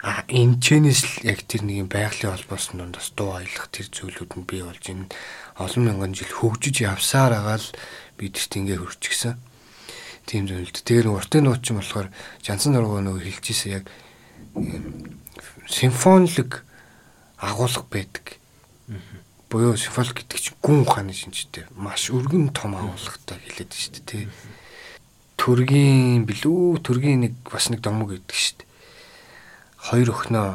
А 0.03 0.27
энэ 0.27 0.59
чэнэс 0.59 1.23
л 1.23 1.31
яг 1.31 1.47
тэр 1.47 1.63
нэг 1.63 1.87
юм 1.87 1.89
байгалийн 1.89 2.35
холбоосын 2.35 2.83
дундаас 2.83 3.15
дуу 3.15 3.39
аялах 3.39 3.71
тэр 3.71 3.87
зүйлүүд 3.87 4.35
нь 4.35 4.49
бий 4.51 4.67
болж 4.67 4.83
энэ 4.91 5.07
олон 5.63 5.83
мянган 5.87 6.11
жил 6.11 6.27
хөгжиж 6.27 6.83
явсаар 6.83 7.39
агаал 7.39 7.63
бидэрт 8.19 8.51
ингээ 8.51 8.83
хөрчихсөн. 8.83 9.39
Тийм 10.27 10.51
зүйлд. 10.51 10.83
Тэр 10.83 11.07
уртын 11.07 11.47
нууц 11.47 11.71
юм 11.71 11.79
болохоор 11.79 12.11
Жансан 12.43 12.75
дургуу 12.75 12.99
нөгөө 12.99 13.31
хэлчихсэн 13.31 13.71
яг 13.79 13.87
симфонилог 15.71 16.67
агуулга 17.39 17.87
байдаг. 17.87 18.43
Буюу 19.47 19.79
симфолик 19.79 20.19
гэдэг 20.19 20.39
чинь 20.43 20.59
гүн 20.59 20.83
ухааны 20.83 21.15
шинжтэй 21.15 21.71
маш 21.79 22.11
өргөн 22.11 22.51
том 22.51 22.75
агуулгатай 22.75 23.39
хэлээд 23.39 23.71
шүү 23.71 24.03
дээ. 24.03 24.27
Төргийн 25.39 26.27
билүү 26.27 26.83
төргийн 26.83 27.23
нэг 27.31 27.39
бас 27.47 27.71
нэг 27.71 27.87
домог 27.87 28.19
гэдэг 28.19 28.35
шүү 28.35 28.59
дээ 28.59 28.72
хоёр 29.83 30.09
өхнөө 30.15 30.49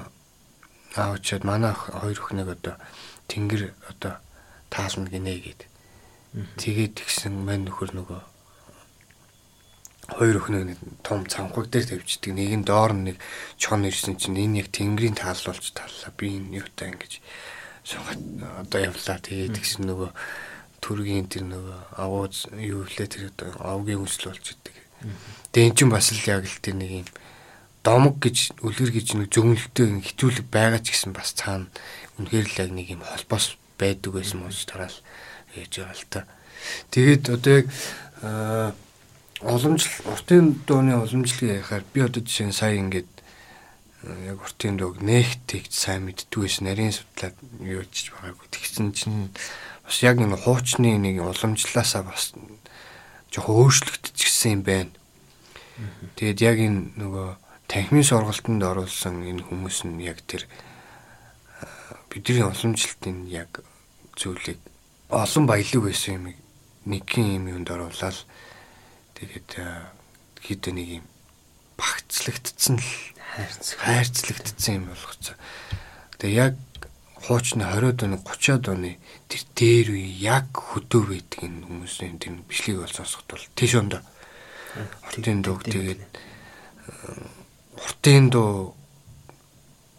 аавчаад 0.96 1.44
манай 1.44 1.76
хоёр 1.76 2.16
өхнөөг 2.16 2.50
одоо 2.56 2.76
тэнгэр 3.28 3.76
одоо 3.92 4.24
таална 4.72 5.12
гинэ 5.12 5.36
гэд. 5.44 5.62
Тэгээд 6.56 7.04
тэгсэн 7.04 7.36
мань 7.44 7.68
нөхөр 7.68 7.92
нөгөө 7.92 8.22
хоёр 10.16 10.36
өхнөө 10.40 10.80
том 11.04 11.28
цанхаг 11.28 11.68
дээр 11.68 12.00
тавьчихдаг. 12.00 12.32
Нэг 12.40 12.52
нь 12.56 12.68
доор 12.68 12.96
нэг 12.96 13.20
чон 13.60 13.84
ирсэн 13.84 14.16
чинь 14.16 14.40
энэ 14.40 14.64
яг 14.64 14.72
тэнгэрийн 14.72 15.20
таал 15.20 15.40
болж 15.44 15.76
таллаа. 15.76 16.12
Би 16.16 16.40
энэ 16.40 16.64
юутай 16.64 16.96
ингэж 16.96 17.20
суугаад 17.84 18.22
одоо 18.64 18.80
явлаа. 18.80 19.20
Тэгээд 19.20 19.60
тэгсэн 19.60 19.92
нөгөө 19.92 20.10
төргийн 20.80 21.28
тэр 21.28 21.52
нөгөө 21.52 21.78
агууз 22.00 22.48
юу 22.56 22.88
влээ 22.88 23.08
тэр 23.12 23.24
одоо 23.36 23.52
авгийн 23.60 24.00
хүсэл 24.00 24.32
болж 24.32 24.46
идэг. 24.56 24.76
Тэгээд 25.52 25.68
эн 25.68 25.76
чинь 25.76 25.92
бас 25.92 26.16
л 26.16 26.24
яг 26.32 26.48
л 26.48 26.64
тэр 26.64 26.80
нэг 26.80 26.92
юм 27.04 27.08
домог 27.88 28.20
гэж 28.20 28.60
үлгэр 28.60 28.92
гэж 28.92 29.08
нэг 29.16 29.32
зөвнөлтөө 29.32 30.04
хитүүлэг 30.04 30.52
байгаа 30.52 30.84
ч 30.84 30.92
гэсэн 30.92 31.16
бас 31.16 31.32
цаана 31.32 31.72
үнэхээр 32.20 32.48
л 32.52 32.60
яг 32.68 32.72
нэг 32.76 32.88
юм 32.92 33.04
холбоос 33.08 33.56
байдаг 33.80 34.12
байсан 34.12 34.44
мөн 34.44 34.52
тараал 34.68 34.98
ээж 35.56 35.72
байгаа 35.80 35.96
л 35.96 36.06
та. 36.12 36.22
Тэгээд 36.92 37.24
одоо 37.32 37.54
яг 37.64 37.68
уламжлал 39.40 40.12
уртын 40.12 40.60
дууны 40.68 41.00
уламжлалыг 41.00 41.64
ярихаар 41.64 41.84
би 41.96 42.04
одоо 42.04 42.20
жишээ 42.20 42.48
нь 42.52 42.60
сая 42.60 42.76
ингээд 42.76 43.08
яг 44.28 44.38
уртын 44.44 44.76
дууг 44.76 45.00
нэхтийг 45.00 45.72
сайн 45.72 46.12
мэддэг 46.12 46.44
байсан 46.44 46.68
нарийн 46.68 46.92
судлаад 46.92 47.40
юу 47.64 47.88
ч 47.88 48.12
байгаагүй 48.12 48.48
тэгсэн 48.52 48.92
чинь 48.92 49.32
бас 49.88 50.04
яг 50.04 50.20
нэг 50.20 50.44
хуучны 50.44 50.98
нэг 51.00 51.24
уламжлалаасаа 51.24 52.04
бас 52.04 52.36
жоохон 53.32 53.56
өөрчлөгдчихсэн 53.64 54.60
юм 54.60 54.62
байна. 54.68 54.92
Тэгээд 56.18 56.40
яг 56.42 56.58
энэ 56.58 56.98
нөгөө 56.98 57.47
танхимын 57.68 58.08
сургалтанд 58.08 58.64
оруулсан 58.64 59.24
энэ 59.28 59.44
хүмүүс 59.48 59.88
нь 59.88 60.00
яг 60.04 60.24
тэр 60.24 60.48
бидний 62.10 62.44
уламжлалтын 62.44 63.28
яг 63.28 63.62
зүйлийг 64.16 64.60
олон 65.12 65.46
баялаг 65.48 65.84
байсан 65.84 66.16
юм 66.16 66.26
нэгэн 66.88 67.28
юм 67.38 67.46
юунд 67.54 67.70
оруулаад 67.70 68.18
тэгээд 69.20 69.52
хэд 70.48 70.64
нэг 70.72 70.88
юм 71.04 71.06
багцлагдсан 71.78 72.80
л 72.80 72.92
хайрцлагдсан 73.84 74.74
юм 74.80 74.86
болгоцоо. 74.90 75.36
Тэгээ 76.18 76.40
яг 76.40 76.56
хуучны 77.28 77.68
20-од 77.68 78.00
оны 78.08 78.18
30-од 78.24 78.66
оны 78.72 78.92
тэр 79.28 79.44
дээр 79.54 79.88
үе 79.94 80.08
яг 80.24 80.50
хөдөө 80.56 81.04
байдаг 81.12 81.40
энэ 81.44 81.68
хүмүүсийн 81.68 82.18
тэр 82.18 82.40
бичлэгийг 82.48 82.82
бол 82.82 82.98
сонсоход 82.98 83.28
бол 83.36 83.46
тийш 83.54 83.76
ондоо. 83.76 84.02
Хотын 85.06 85.44
дууг 85.44 85.62
тэгээд 85.68 86.02
уртын 87.78 88.30
дуу 88.34 88.74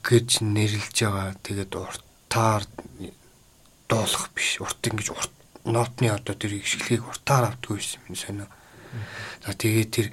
гэж 0.03 0.43
нэрлж 0.43 0.97
байгаа. 0.99 1.35
Тэгээд 1.43 1.73
уртаар 1.79 2.63
дуулах 3.89 4.31
биш. 4.35 4.59
Урт 4.61 4.83
ингэж 4.83 5.09
урт 5.15 5.33
нотны 5.65 6.11
одоо 6.11 6.35
тэр 6.35 6.59
ихшлэгийг 6.59 7.07
уртаар 7.07 7.55
автгүй 7.55 7.81
юм 7.81 8.17
сонио. 8.17 8.49
За 9.45 9.53
тэгээд 9.55 9.91
тэр 9.91 10.09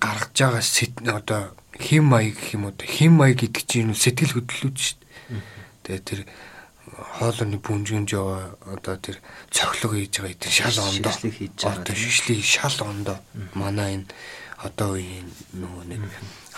гаргаж 0.00 0.34
байгаа 0.34 0.62
сэт 0.62 1.02
одоо 1.06 1.54
хим 1.78 2.10
маяг 2.10 2.34
гэх 2.36 2.54
юм 2.54 2.66
уу 2.66 2.74
хим 2.78 3.22
маяг 3.22 3.40
гэдэг 3.40 3.64
чинь 3.66 3.94
сэтгэл 3.94 4.34
хөдлөлүүд 4.34 4.76
шүү 4.76 4.96
дээ. 4.98 5.42
Тэгээд 5.86 6.04
тэр 6.04 6.20
хоолойны 7.18 7.58
бүнжинж 7.60 8.08
яваа 8.14 8.56
одоо 8.66 8.96
тэр 8.96 9.20
цохлог 9.50 9.94
хийж 9.94 10.22
байгаа 10.22 10.34
эдгээр 10.34 10.54
шал 10.54 10.78
ондоо 10.90 11.12
хийж 11.12 11.54
байгаа. 11.60 11.82
Одоо 11.82 11.94
шишлийг 11.94 12.44
шал 12.44 12.78
ондоо 12.82 13.18
манай 13.54 14.00
энэ 14.00 14.06
одоо 14.66 14.98
үеийн 14.98 15.30
нөгөө 15.54 15.84
нэг 15.86 16.02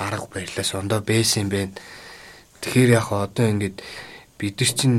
арга 0.00 0.26
барилаас 0.32 0.74
ондоо 0.74 1.00
байсан 1.00 1.46
юм 1.46 1.50
байна. 1.52 1.74
Тэгэхээр 2.60 2.90
яг 2.96 3.12
одоо 3.12 3.46
ингээд 3.46 3.82
бид 4.38 4.54
нар 4.60 4.72
чинь 4.72 4.98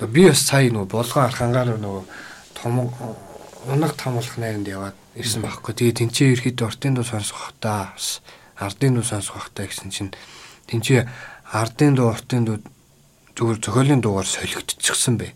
би 0.00 0.28
бас 0.28 0.42
сая 0.46 0.70
нөгөө 0.70 0.88
булган 0.88 1.28
архангаар 1.28 1.76
нөгөө 1.76 2.02
том 2.56 2.90
унаг 3.68 3.92
тамлах 3.96 4.38
найранд 4.38 4.68
яваад 4.68 4.96
ирсэн 5.14 5.42
байхгүй. 5.42 5.74
Тэгээ 5.74 5.98
тэнцээ 6.00 6.28
ирэхэд 6.32 6.62
ортын 6.62 6.94
дуу 6.94 7.04
сонсох 7.04 7.52
та 7.60 7.92
ардын 8.56 8.94
дуу 8.96 9.04
сонсох 9.04 9.50
та 9.52 9.66
гэсэн 9.66 9.90
чинь 9.90 10.14
тэнцээ 10.70 11.04
ардын 11.52 11.94
дуу 11.94 12.14
ортын 12.14 12.44
дуу 12.44 12.58
зүгээр 13.36 13.58
зохиолын 13.60 14.00
дуугаар 14.00 14.26
солигдчихсан 14.26 15.18
бай. 15.18 15.34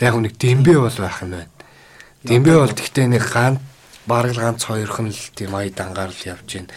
Яг 0.00 0.14
нэг 0.16 0.36
дэмбэ 0.36 0.76
бол 0.76 0.98
байх 1.00 1.22
юм 1.22 1.30
байна. 1.36 1.48
Дэмбэ 2.24 2.52
бол 2.58 2.74
гэхдээ 2.74 3.06
нэг 3.08 3.24
ганц 3.24 3.60
бараг 4.06 4.36
ганц 4.36 4.64
хоёрхан 4.64 5.12
л 5.12 5.22
тийм 5.34 5.54
ая 5.56 5.70
дангаар 5.70 6.12
л 6.12 6.22
явж 6.24 6.48
байна. 6.48 6.72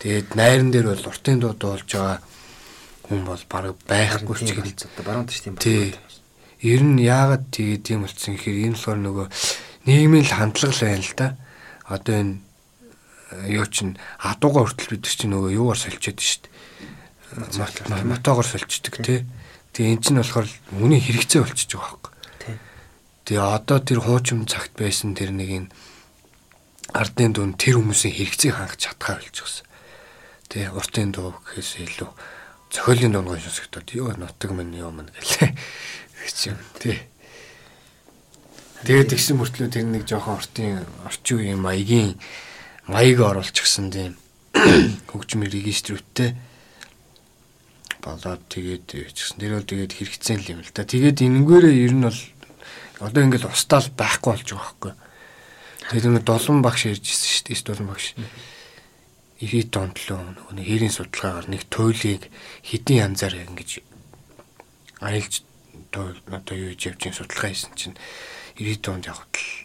Тэгээд 0.00 0.34
найран 0.34 0.70
дээр 0.70 0.94
бол 0.94 1.08
уртын 1.10 1.38
дуу 1.40 1.54
дуулж 1.54 1.86
байгаа 1.86 2.18
хүн 3.06 3.20
бол 3.24 3.42
бараг 3.48 3.76
байхгүй 3.86 4.36
ч 4.42 4.50
гэж 4.56 4.78
одоо 4.90 5.04
баруун 5.04 5.28
тийш 5.28 5.44
тийм 5.44 5.54
байна. 5.54 5.96
Ер 6.64 6.82
нь 6.82 6.98
яагаад 7.04 7.44
тэгээд 7.52 7.82
тийм 7.84 8.08
болсон 8.08 8.34
гэхээр 8.34 8.72
энэ 8.72 8.76
болохоор 8.76 9.00
нөгөө 9.00 9.26
нийгмийн 9.86 10.24
л 10.24 10.36
хандлага 10.36 10.72
л 10.72 10.84
байна 10.88 11.04
л 11.04 11.14
да. 11.16 11.28
Одоо 11.84 12.14
энэ 12.16 12.34
э, 13.32 13.52
юу 13.52 13.66
чин 13.68 14.00
адууга 14.18 14.64
хүртэл 14.64 14.96
бид 14.96 15.04
чинь 15.04 15.36
нөгөө 15.36 15.52
юугаар 15.52 15.80
солилцоод 15.80 16.18
шүү 16.20 16.40
дээ. 16.48 18.08
Мотогоор 18.08 18.46
солилцдог 18.48 18.94
тий. 19.04 19.28
Тэгээ 19.76 19.92
эн 19.92 20.00
чинь 20.00 20.20
болохоор 20.20 20.48
үний 20.80 21.00
хэрэгцээ 21.04 21.44
болчихж 21.44 21.76
байгаа 21.76 22.00
байхгүй. 22.00 22.12
Тэгээ 23.24 23.40
одоо 23.40 23.78
тэр 23.80 24.00
хуучин 24.00 24.44
цагт 24.48 24.72
байсан 24.76 25.12
тэр 25.12 25.32
нэг 25.32 25.48
энэ 25.48 25.68
ардын 26.94 27.34
дүн 27.34 27.52
тэр 27.58 27.82
хүмүүсийн 27.82 28.14
хэрэгцээг 28.14 28.54
хангах 28.54 28.78
чадхаа 28.78 29.18
болчихсон. 29.18 29.66
Тэ 30.46 30.70
уртын 30.70 31.10
дуу 31.10 31.34
гэхээс 31.42 31.82
илүү 31.82 32.10
зохиолын 32.70 33.12
дунд 33.12 33.28
гоншсогдоод 33.34 33.88
юу 33.98 34.14
нутаг 34.14 34.50
минь 34.54 34.78
юу 34.78 34.94
мэн 34.94 35.10
гэлээ. 35.10 35.50
Гэвч 36.22 36.54
тий. 36.78 37.02
Тэгээд 38.86 39.10
тэгсэн 39.10 39.42
мөртлөө 39.42 39.68
тэр 39.74 39.86
нэг 39.90 40.06
жоохон 40.06 40.38
ортын 40.38 40.86
орчин 41.02 41.42
үеийн 41.42 41.58
маягийн 41.58 42.14
маяг 42.86 43.18
оруулчихсан 43.18 43.90
тийм 43.90 44.14
хөгжмийн 45.10 45.50
регистрүүттэй 45.50 46.30
болоод 48.04 48.42
тэгээд 48.52 49.08
ичсэн. 49.08 49.40
Тэр 49.40 49.58
бол 49.58 49.66
тэгээд 49.66 49.92
хэрэгцээ 49.98 50.52
юм 50.52 50.60
л 50.60 50.70
да. 50.70 50.84
Тэгээд 50.84 51.24
энэгээрээ 51.24 51.74
ер 51.88 51.94
нь 51.96 52.04
бол 52.04 52.20
одоо 53.00 53.20
ингээл 53.24 53.48
устаал 53.48 53.88
байхгүй 53.96 54.30
болж 54.30 54.48
байгаа 54.52 54.62
байхгүй. 54.62 54.92
Тэгээд 55.90 56.16
нэг 56.20 56.24
долон 56.24 56.64
багш 56.64 56.88
ярьжсэн 56.88 57.28
шүү 57.28 57.44
дээ. 57.52 57.66
Долон 57.68 57.88
багш. 57.92 58.14
90 59.44 59.76
онд 59.76 59.96
л 59.98 60.08
нөгөө 60.16 60.54
нэг 60.56 60.66
хээрийн 60.70 60.94
судалгаагаар 60.94 61.48
нэг 61.52 61.62
туйлыг 61.68 62.22
хэдийн 62.64 63.12
янзаар 63.12 63.34
ингэж 63.44 63.84
аялж 65.04 65.44
одоо 65.92 66.54
юу 66.56 66.72
хийж 66.72 66.88
явж 66.88 67.02
судалгаа 67.12 67.50
хийсэн 67.52 67.74
чинь 67.76 67.96
90 68.56 68.94
онд 68.94 69.04
явхад 69.10 69.34
л 69.36 69.64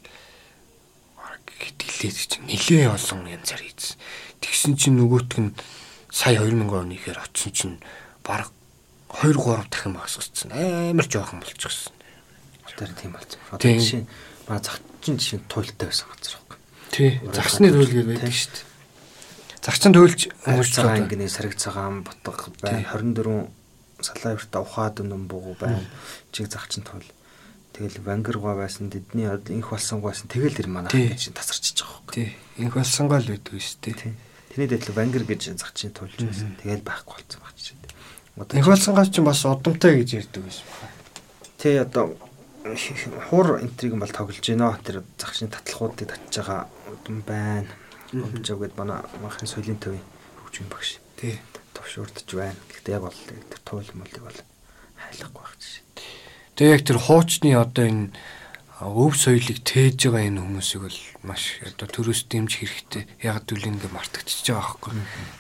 хэтгэлээд 1.59 2.17
чинь 2.17 2.47
нэлээ 2.49 2.91
олон 2.91 3.30
янзаар 3.30 3.61
хийсэн. 3.61 3.95
Тэгсэн 4.41 4.74
чинь 4.76 4.97
нөгөөтг 4.99 5.38
нь 5.39 5.55
сая 6.11 6.43
2000 6.43 6.65
оны 6.65 6.95
ихээр 6.97 7.20
очсон 7.24 7.51
чинь 7.53 7.76
баг 8.26 8.51
2 9.22 9.38
3 9.38 9.70
дахин 9.70 9.93
багс 9.95 10.17
өссөн. 10.17 10.51
Амар 10.51 11.07
жоохон 11.07 11.39
болчихсон. 11.39 11.93
Тэр 12.78 12.91
тийм 12.95 13.11
болсон. 13.13 13.39
Одоо 13.51 13.70
жишээ 13.76 14.03
маа 14.47 14.59
чинь 15.01 15.19
жишээ 15.19 15.41
туйлтай 15.47 15.87
байсан 15.89 16.07
газар 16.09 16.39
байхгүй. 16.39 16.57
Тий. 16.91 17.11
Загсны 17.33 17.67
гэдэг 17.71 18.05
байдаг 18.07 18.33
шүү 18.33 18.51
дээ. 18.53 18.67
Загчин 19.59 19.93
туйлж 19.93 20.21
өнгөрч 20.47 20.73
байгаа 20.79 20.99
ингэний 21.03 21.29
сариг 21.29 21.55
цагаан 21.59 22.03
бутга 22.07 22.51
байна. 22.63 22.85
24 22.95 23.51
салаа 23.99 24.35
өртө 24.39 24.63
ухаад 24.63 25.01
өнөн 25.03 25.27
буугу 25.27 25.55
байна. 25.59 25.83
Чиг 26.31 26.47
загчин 26.47 26.83
туйл. 26.87 27.03
Тэгэл 27.75 27.99
вангиргаа 28.03 28.55
байсан 28.55 28.89
тэдний 28.89 29.27
инх 29.27 29.71
болсон 29.71 30.01
байсан. 30.01 30.31
Тэгэл 30.31 30.63
ир 30.63 30.67
манай 30.71 30.91
гэж 30.91 31.35
тасарчиж 31.35 31.83
байгаа 31.83 31.99
байхгүй. 31.99 32.15
Тий. 32.15 32.29
Инх 32.63 32.75
болсонгаа 32.79 33.19
л 33.19 33.31
байдаг 33.35 33.59
шүү 33.59 33.79
дээ. 33.83 34.15
Тэний 34.55 34.67
дэтлээ 34.71 34.95
вангир 34.95 35.23
гэж 35.27 35.59
загчин 35.59 35.91
туйлж 35.91 36.17
байсан. 36.19 36.55
Тэгэл 36.63 36.83
байхгүй 36.83 37.19
болсон 37.19 37.39
баг 37.43 37.55
чинь. 37.59 37.79
Инх 38.55 38.67
болсонгаа 38.67 39.07
ч 39.11 39.19
бас 39.19 39.43
удамтай 39.43 39.99
гэж 39.99 40.09
ярьдаг 40.23 40.43
байсан. 40.47 40.65
Тий 41.59 41.75
одоо 41.75 42.15
хуур 43.30 43.59
энтриг 43.61 43.93
бол 43.95 44.11
тоглож 44.11 44.43
байна. 44.43 44.78
Тэр 44.84 45.03
загшны 45.17 45.47
татлахуудыг 45.47 46.09
татж 46.09 46.41
байгаа 46.41 46.67
юм 47.07 47.22
байна. 47.26 47.70
Өмжөө 48.13 48.57
гэд 48.70 48.74
манай 48.78 49.05
манхын 49.22 49.47
соёлын 49.47 49.78
төвийн 49.78 50.05
хөгжмийн 50.41 50.70
багш. 50.70 50.97
Тий. 51.17 51.39
төвшөөрдөж 51.80 52.30
байна. 52.36 52.59
Гэхдээ 52.70 52.95
яг 52.95 53.03
бол 53.07 53.15
тэр 53.15 53.61
туйл 53.63 53.91
мөлийг 53.95 54.24
бол 54.24 54.39
хайлахгүй 54.99 55.41
байх 55.41 55.55
чинь. 55.57 55.88
Тэгээ 56.59 56.76
яг 56.76 56.84
тэр 56.84 56.99
хуучны 56.99 57.49
одоо 57.55 57.86
энэ 57.88 58.11
өв 58.84 59.13
соёлыг 59.15 59.59
тээж 59.63 60.11
байгаа 60.11 60.28
энэ 60.28 60.43
хүмүүсийг 60.43 60.82
бол 60.84 60.99
маш 61.24 61.43
одоо 61.63 61.88
төрөөс 61.88 62.22
дэмжих 62.28 62.59
хэрэгтэй. 62.67 63.03
Яг 63.24 63.47
л 63.47 63.63
ингээ 63.63 63.95
мартагдчихж 63.95 64.47
байгаа 64.51 64.63
байхгүй. 64.67 64.93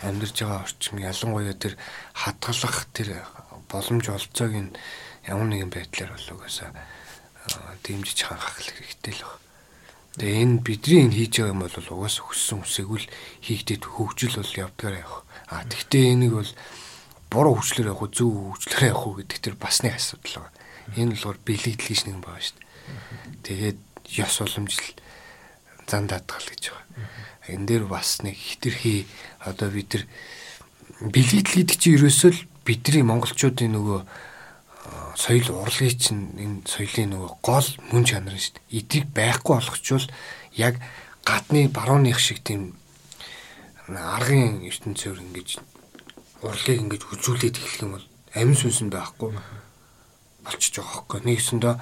Амьдарч 0.07 0.37
байгаа 0.39 0.63
орчин 0.63 0.97
ялангуяа 1.03 1.55
тэр 1.55 1.73
хадгалах 2.15 2.77
тэр 2.95 3.09
боломж 3.67 4.05
олцоог 4.09 4.53
нь 4.55 4.71
ямар 5.27 5.47
нэгэн 5.51 5.71
байдлаар 5.71 6.15
бол 6.15 6.27
угаасаа 6.39 6.71
дэмжиж 7.83 8.19
хангах 8.27 8.57
хэрэгтэй 8.59 9.13
л 9.17 9.23
байна. 9.23 9.47
Тэгээ 10.19 10.41
энэ 10.43 10.57
бидний 10.65 10.99
энэ 11.07 11.15
хийж 11.15 11.33
байгаа 11.39 11.53
юм 11.55 11.61
бол 11.63 11.77
угаасаа 11.79 12.25
хүссэн 12.27 12.59
үсээгүүл 12.65 13.07
хийгдээд 13.45 13.83
хөгжил 13.87 14.35
бол 14.35 14.53
явдгаар 14.67 14.95
явах. 14.99 15.23
А 15.47 15.63
тэгвэл 15.63 16.11
энийг 16.11 16.33
бол 16.35 16.51
буруу 17.31 17.53
хөгжлөөр 17.61 17.89
явах 17.93 18.03
уу 18.03 18.11
зөв 18.11 18.29
хөгжлөөр 18.33 18.89
явах 18.89 19.05
уу 19.07 19.15
гэдэг 19.21 19.39
тэр 19.39 19.55
бас 19.55 19.79
нэг 19.85 19.95
асуудал 19.95 20.43
байна. 20.43 20.57
Энэ 20.97 21.13
болохоор 21.13 21.39
бэлэгдэл 21.45 21.87
гэж 21.87 22.01
нэг 22.09 22.17
байгаа 22.19 22.43
шүү 22.43 22.57
дээ. 22.59 22.67
Тэгээд 23.45 23.79
ёс 24.19 24.35
уламжил 24.41 24.89
зан 25.87 26.05
даатгал 26.09 26.47
гэж 26.49 26.63
байгаа. 26.73 26.85
Энэ 27.49 27.65
дээр 27.65 27.85
бас 27.85 28.21
нэг 28.25 28.35
хитрхи 28.35 29.05
одоо 29.39 29.69
бид 29.69 29.93
нар 29.93 30.03
бэлэгдэл 30.99 31.57
гэдэг 31.63 31.77
чинь 31.79 31.95
ерөөсөө 31.95 32.31
л 32.33 32.41
бидний 32.65 33.05
монголчуудын 33.05 33.71
нөгөө 33.77 33.99
соёл 35.15 35.49
урлагийн 35.63 35.97
чинь 35.97 36.23
энэ 36.37 36.57
соёлын 36.65 37.15
нөгөө 37.15 37.31
гол 37.41 37.67
мөн 37.93 38.03
чанар 38.05 38.35
нь 38.35 38.43
шүү 38.43 38.53
дээ. 38.59 38.77
Эдийг 38.79 39.05
байхгүй 39.15 39.53
болгочвол 39.55 40.07
яг 40.53 40.75
гадны 41.25 41.69
барууных 41.69 42.19
шиг 42.19 42.43
тийм 42.43 42.75
аргын 43.89 44.61
ертөнцөөр 44.67 45.17
ингэж 45.23 45.49
урлагийг 46.45 46.79
ингэж 46.83 47.01
үзүүлээд 47.09 47.57
эхлэх 47.57 47.83
юм 47.85 47.91
бол 47.97 48.07
амин 48.35 48.57
сүнсэн 48.57 48.89
байхгүй 48.93 49.33
болчихж 50.45 50.75
байгаа 50.77 50.93
хөөхгүй. 50.93 51.19
Нэгсэндээ 51.25 51.75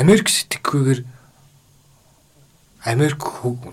Америк 0.00 0.28
сэтгэхүйгээр 0.28 1.00
Америк 2.88 3.20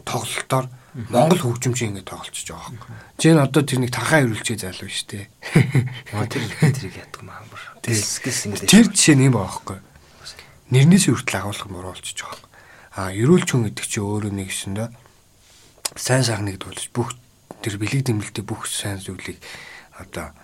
тоглолтоор 0.03 0.67
Монгол 0.97 1.39
хөгжимчин 1.39 1.93
ингэ 1.93 2.09
тоглолцож 2.09 2.47
байгаа 2.49 2.65
хөөхгүй. 2.65 2.95
Жин 3.21 3.39
одоо 3.39 3.63
тэрнийг 3.63 3.93
тархаа 3.93 4.25
ирүүлчээ 4.25 4.57
залуу 4.57 4.89
шүү 4.89 5.07
дээ. 5.13 5.25
Маа 6.11 6.25
тэр 6.25 6.43
тэрийг 6.57 6.95
яддаг 6.97 7.21
маа 7.21 7.45
бүр. 7.47 7.76
Тэсгэс 7.88 8.40
ингэ. 8.52 8.68
Тэр 8.68 8.86
жишээ 8.92 9.16
нэм 9.16 9.34
байгаа 9.40 9.52
хөөхгүй. 9.56 9.80
Нэрнээс 10.76 11.06
хүртэл 11.08 11.40
агуулга 11.40 11.68
муу 11.72 11.84
болчихж 11.88 12.20
байгаа. 12.20 12.44
А 13.00 13.16
эрүүлч 13.16 13.48
хүн 13.48 13.72
гэдэг 13.72 13.86
чинь 13.88 14.04
өөрөө 14.04 14.34
нэгсэндээ 14.36 14.88
сайн 15.96 16.24
сайхныг 16.28 16.60
дуулж 16.60 16.92
бүх 16.92 17.16
тэр 17.64 17.80
бэлэг 17.80 18.04
дэмэлтэй 18.04 18.44
бүх 18.44 18.68
сайн 18.68 19.00
зүйлийг 19.00 19.40
одоо 19.96 20.36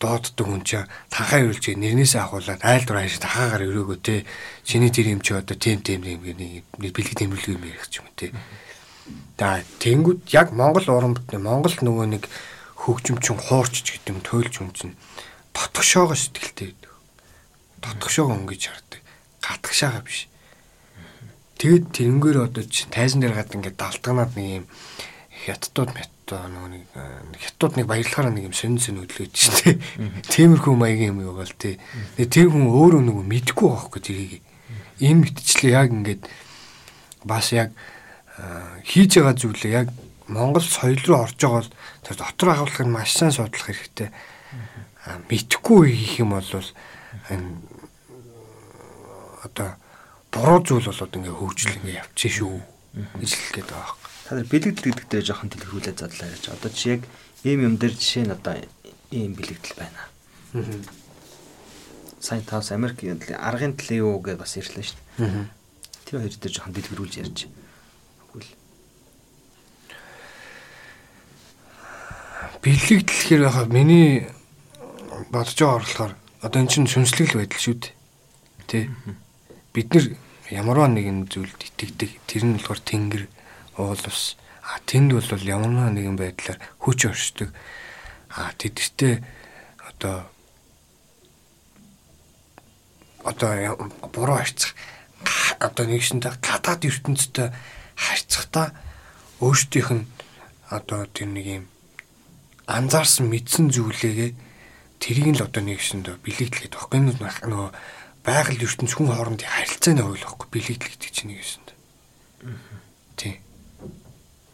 дооддог 0.00 0.46
хүн 0.46 0.62
чинь 0.64 0.88
танхаа 1.10 1.44
юулж 1.44 1.64
нэрнээсээ 1.68 2.22
ахуулаад 2.24 2.62
айл 2.64 2.84
дур 2.84 2.98
хайш 2.98 3.20
тахаагаар 3.20 3.68
өрөөгөө 3.68 3.98
те 4.02 4.24
чиний 4.64 4.90
тэр 4.90 5.14
юм 5.14 5.20
чи 5.20 5.32
одоо 5.34 5.56
тийм 5.56 5.80
тийм 5.80 6.02
юм 6.04 6.24
нэг 6.24 6.64
бэлэг 6.80 7.14
дэмэлгүй 7.14 7.54
юм 7.54 7.64
ярих 7.64 7.88
юм 7.94 8.08
те 8.16 8.32
да 9.38 9.62
тэнгууд 9.78 10.26
яг 10.34 10.52
Монгол 10.52 10.86
уран 10.90 11.14
бүтээн 11.14 11.44
Монгол 11.44 11.76
нөгөө 11.78 12.06
нэг 12.18 12.24
хөгжимчин 12.74 13.38
хуурч 13.38 13.84
гэдэг 13.84 14.10
юм 14.12 14.20
туйлж 14.20 14.54
юм 14.60 14.70
чинь 14.74 14.94
дотгошоогоо 15.54 16.18
сэтгэлтэй 16.18 16.74
байдаг 16.74 16.92
дотгошоогоо 17.80 18.36
өнгөж 18.36 18.62
хардаг 18.68 19.00
гатгшаага 19.40 20.02
биш 20.04 20.28
Тэгэд 21.64 21.94
тэрнгээр 21.94 22.38
одоо 22.50 22.64
тайзан 22.66 23.22
дээр 23.22 23.38
гад 23.38 23.54
ингээд 23.54 23.78
далтганаад 23.78 24.34
нэг 24.34 24.48
юм 24.60 24.66
хятадууд 25.46 25.90
мэтто 25.94 26.36
нөгөө 26.50 26.68
нэг 26.74 27.40
хятадууд 27.40 27.74
нэг 27.78 27.86
баярлахаараа 27.86 28.32
нэг 28.34 28.50
юм 28.50 28.56
сонин 28.58 28.82
сонин 28.82 29.06
хөдлөөд 29.06 29.32
шүү 29.32 29.54
дээ. 29.62 29.76
Тиймэрхүү 30.34 30.74
маягийн 30.74 31.14
юм 31.14 31.22
яваал 31.22 31.54
тий. 31.54 31.78
Тэр 32.18 32.50
хүн 32.50 32.68
өөрөө 32.68 33.02
нөгөө 33.06 33.24
мэдгүй 33.24 33.68
байхгүй 33.70 34.00
тэрийг. 34.02 34.42
Ийм 34.98 35.22
мэтчлээ 35.22 35.72
яг 35.78 35.88
ингээд 35.94 36.22
бас 37.22 37.54
яг 37.54 37.70
хийж 38.82 39.22
байгаа 39.22 39.38
зүйлээ 39.38 39.72
яг 39.78 39.88
Монгол 40.26 40.64
соёл 40.64 40.98
руу 41.06 41.22
орж 41.22 41.38
байгаа 41.38 41.62
бол 41.62 41.72
тэр 42.02 42.16
дотор 42.18 42.48
агуулгыг 42.50 42.90
маш 42.90 43.14
сайн 43.14 43.30
судлах 43.30 43.70
хэрэгтэй. 43.70 44.10
Мэдхгүй 45.04 45.92
хийх 45.92 46.24
юм 46.24 46.32
бол 46.32 46.48
энэ 47.28 47.48
одоо 49.44 49.76
буруу 50.32 50.64
зүйл 50.64 50.88
болоод 50.88 51.12
ингээ 51.12 51.36
хөгжил 51.36 51.76
ингээ 51.78 52.00
явчих 52.00 52.32
шүү 52.40 52.56
гэж 53.20 53.30
хэлэх 53.36 53.52
гээд 53.52 53.68
байгаа 53.68 53.92
юм. 53.92 54.00
Та 54.24 54.30
нар 54.34 54.48
бэлэгдэл 54.48 54.88
гэдэг 54.96 55.08
дээр 55.12 55.26
жоохон 55.28 55.50
дэлгэрүүлээд 55.52 56.00
задлаа 56.00 56.28
яаж. 56.32 56.44
Одоо 56.48 56.70
чи 56.72 56.96
яг 56.96 57.02
ийм 57.44 57.60
юм 57.68 57.74
дээр 57.76 57.92
жишээ 57.92 58.24
нь 58.24 58.32
одоо 58.32 58.56
ийм 59.12 59.36
бэлэгдэл 59.36 59.76
байна. 59.76 60.00
Сайн 62.24 62.42
таас 62.48 62.72
Америкийн 62.72 63.20
аргын 63.36 63.76
төлөө 63.76 64.00
юу 64.00 64.24
гэж 64.24 64.40
бас 64.40 64.56
ирлээ 64.56 64.88
шүү 64.88 64.98
дээ. 65.20 65.52
Тэр 66.08 66.16
хоёр 66.24 66.32
дээр 66.32 66.54
жоохон 66.56 66.72
дэлгэрүүлж 66.72 67.14
ярьж. 67.20 67.38
Үгүй 68.32 68.40
л. 68.40 68.52
Бэлэгдэл 72.64 73.04
гэхээр 73.04 73.44
яхаа 73.44 73.68
миний 73.68 74.32
бодож 75.30 75.58
байгаа 75.58 75.78
болохоор 75.80 76.12
одоо 76.42 76.58
эн 76.60 76.68
чинь 76.68 76.90
сүнслэг 76.90 77.34
л 77.34 77.40
байдал 77.40 77.62
шүү 77.62 77.76
дээ. 77.80 77.94
Тэ. 78.68 78.80
Бид 79.72 79.88
нар 79.94 80.06
ямарваа 80.50 80.88
нэгэн 80.92 81.28
зүйлд 81.30 81.60
итгэдэг. 81.60 82.10
Тэр 82.28 82.42
нь 82.44 82.56
болохоор 82.58 82.80
тэнгэр, 82.84 83.24
уул 83.80 84.02
ус. 84.04 84.36
А 84.64 84.80
тэнд 84.84 85.16
бол 85.16 85.24
ямарваа 85.24 85.90
нэгэн 85.92 86.16
байдлаар 86.16 86.58
хүч 86.82 87.00
оршдог. 87.08 87.50
А 88.34 88.52
тэдэртээ 88.56 89.24
одоо 89.88 90.28
одоо 93.24 93.88
буруу 94.12 94.36
харьцах 94.36 94.76
одоо 95.60 95.84
нэгшэнтэй 95.88 96.32
гадаад 96.44 96.84
ертөнцтэй 96.84 97.48
харьцахдаа 97.96 98.76
өөртөөх 99.40 99.90
нь 99.96 100.04
одоо 100.68 101.08
тэр 101.08 101.28
нэг 101.32 101.46
юм 101.46 101.64
анзаарсан 102.68 103.28
мэдсэн 103.32 103.72
зүйлээгээ 103.72 104.30
тэрийг 105.04 105.28
нь 105.28 105.36
л 105.36 105.44
одоо 105.44 105.60
нэгшэндээ 105.60 106.16
бэлэгдлээд 106.24 106.72
баггүй 106.72 107.00
нөгөө 107.12 107.68
байгаль 108.24 108.64
ертөнц 108.64 108.96
хүн 108.96 109.12
хоорондын 109.12 109.44
харилцааны 109.44 110.00
ойлгохгүй 110.00 110.48
бэлэгдэл 110.48 110.92
гэдэг 110.96 111.10
чинь 111.12 111.28
нэг 111.28 111.44
юмсанд. 111.44 111.68
Тийм. 113.20 113.36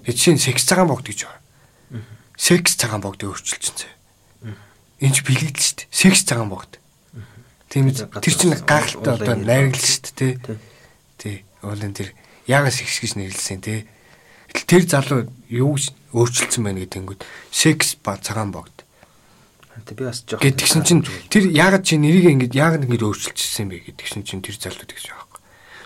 Тэг 0.03 0.17
чинь 0.19 0.43
секс 0.43 0.67
цагаан 0.67 0.91
богд 0.91 1.07
гэж 1.07 1.31
байгаа. 1.31 2.03
Секс 2.35 2.75
цагаан 2.75 2.99
богдыг 2.99 3.31
өөрчилсөн 3.31 3.79
зэ. 3.79 3.89
Энд 4.99 5.15
ч 5.15 5.23
бэлэгдэл 5.23 5.63
шүү 5.63 5.77
дээ. 5.87 5.95
Секс 5.95 6.27
цагаан 6.27 6.51
богд. 6.51 6.83
Тийм 7.71 7.95
үү? 7.95 8.11
Тэр 8.19 8.35
чинь 8.35 8.59
гахалтай 8.67 9.15
одоо 9.23 9.39
найрагл 9.39 9.79
шүү 9.79 10.03
дээ, 10.19 10.35
тий. 10.35 10.59
Тий. 11.15 11.37
Уулын 11.63 11.95
тэр 11.95 12.11
ягас 12.51 12.83
секс 12.83 12.99
гэж 12.99 13.15
нэрлсэн 13.23 13.63
тий. 13.63 13.87
Тэр 14.67 14.83
залуу 14.83 15.31
юу 15.47 15.79
гэж 15.79 15.95
өөрчилсөн 16.11 16.67
байна 16.67 16.83
гэдэг 16.83 17.07
нь 17.07 17.23
секс 17.55 17.95
ба 17.95 18.19
цагаан 18.19 18.51
богд 18.51 18.83
Тэ 19.71 19.95
би 19.95 20.05
бас 20.05 20.23
жоох. 20.27 20.43
Гэтгсэн 20.43 20.83
чинь 20.83 21.07
тэр 21.31 21.47
яагаад 21.47 21.87
чи 21.87 21.97
нэрийг 21.97 22.35
ингэж 22.35 22.53
яагаад 22.53 22.85
ингэж 22.91 23.03
өөрчилчихсэн 23.07 23.71
бэ 23.71 23.87
гэдгсэн 23.95 24.27
чинь 24.27 24.43
тэр 24.43 24.59
залууд 24.59 24.91
гэж 24.91 25.07
байгаа. 25.15 25.39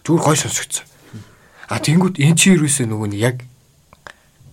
Зүгээр 0.05 0.25
гой 0.25 0.37
сонсогдсон. 0.41 0.87
А 1.69 1.79
тэнгууд 1.81 2.17
эн 2.17 2.35
чи 2.37 2.57
юусэн 2.57 2.89
нөгөө 2.89 3.09
нь 3.13 3.21
яг 3.21 3.45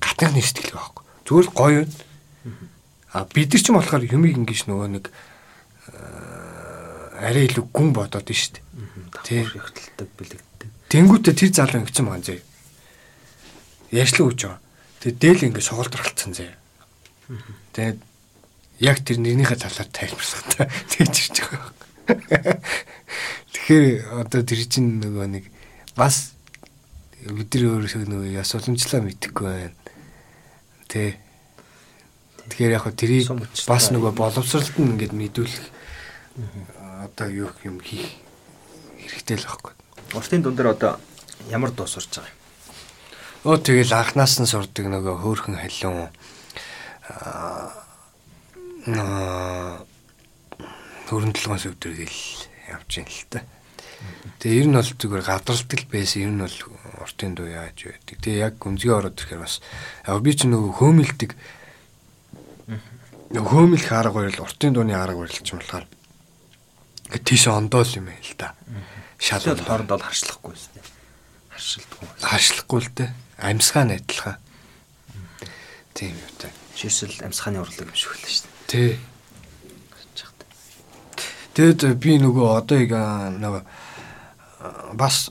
гатны 0.03 0.43
сэтгэл 0.43 0.75
байхгүй. 0.75 1.03
Зүгээр 1.27 1.47
гоё. 1.55 1.83
А 3.11 3.27
бид 3.27 3.51
нар 3.55 3.61
ч 3.63 3.67
юм 3.71 3.79
болохоор 3.79 4.03
юмыг 4.03 4.35
ингэж 4.35 4.67
нөгөө 4.67 4.89
нэг 4.99 5.05
арай 7.21 7.45
илүү 7.47 7.65
гүн 7.71 7.89
бодоод 7.93 8.27
нь 8.27 8.35
шүү 8.35 8.59
дээ. 8.59 8.65
Тий. 9.23 9.43
Хөлтөлдөг 9.45 10.09
бэлэгддэг. 10.17 10.69
Тэнгүүтээ 10.89 11.33
тэр 11.37 11.51
залуу 11.53 11.79
ингэсэн 11.85 12.05
байгаа 12.07 12.25
зэ. 12.25 12.41
Ярьшлаа 13.93 14.25
өгч 14.27 14.39
байгаа. 14.41 14.59
Тэгээ 15.05 15.19
дээл 15.21 15.45
ингэ 15.53 15.61
сугалдралцсан 15.61 16.31
зэ. 16.33 16.49
Тэгээд 17.77 17.99
яг 18.81 19.05
тэр 19.05 19.21
нэрнийхээ 19.21 19.61
талаар 19.61 19.89
тайлбарлах 19.93 20.43
та 20.49 20.65
тэгж 20.91 21.15
ирж 21.29 21.37
байгаа. 21.45 22.57
Тэгэхээр 23.53 23.85
одоо 24.25 24.41
тэр 24.41 24.61
чинь 24.65 24.97
нөгөө 24.99 25.25
нэг 25.29 25.45
бас 25.93 26.33
бидний 27.21 27.69
өөрсдөө 27.69 28.09
нөгөө 28.09 28.33
яс 28.33 28.57
уламжлаа 28.57 29.05
мэдэхгүй 29.05 29.45
байна. 29.45 29.77
Тэ. 30.89 31.21
Тэгэхээр 32.49 32.75
яг 32.81 32.89
тэрийг 32.97 33.29
бас 33.69 33.93
нөгөө 33.93 34.11
боловсролт 34.17 34.73
нь 34.81 34.97
ингээд 34.97 35.13
мэдүүлэх 35.13 35.65
одоо 37.05 37.27
юу 37.29 37.53
юм 37.61 37.77
хийх 37.85 38.17
хэрэгтэй 38.97 39.37
л 39.37 39.45
байхгүй. 39.45 39.73
Уртын 40.17 40.41
дунд 40.41 40.57
дээр 40.57 40.73
одоо 40.73 40.97
ямар 41.53 41.69
дуу 41.69 41.85
сурж 41.85 42.17
байгаа 42.17 42.33
юм? 42.33 42.39
Өө 43.45 43.57
тэгэл 43.61 43.93
анханаас 43.93 44.41
нь 44.41 44.49
сурдаг 44.49 44.85
нөгөө 44.89 45.15
хөөхөн 45.21 45.57
халиун 45.61 46.09
хөрөндлөгөөс 51.09 51.65
өвдрийг 51.69 52.09
л 52.09 52.21
явж 52.71 52.91
ийн 52.97 53.09
л 53.09 53.25
та. 53.29 53.45
Тэгээ 54.41 54.65
ер 54.65 54.67
нь 54.69 54.77
бол 54.77 54.89
зүгээр 54.89 55.21
гадралдаг 55.25 55.81
байсан. 55.91 56.21
Ер 56.25 56.33
нь 56.33 56.41
бол 56.41 56.57
уртын 57.05 57.37
дуу 57.37 57.45
яаж 57.45 57.77
байдаг. 57.85 58.17
Тэгээ 58.17 58.41
яг 58.41 58.57
гүнзгий 58.57 58.89
ороод 58.89 59.19
ирэхээр 59.21 59.41
бас 59.45 59.61
яг 60.07 60.21
би 60.25 60.33
ч 60.33 60.49
нөгөө 60.49 60.71
хөөмилдэг 60.81 61.31
хөөмөлх 63.39 63.91
арга 63.95 64.17
барил 64.17 64.43
уртын 64.43 64.75
дууны 64.75 64.91
арга 64.97 65.23
барил 65.23 65.39
ч 65.39 65.55
юм 65.55 65.61
болохоор 65.63 65.85
ингээд 67.07 67.23
тийш 67.23 67.47
ондоол 67.47 67.87
юм 67.95 68.11
ээ 68.11 68.19
л 68.19 68.35
да. 68.35 68.55
Шал 69.21 69.39
Шал 69.39 69.61
хооронд 69.61 69.87
бол 69.87 70.03
харшлахгүй 70.03 70.51
юм. 70.57 70.87
Харшилдгүй. 71.53 72.07
харшлахгүй 72.19 72.79
л 72.81 72.89
дээ. 72.91 73.09
Амьсгаа 73.39 73.87
адилхан. 73.87 74.35
Тийм 75.93 76.17
юу 76.17 76.31
та. 76.35 76.51
Жишээл 76.75 77.23
амьсгааны 77.23 77.61
урлаг 77.63 77.87
юм 77.87 77.95
шиг 77.95 78.11
байлаа 78.11 78.31
шүү 78.31 78.43
дээ. 78.43 78.50
Тий. 78.71 78.95
Тэгэд 81.51 81.99
би 81.99 82.13
нөгөө 82.23 82.47
одоо 82.55 82.77
яг 82.79 82.93
нөгөө 83.35 83.63
бас 84.95 85.27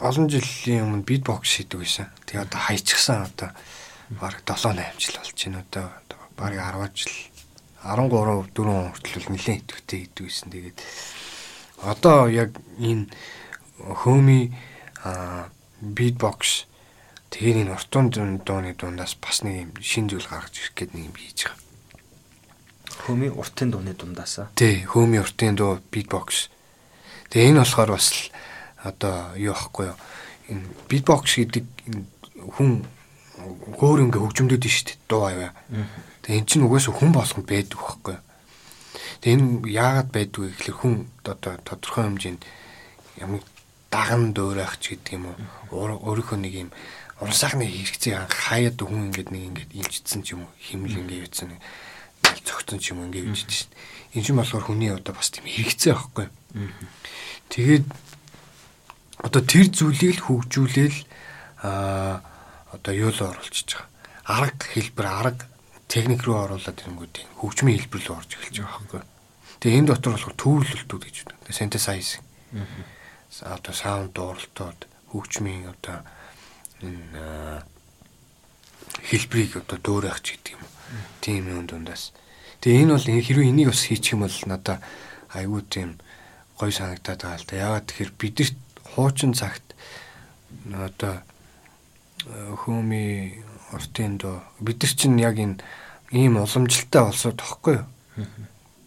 олон 0.00 0.30
жилийн 0.32 0.88
өмнө 0.88 1.04
битбокс 1.04 1.60
хийдэг 1.60 1.84
байсан. 1.84 2.08
Тэгээ 2.24 2.48
одоо 2.48 2.60
хайчихсан 2.64 3.28
одоо 3.28 3.52
бараг 4.16 4.40
7 4.48 4.80
8 4.80 4.96
жил 4.96 5.20
болж 5.20 5.36
байна 5.44 5.60
одоо 5.60 5.86
бараг 6.40 6.88
10 6.88 7.04
жил 7.04 7.12
13 7.84 8.08
4 8.56 8.96
хүртэл 8.96 9.28
нэлээд 9.28 9.60
идэвхтэй 9.60 9.98
хийдэг 10.08 10.24
байсан. 10.24 10.48
Тэгээд 10.48 10.78
одоо 11.84 12.32
яг 12.32 12.56
энэ 12.80 13.12
хөөми 13.76 14.40
аа 15.04 15.52
битбокс 15.84 16.64
тэгээ 17.28 17.68
энэ 17.68 17.76
уртун 17.76 18.08
дууны 18.08 18.72
дундаас 18.72 19.20
бас 19.20 19.44
нэг 19.44 19.68
юм 19.68 19.70
шин 19.84 20.08
зүйл 20.08 20.24
гаргаж 20.24 20.56
ирэх 20.56 20.72
гээд 20.72 20.96
нэг 20.96 21.12
юм 21.12 21.16
хийж 21.20 21.44
байгаа. 21.44 21.63
Хөмийн 23.02 23.34
уртын 23.34 23.70
дууны 23.74 23.94
дундаасаа. 23.98 24.48
Тий, 24.54 24.86
хөөми 24.86 25.18
уртын 25.18 25.58
дуу 25.58 25.82
битбокс. 25.90 26.48
Тэгээ 27.30 27.50
энэ 27.50 27.60
болохоор 27.66 27.90
бас 27.98 28.08
л 28.14 28.20
одоо 28.86 29.34
юу 29.34 29.52
ахгүй 29.52 29.90
юу? 29.90 29.98
Энэ 30.48 30.64
битбокс 30.88 31.34
гэдэг 31.34 31.64
хүн 32.54 32.86
өөр 33.82 33.98
ингээ 34.08 34.22
хөгжмөдөд 34.22 34.62
нь 34.62 34.70
шүү 34.70 34.86
дээ 34.86 34.98
дуу 35.10 35.24
аяа. 35.26 35.50
Тэгээ 36.22 36.38
эн 36.38 36.46
чинь 36.46 36.64
угаасаа 36.64 36.94
хүн 36.94 37.10
болгонд 37.10 37.48
байдаг 37.50 37.78
байхгүй 37.80 38.14
юу? 38.14 38.24
Тэгээ 39.20 39.34
энэ 39.34 39.46
яагаад 39.72 40.08
байдгүй 40.14 40.44
гэхэлэр 40.54 40.76
хүн 40.78 40.94
одоо 41.26 41.54
тодорхой 41.66 42.04
хэмжээнд 42.06 42.42
ямар 43.18 43.42
даган 43.90 44.34
дөөрөх 44.34 44.78
ч 44.82 44.94
гэдэг 44.94 45.12
юм 45.18 45.24
уу 45.30 45.98
өөрийнхөө 46.02 46.38
нэг 46.38 46.54
юм 46.66 46.70
уран 47.22 47.34
сайхны 47.34 47.66
хэрэгцээ 47.66 48.26
хаяад 48.26 48.78
хүн 48.78 49.10
ингээд 49.10 49.30
нэг 49.30 49.42
ингээд 49.54 49.70
илжсэн 49.80 50.20
ч 50.26 50.34
юм 50.34 50.44
уу 50.44 50.52
химэл 50.58 50.98
ингээд 50.98 51.22
юуцсан 51.30 51.54
нэг 52.34 52.42
цогцсон 52.42 52.82
ч 52.82 52.90
юм 52.90 53.06
ингээд 53.06 53.30
үжиж 53.30 53.50
шин. 53.54 53.70
Энэ 54.18 54.24
чинь 54.26 54.38
болохоор 54.38 54.66
хүний 54.66 54.90
одоо 54.90 55.14
бас 55.14 55.30
тийм 55.30 55.46
хэрэгцээ 55.46 55.94
байхгүй. 55.94 56.26
Тэгээд 57.54 57.86
одоо 59.22 59.42
тэр 59.46 59.66
зүйлийг 59.70 60.18
л 60.18 60.26
хөгжүүлээл 60.26 60.98
аа 61.62 62.20
одоо 62.74 62.92
юу 62.94 63.14
л 63.14 63.22
оруулчихж 63.22 63.78
байгаа. 63.78 63.88
Арга 64.26 64.66
хэлбэр 64.74 65.06
арга 65.06 65.46
техник 65.86 66.26
рүү 66.26 66.34
оруулаад 66.34 66.82
ирэнгүүт 66.82 67.38
хөгжмийн 67.38 67.78
хэлбэр 67.78 68.02
рүү 68.02 68.16
орж 68.18 68.30
эхэлж 68.34 68.56
байгаа 68.58 68.78
байхгүй. 68.82 69.02
Тэгээ 69.62 69.78
энэ 69.78 69.90
дотор 69.94 70.12
болохоор 70.18 70.34
төвлөлтүүд 70.34 71.02
гэж 71.06 71.16
байна. 71.30 71.54
Synthesizing. 71.54 72.24
Одоо 73.46 73.72
саунд 73.74 74.10
дууралтууд 74.12 74.80
хөгжмийн 75.14 75.70
одоо 75.70 76.02
энэ 76.82 77.62
хэлбэрийг 79.06 79.62
одоо 79.62 79.78
дөөрөх 79.78 80.18
ч 80.20 80.34
гэдэг 80.34 80.58
юм. 80.58 80.62
Тийм 81.22 81.48
юм 81.48 81.66
дундаас. 81.70 82.10
Тэгээ 82.64 82.80
энэ 82.88 82.96
бол 82.96 83.04
хэрвээ 83.04 83.50
энийг 83.52 83.68
бас 83.76 83.84
хийчих 83.84 84.16
юм 84.16 84.24
бол 84.24 84.38
надаа 84.48 84.80
айгүй 85.36 85.62
тийм 85.68 86.00
гой 86.56 86.72
санагдаад 86.72 87.20
байгаа 87.20 87.36
л 87.36 87.44
да. 87.44 87.60
Яагаад 87.60 87.86
тэгэхээр 87.92 88.12
бидэрт 88.16 88.58
хуучин 88.96 89.36
цагт 89.36 89.76
одоо 90.72 91.20
хөөми 92.24 93.36
ортын 93.68 94.16
доо 94.16 94.40
бид 94.64 94.80
нар 94.80 94.92
чинь 94.96 95.20
яг 95.20 95.36
энэ 95.36 95.60
ийм 96.08 96.40
уламжлалтай 96.40 97.04
олсоо 97.04 97.36
тохгүй 97.36 97.84
юу? 97.84 97.86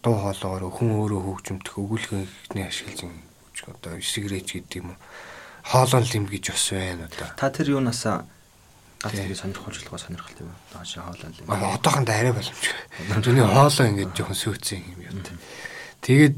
Дуу 0.02 0.16
хоолоогоор 0.26 0.74
хүн 0.74 0.98
өөрөө 0.98 1.22
хөгжимдөх 1.22 1.78
өгүүлгэнхний 1.78 2.66
ашиглаж 2.66 3.14
одоо 3.62 4.02
сигарет 4.02 4.50
гэдэг 4.58 4.82
юм 4.82 4.98
уу? 4.98 5.00
Хоолон 5.70 6.02
лим 6.02 6.26
гэж 6.26 6.50
бас 6.50 6.66
байна 6.74 7.06
одоо. 7.14 7.30
Та 7.38 7.54
тэр 7.54 7.78
юунаас 7.78 8.02
гац 9.02 9.14
тэрийг 9.14 9.38
сонирхолж 9.38 9.84
байгаа 9.86 10.02
сонирхолтой 10.02 10.45
юм. 10.48 10.56
Доош 10.74 10.93
хоолон 10.98 11.34
лим. 11.38 11.45
Одоохондоо 11.48 12.16
арай 12.16 12.34
боломжгүй. 12.34 13.22
Түүний 13.22 13.45
хоолоо 13.45 13.86
ингэж 13.88 14.10
жоохон 14.18 14.38
сүйцэн 14.38 14.82
юм 14.82 15.00
юу. 15.06 15.14
Тэгээд 16.02 16.36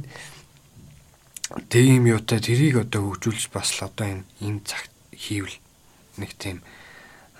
тийм 1.71 2.05
юутай 2.05 2.39
тэрийг 2.43 2.83
одоо 2.83 3.15
хөгжүүлж 3.15 3.49
бас 3.55 3.73
л 3.79 3.87
одоо 3.87 4.05
энэ 4.05 4.23
энэ 4.43 4.61
цагт 4.67 4.91
хийвэл 5.15 5.57
нэг 6.19 6.35
тийм 6.35 6.61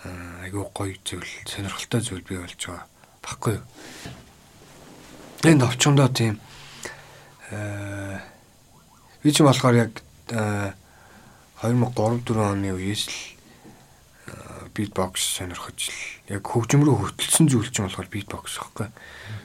айгүй 0.03 0.63
гоё 0.71 0.95
зүйл 1.03 1.27
сонирхолтой 1.45 2.01
зүйл 2.01 2.23
бий 2.23 2.39
болж 2.39 2.55
байгаа 2.55 2.87
баггүй 3.21 3.53
юу. 3.59 3.65
Энэ 5.43 5.61
товчондоо 5.67 6.07
тийм 6.09 6.39
э 7.51 8.19
би 9.23 9.31
ч 9.35 9.43
болохоор 9.43 9.75
яг 9.75 9.91
2003 10.31 12.23
4 12.23 12.55
оны 12.55 12.71
үеэс 12.71 13.03
л 13.11 13.38
битбокс 14.73 15.21
сонирхож 15.39 15.89
л 15.89 16.37
яг 16.37 16.43
хөгжим 16.45 16.85
рүү 16.85 17.13
хөтлсөн 17.13 17.49
зүйл 17.49 17.69
чинь 17.69 17.87
болохоор 17.87 18.09
битбокс 18.09 18.57
байхгүй. 18.59 18.87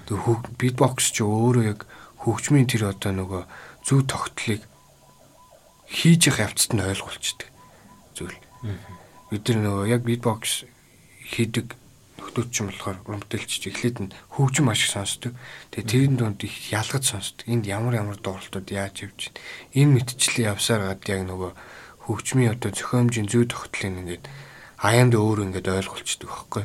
Тэг 0.09 0.19
битбокс 0.61 1.11
ч 1.13 1.25
өөрөө 1.25 1.65
яг 1.65 1.87
хөгжмийн 2.25 2.69
тэр 2.69 2.93
одоо 2.93 3.13
нөгөө 3.13 3.43
зөв 3.85 4.05
тогтлыг 4.09 4.63
хийж 5.89 6.29
явах 6.33 6.53
явцад 6.53 6.73
нь 6.77 6.85
ойлгуулчихдээ 6.85 7.51
зүйл 8.17 8.39
бид 9.31 9.45
нар 9.49 9.61
нөгөө 9.61 9.85
яг 9.93 10.03
битбокс 10.05 10.65
хийдэг 11.29 11.77
нөтөч 12.35 12.67
юм 12.67 12.69
болохоор 12.75 12.99
өмдөлч 13.07 13.63
эхлээд 13.71 13.99
нь 14.03 14.15
хөгжим 14.35 14.67
ашиг 14.67 14.91
сонсдог. 14.91 15.33
Тэгээ 15.71 15.87
тэрийн 15.87 16.17
донд 16.19 16.43
их 16.43 16.55
ялгаж 16.75 17.15
сонсдог. 17.15 17.47
Энд 17.47 17.71
ямар 17.71 17.95
ямар 17.95 18.19
дууралтууд 18.19 18.75
яаж 18.75 19.07
явж 19.07 19.31
байна. 19.31 19.39
Энэ 19.79 19.95
мэдчлээ 20.03 20.51
явсаар 20.51 20.83
гад 20.99 21.07
яг 21.07 21.23
нөгөө 21.31 21.53
хөгжмийн 22.11 22.59
одоо 22.59 22.71
зохиомжийн 22.75 23.31
зүй 23.31 23.47
тогтлын 23.47 24.03
ингээд 24.03 24.27
аяанд 24.85 25.17
өөр 25.17 25.49
ингээд 25.49 25.73
ойлгуулцдаг 25.73 26.29
байхгүй. 26.29 26.65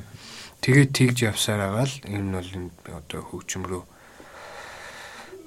Тэгээд 0.60 0.92
тэгж 0.92 1.18
явсаар 1.32 1.72
байгаа 1.72 1.88
л 1.88 1.96
энэ 2.04 2.20
нь 2.20 2.36
бол 2.36 2.52
энэ 2.52 2.72
одоо 2.92 3.22
хөгжим 3.24 3.64
рүү 3.64 3.84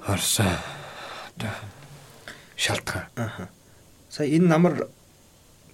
орсон 0.08 0.48
одоо 1.36 1.52
шалтгаан. 2.56 3.06
Аа. 3.20 3.52
Сая 4.08 4.32
энэ 4.32 4.48
намар 4.48 4.88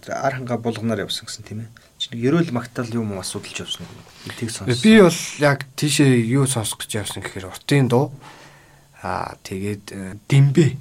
ар 0.06 0.34
ханга 0.34 0.58
булганаар 0.58 1.06
явсан 1.06 1.30
гэсэн 1.30 1.46
тийм 1.46 1.60
ээ. 1.62 1.70
Чи 1.98 2.10
нэг 2.14 2.20
ерөөл 2.26 2.50
магтаал 2.50 2.90
юм 2.90 3.14
уу 3.14 3.22
асуудалж 3.22 3.62
явсан 3.62 3.86
уу? 3.86 4.34
Тийг 4.34 4.50
сонсон. 4.50 4.82
Би 4.82 4.98
бол 4.98 5.20
яг 5.38 5.66
тийшээ 5.78 6.18
юу 6.34 6.46
сонсох 6.50 6.82
гэж 6.82 7.02
явсан 7.02 7.22
гэхээр 7.22 7.50
уртын 7.50 7.86
дуу 7.86 8.10
аа 9.02 9.38
тэгээд 9.46 10.26
димбэ 10.26 10.74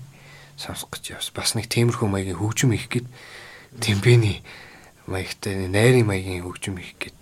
сонсох 0.58 0.94
гэж 0.98 1.18
явсан. 1.18 1.34
Бас 1.38 1.54
нэг 1.54 1.70
темирхүү 1.70 2.10
маягийн 2.10 2.38
хөгжим 2.42 2.74
их 2.74 2.90
гээд 2.90 3.06
димбэний 3.82 4.42
маягтай 5.08 5.68
найрын 5.68 6.08
маягийн 6.08 6.44
хөгжим 6.44 6.78
их 6.78 6.96
гээд 7.00 7.18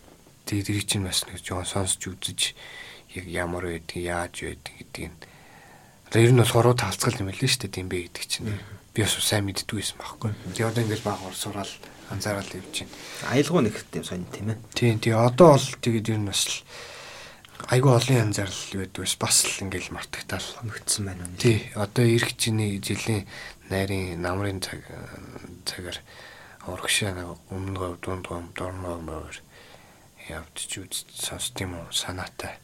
тэгээд 0.45 0.67
тэр 0.67 0.83
чинь 0.85 1.05
бас 1.05 1.23
нэг 1.29 1.39
жоон 1.41 1.65
сонсч 1.65 2.01
үзэж 2.09 2.57
яг 3.15 3.25
ямар 3.29 3.69
байдаг 3.69 3.97
яаж 3.97 4.35
байдаг 4.41 4.73
гэдгийг 4.77 5.13
одоо 6.09 6.21
ер 6.21 6.31
нь 6.31 6.41
бол 6.41 6.53
хоруу 6.53 6.75
таалцгал 6.75 7.17
юм 7.21 7.29
л 7.29 7.37
нь 7.37 7.49
шүү 7.49 7.65
дээ 7.65 7.75
димбэ 7.77 7.97
гэдэг 8.09 8.25
чинь 8.25 8.49
би 8.95 9.01
бас 9.03 9.15
сайн 9.19 9.45
мэддгүй 9.49 9.83
байсан 9.83 9.97
байхгүй. 9.99 10.31
Тэгээ 10.55 10.69
одоо 10.71 10.83
ингээл 10.87 11.07
баг 11.07 11.19
ор 11.27 11.35
сураал 11.35 11.73
анзаараад 12.09 12.49
явж 12.55 12.87
байна. 12.87 12.93
Аялгау 13.33 13.61
нэгт 13.65 13.91
юм 13.91 14.05
сонь 14.07 14.25
тийм 14.31 14.53
ээ. 14.53 14.57
Тийм 14.71 14.99
тий 15.03 15.11
одоо 15.11 15.59
бол 15.59 15.67
тэгээд 15.83 16.09
ер 16.15 16.19
нь 16.21 16.29
бас 16.29 16.41
л 16.47 16.55
айгүй 17.67 17.91
олон 17.91 18.31
анзаарал 18.31 18.63
байдгүйс 18.79 19.15
бас 19.19 19.37
л 19.43 19.63
ингээл 19.67 19.91
мартагтаал 19.91 20.47
нөхцсөн 20.63 21.03
байна. 21.09 21.27
Тий 21.35 21.67
одоо 21.75 22.05
ирэх 22.07 22.37
жилийн 22.39 22.79
жилийн 22.79 23.27
найрын 23.67 24.21
намрын 24.21 24.61
цаг 24.63 24.79
цагаар 25.65 25.99
урагшаа 26.65 27.13
нэг 27.13 27.37
өмнө 27.53 27.77
говь 27.77 27.97
дунд 28.01 28.25
говь 28.25 28.49
дорноо 28.57 28.97
мөр 28.97 29.37
явдч 30.29 30.81
үз 30.81 31.05
сонсд 31.13 31.53
юм 31.61 31.77
уу 31.77 31.93
санаатай. 31.93 32.57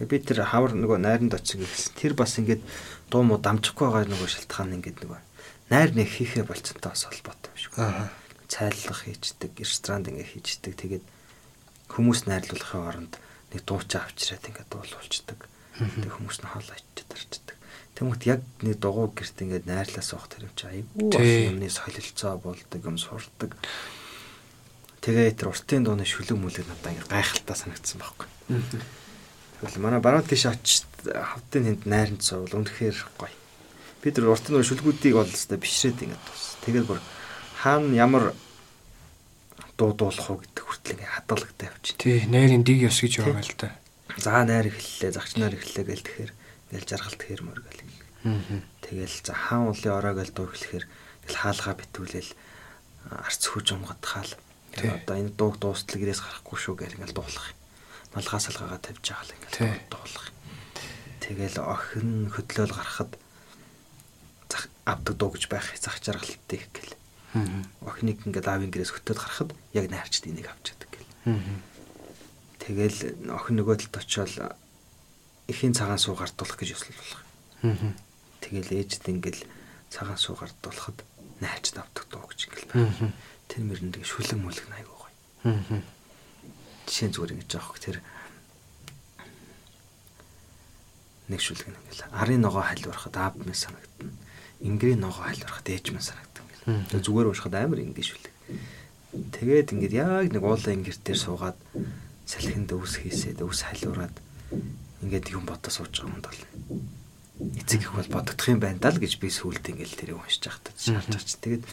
Тэгээ 0.00 0.08
би 0.08 0.18
тэр 0.24 0.48
хавар 0.48 0.72
нөгөө 0.72 0.96
найранд 0.96 1.36
очив 1.36 1.60
гэсэн. 1.66 1.92
Тэр 2.00 2.16
бас 2.16 2.40
ингээд 2.40 2.64
дуу 3.12 3.22
муу 3.26 3.36
дамжихгүй 3.36 3.84
байгаа 3.84 4.08
нөгөө 4.08 4.28
шалтгаан 4.32 4.80
ингээд 4.80 5.04
нөгөө 5.04 5.20
найр 5.68 5.90
нэг 5.92 6.08
хийхэ 6.08 6.48
болцонтой 6.48 6.88
бас 6.88 7.04
холбоотой 7.04 7.52
юм 7.52 7.60
шиг. 7.60 7.72
Цайлах 8.48 9.04
хийждэг, 9.04 9.52
ресторанд 9.60 10.08
ингээд 10.08 10.32
хийждэг. 10.32 10.72
Тэгээд 10.80 11.04
хүмүүс 11.92 12.24
найрлуулахын 12.24 12.88
оронд 12.88 13.12
нэг 13.52 13.60
дуучаа 13.68 14.08
авчираад 14.08 14.48
ингээд 14.48 14.72
дуулуулцдаг. 14.72 15.38
Тэгээд 15.76 16.14
хүмүүс 16.16 16.38
нь 16.40 16.48
хоол 16.48 16.70
очиж 16.72 17.04
тарчдаг. 17.04 17.57
Тэмүүт 17.98 18.22
яг 18.30 18.42
нэг 18.62 18.78
дугуй 18.78 19.10
гэрт 19.10 19.42
ингээд 19.42 19.66
найрлаас 19.66 20.14
авах 20.14 20.30
тэр 20.30 20.46
юм 20.46 20.54
чи 20.54 20.70
айгүй 20.70 21.50
юмны 21.50 21.66
солилцоо 21.66 22.38
болдог 22.38 22.78
юм 22.78 22.94
сурдаг. 22.94 23.58
Тэгээ 25.02 25.34
тэр 25.34 25.50
уртын 25.50 25.82
дууны 25.82 26.06
шүлэг 26.06 26.38
мүлэг 26.38 26.62
надад 26.70 26.94
ингээд 26.94 27.10
гайхалтай 27.10 27.56
санагдсан 27.58 27.98
байхгүй. 27.98 28.30
Тэгвэл 29.58 29.82
манай 29.82 29.98
баруун 29.98 30.22
тийш 30.22 30.46
очиж 30.46 30.86
хавтын 31.02 31.74
тэнд 31.74 31.90
найранд 31.90 32.22
суувал 32.22 32.62
үнэхээр 32.62 32.94
гоё. 33.18 33.34
Бид 34.06 34.14
нар 34.22 34.30
урт 34.30 34.46
нь 34.46 34.62
шүлгүүдийг 34.62 35.18
бол 35.18 35.26
өстой 35.26 35.58
бишрээд 35.58 35.98
ингээд 36.06 36.22
тус. 36.22 36.54
Тэгээд 36.62 36.86
бүр 36.86 37.02
хаана 37.58 37.98
ямар 37.98 38.30
дуу 39.74 39.90
дуулах 39.90 40.30
уу 40.30 40.38
гэдэг 40.38 40.62
хүртэл 40.62 40.94
ингээд 41.02 41.14
хадгалагтай 41.18 41.66
явж. 41.66 41.86
Тий, 41.98 42.22
найрын 42.30 42.62
дэг 42.62 42.78
ёс 42.86 43.02
гэж 43.02 43.26
байгаа 43.26 43.42
л 43.42 43.58
да. 43.58 43.74
За 44.22 44.46
найр 44.46 44.70
эхэллээ, 44.70 45.10
загч 45.14 45.34
нар 45.34 45.54
эхэллээ 45.58 45.86
гэл 45.86 46.06
тэгэхээр 46.06 46.32
ингээл 46.70 46.88
жаргалт 46.88 47.22
хэрмөр 47.22 47.60
гэл. 47.64 47.82
Тэгэл 48.84 49.16
за 49.24 49.32
хаан 49.32 49.72
уулын 49.72 49.94
ороо 49.94 50.14
гэл 50.18 50.32
дуу 50.34 50.46
эхлэхээр 50.52 50.84
тэгэл 51.24 51.40
хаалгаа 51.40 51.74
битүүлэл 51.80 52.30
арц 53.08 53.42
хүж 53.48 53.66
умгад 53.72 54.02
хаал. 54.04 54.32
Тэгээ 54.76 54.94
одоо 55.04 55.16
энэ 55.16 55.32
дууг 55.38 55.56
дуустал 55.62 55.96
гэрээс 55.96 56.20
гарахгүй 56.20 56.58
шүү 56.60 56.74
гэл 56.76 56.96
ингээл 56.98 57.16
дуулах. 57.16 57.48
Малгай 58.12 58.40
салгаагаа 58.42 58.80
тавьж 58.84 59.04
байгаа 59.06 59.24
л 59.24 59.34
ингээл 59.38 59.88
дуулах. 59.88 60.26
Тэгэл 61.24 61.56
охин 61.62 62.10
хөдлөөл 62.32 62.74
гарахад 62.76 63.12
авдаг 64.88 65.14
дуу 65.16 65.30
гэж 65.36 65.44
байх 65.52 65.68
зах 65.76 66.00
жаргалтыг 66.00 66.64
гэл. 66.72 66.92
Охиныг 67.84 68.24
ингээд 68.24 68.48
аавын 68.48 68.72
гэрээс 68.72 68.92
хөтөөд 68.96 69.18
гарахад 69.20 69.50
яг 69.76 69.86
найрчд 69.92 70.24
энийг 70.32 70.48
авч 70.48 70.72
яадаг 70.72 70.90
гэл. 70.96 71.12
Тэгэл 72.64 73.00
охин 73.28 73.56
нөгөө 73.60 73.76
талд 73.84 73.96
очиод 74.00 74.32
эхийн 75.48 75.74
цагаан 75.74 75.98
суу 75.98 76.14
гардуулах 76.14 76.60
гэж 76.60 76.76
өсөл 76.76 76.94
болох. 76.94 77.22
Тэгэл 78.44 78.76
ээжд 78.78 79.08
ингээд 79.08 79.48
цагаан 79.90 80.20
суу 80.20 80.36
гардуулахад 80.36 81.00
найрчд 81.40 81.80
авдаг 81.80 82.04
дуу 82.12 82.28
гэж 82.28 82.40
ингээл 82.46 82.68
байна. 82.68 83.12
Тэр 83.48 83.64
тэг 83.64 84.04
шүлэг 84.04 84.38
мүлэг 84.38 84.68
айгуу 84.68 84.96
гоё. 85.00 85.82
Жишээ 86.86 87.16
зүгээр 87.16 87.34
ингэж 87.40 87.52
аах 87.56 87.80
тэр 87.80 87.98
нэг 91.32 91.40
шүлэг 91.40 91.66
ингээл 91.72 92.12
арын 92.12 92.44
ногоо 92.44 92.62
хайлуурахад 92.62 93.16
аав 93.16 93.34
минь 93.40 93.56
санагдана 93.56 94.12
Ингрийн 94.60 95.00
ногоо 95.00 95.22
хайлуурахад 95.22 95.68
ээж 95.70 95.94
мэн 95.94 96.02
санагдав. 96.02 96.44
Тэгээ 96.66 97.06
зүгээр 97.06 97.30
уушхад 97.30 97.54
амар 97.54 97.78
ингиш 97.78 98.10
үлээ. 98.10 98.34
Тэгээд 99.38 99.70
ингээд 99.70 99.94
яг 99.94 100.26
нэг 100.34 100.42
уулын 100.42 100.82
ингэр 100.82 100.98
дээр 100.98 101.18
суугаад 101.18 101.58
салхинд 102.26 102.74
өвс 102.74 102.98
хийсээд 102.98 103.38
өвс 103.38 103.62
хайлуураад 103.62 104.14
ингээд 105.02 105.32
юм 105.34 105.44
бодож 105.46 105.72
сууж 105.72 105.94
байгаа 106.02 106.14
юм 106.14 106.22
бол 106.22 106.40
эцэг 107.62 107.80
их 107.82 107.92
бол 107.94 108.10
бодогдох 108.10 108.48
юм 108.48 108.60
байна 108.60 108.82
даа 108.82 108.92
л 108.92 109.02
гэж 109.02 109.18
би 109.22 109.28
сүулт 109.30 109.62
ингээд 109.62 109.94
тэрийг 109.94 110.18
уншиж 110.18 110.42
байхдаа 110.42 110.74
шаарч 110.74 111.24
чи. 111.24 111.36
Тэгээд 111.38 111.64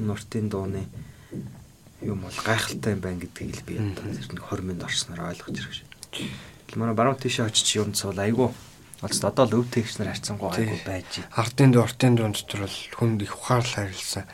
нуртын 0.00 0.48
дууны 0.48 0.88
юм 2.00 2.24
бол 2.24 2.38
гайхалтай 2.40 2.96
юм 2.96 3.02
байна 3.04 3.20
гэдгийг 3.20 3.60
л 3.60 3.66
би 3.68 3.74
одоо 3.76 4.08
тэр 4.08 4.28
нэг 4.32 4.44
20 4.44 4.64
минут 4.64 4.84
орсноор 4.88 5.20
ойлгож 5.36 5.56
ирэх 5.56 5.74
шиг. 5.76 5.90
Манай 6.76 6.96
баруун 6.96 7.20
тийшээ 7.20 7.48
очиж 7.48 7.68
юм 7.76 7.92
цуул 7.92 8.16
айгу 8.16 8.52
Олц 9.04 9.20
одоо 9.20 9.44
л 9.44 9.60
өв 9.60 9.68
тэгч 9.68 10.00
нар 10.00 10.16
харьцангуй 10.16 10.56
айгу 10.56 10.80
байж. 10.88 11.20
Ардын 11.36 11.68
дуу 11.68 11.84
ортын 11.84 12.16
дуу 12.16 12.32
дотор 12.32 12.64
бол 12.64 12.78
хүнд 12.96 13.20
их 13.28 13.36
ухаарл 13.36 13.68
харилсан. 13.68 14.24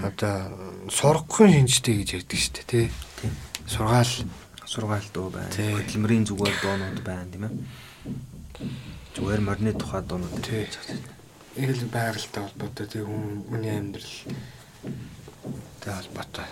Одоо 0.00 0.48
сургахын 0.88 1.68
шинжтэй 1.68 2.00
гэж 2.00 2.24
ярьдаг 2.24 2.40
шүү 2.40 2.52
дээ, 2.56 2.66
тий. 2.72 2.86
Сургаал 3.68 4.08
сургаал 4.68 5.08
дуу 5.16 5.32
байна. 5.32 5.48
Хөдөлмөрийн 5.48 6.28
зүгээр 6.28 6.56
дуунууд 6.60 7.00
байна, 7.00 7.32
тийм 7.32 7.44
ээ. 7.48 7.54
Зүгээр 9.16 9.40
морины 9.40 9.72
тухай 9.72 10.04
гэж 10.04 10.76
байна. 10.76 11.08
Ил 11.56 11.88
байгальтай 11.88 12.42
холбоотой 12.44 12.86
тий 12.86 13.02
хүн 13.02 13.48
хүний 13.48 13.72
амьдрал 13.72 14.14
тэ 15.80 15.88
холбоотой. 15.88 16.48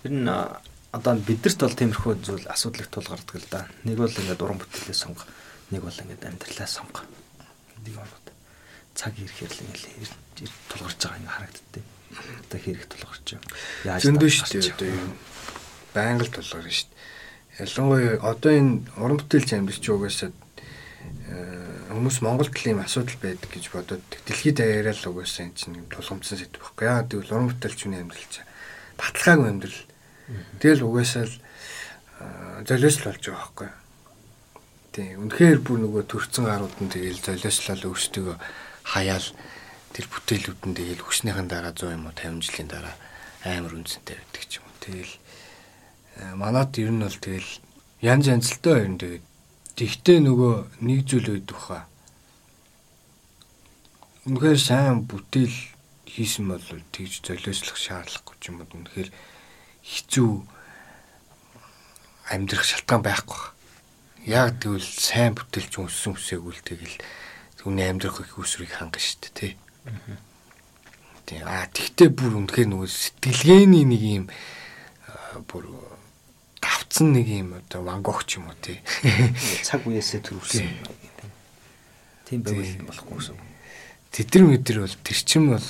Тэр 0.00 0.12
нь 0.16 0.32
одоо 0.96 1.12
бидэрт 1.20 1.60
бол 1.60 1.76
тиймэрхүү 1.76 2.14
зүйл 2.24 2.48
асуудал 2.48 2.80
их 2.80 2.88
тул 2.88 3.04
гардаг 3.04 3.36
л 3.36 3.52
да. 3.52 3.68
Нэг 3.84 4.00
бол 4.00 4.08
ингээд 4.08 4.40
уран 4.40 4.58
бүтээлээ 4.64 4.96
сонго, 4.96 5.28
нэг 5.70 5.84
бол 5.84 5.92
ингээд 5.92 6.24
амьдралаа 6.24 6.66
сонго. 6.66 7.04
Нэг 7.84 7.94
бол 8.00 8.16
цаг 8.96 9.12
ирэхээр 9.12 9.52
л 9.52 9.62
ингээд 9.68 10.52
тулгарч 10.72 10.98
байгаа 11.04 11.20
ингээд 11.20 11.36
харагддээ. 11.36 11.84
Одоо 12.48 12.58
хэрэг 12.58 12.84
тулгарч. 12.88 13.28
Яаж 13.84 14.02
зөндөө 14.08 14.30
шүү 14.32 14.48
дээ 14.56 14.72
одоо 14.72 14.88
юм 14.88 15.12
байнга 15.94 16.24
л 16.24 16.34
тулгарна 16.34 16.70
шүү 16.70 16.88
дээ. 16.88 16.98
Ялангуяа 17.60 18.16
одоо 18.24 18.52
энэ 18.52 18.72
уран 18.96 19.18
бүтээлч 19.20 19.50
амьдрч 19.54 19.84
угаасаа 19.90 20.30
э, 20.30 21.92
хүмүүс 21.92 22.18
Монголд 22.24 22.54
л 22.56 22.68
ийм 22.70 22.80
асуудал 22.80 23.18
байдаг 23.20 23.50
гэж 23.52 23.64
бодоод 23.74 24.06
дэлхийд 24.24 24.62
даяараа 24.62 24.96
л 24.96 25.08
угаасаа 25.12 25.50
энэ 25.50 25.58
чинь 25.58 25.76
тулгамдсан 25.92 26.38
сэдв 26.40 26.58
байхгүй. 26.60 26.86
Яагаад 26.88 27.10
гэвэл 27.12 27.34
уран 27.36 27.50
бүтээлчний 27.52 28.00
амьдрал 28.00 28.28
чинь 28.32 28.48
баталгаагүй 28.96 29.48
амьдрал 29.50 29.80
Тэгэл 30.60 30.86
угаасаа 30.86 31.26
л 31.26 31.34
золиослол 32.66 33.10
болж 33.10 33.24
байгаа 33.26 33.40
байхгүй. 33.40 33.70
Тийм. 34.94 35.14
Үнэхээр 35.26 35.60
бүр 35.64 35.78
нөгөө 35.86 36.02
төрцөн 36.06 36.44
гарууд 36.46 36.76
нь 36.82 36.92
тэгэл 36.92 37.18
золиослол 37.18 37.82
өөрсдөө 37.90 38.34
хаяал 38.94 39.26
тэр 39.94 40.06
бүтээлүүд 40.06 40.60
нь 40.70 40.76
тэгэл 40.76 41.02
хөснийхэн 41.02 41.48
дараа 41.50 41.74
100 41.74 41.96
юм 41.96 42.06
уу 42.06 42.14
50 42.14 42.46
жилийн 42.46 42.70
дараа 42.70 42.94
амар 43.42 43.74
үнцэнтэй 43.74 44.18
байдаг 44.18 44.44
ч 44.46 44.52
юм 44.60 44.66
уу. 44.66 44.82
Тэгэл 44.84 45.12
манад 46.36 46.76
ер 46.76 46.90
нь 46.92 47.00
бол 47.00 47.16
тэгэл 47.16 47.50
янз 48.04 48.24
янзлтай 48.28 48.84
ер 48.84 48.90
нь 48.92 49.00
тэгээд 49.00 49.24
тэгтээ 49.76 50.18
нөгөө 50.20 50.54
нэг 50.84 51.00
зүйл 51.08 51.40
үйдэх 51.40 51.56
баха. 51.56 51.88
Үнэхээр 54.28 54.60
сайн 54.60 55.08
бүтээл 55.08 55.56
хийсэн 56.04 56.44
бол 56.52 56.66
тэгж 56.92 57.24
золиослох 57.24 57.78
шаардлагагүй 57.80 58.36
ч 58.36 58.44
юм 58.52 58.60
уу. 58.60 58.68
Үнэхээр 58.68 59.08
хэцүү 59.80 60.30
амьдрах 62.28 62.64
шалтгаан 62.68 63.02
байхгүй. 63.02 63.42
Яг 64.28 64.60
тэгвэл 64.60 64.84
сайн 64.84 65.32
бүтээлч 65.34 65.72
өссөн 65.80 66.14
үсээгүй 66.20 66.52
л 66.52 66.66
тэгэл 66.68 66.96
түүний 67.56 67.88
амьдрах 67.88 68.20
их 68.20 68.36
үсрийг 68.36 68.76
хангана 68.76 69.00
шүү 69.00 69.18
дээ 69.24 69.32
тий. 69.32 69.52
Тийм 71.24 71.48
аа 71.48 71.66
тэгтээ 71.72 72.08
бүр 72.12 72.44
үнэхээр 72.44 72.68
нөгөө 72.68 72.88
сэтгэлгээний 72.90 73.84
нэг 73.88 74.02
юм 74.04 74.24
бүр 75.48 75.64
давцсан 76.70 77.10
нэг 77.10 77.26
юм 77.26 77.58
одоо 77.58 77.82
вангогч 77.82 78.38
юм 78.38 78.46
уу 78.46 78.56
тий. 78.62 78.78
Цаг 79.66 79.82
үеэсээ 79.90 80.22
төрүүлсэн. 80.22 80.70
Тийм 82.30 82.46
байвал 82.46 82.86
болохгүй 82.86 83.16
гэсэн. 83.18 83.38
Тэдэр 84.14 84.42
мэдэр 84.46 84.78
бол 84.86 84.96
тэр 85.02 85.18
чин 85.26 85.50
бол 85.50 85.66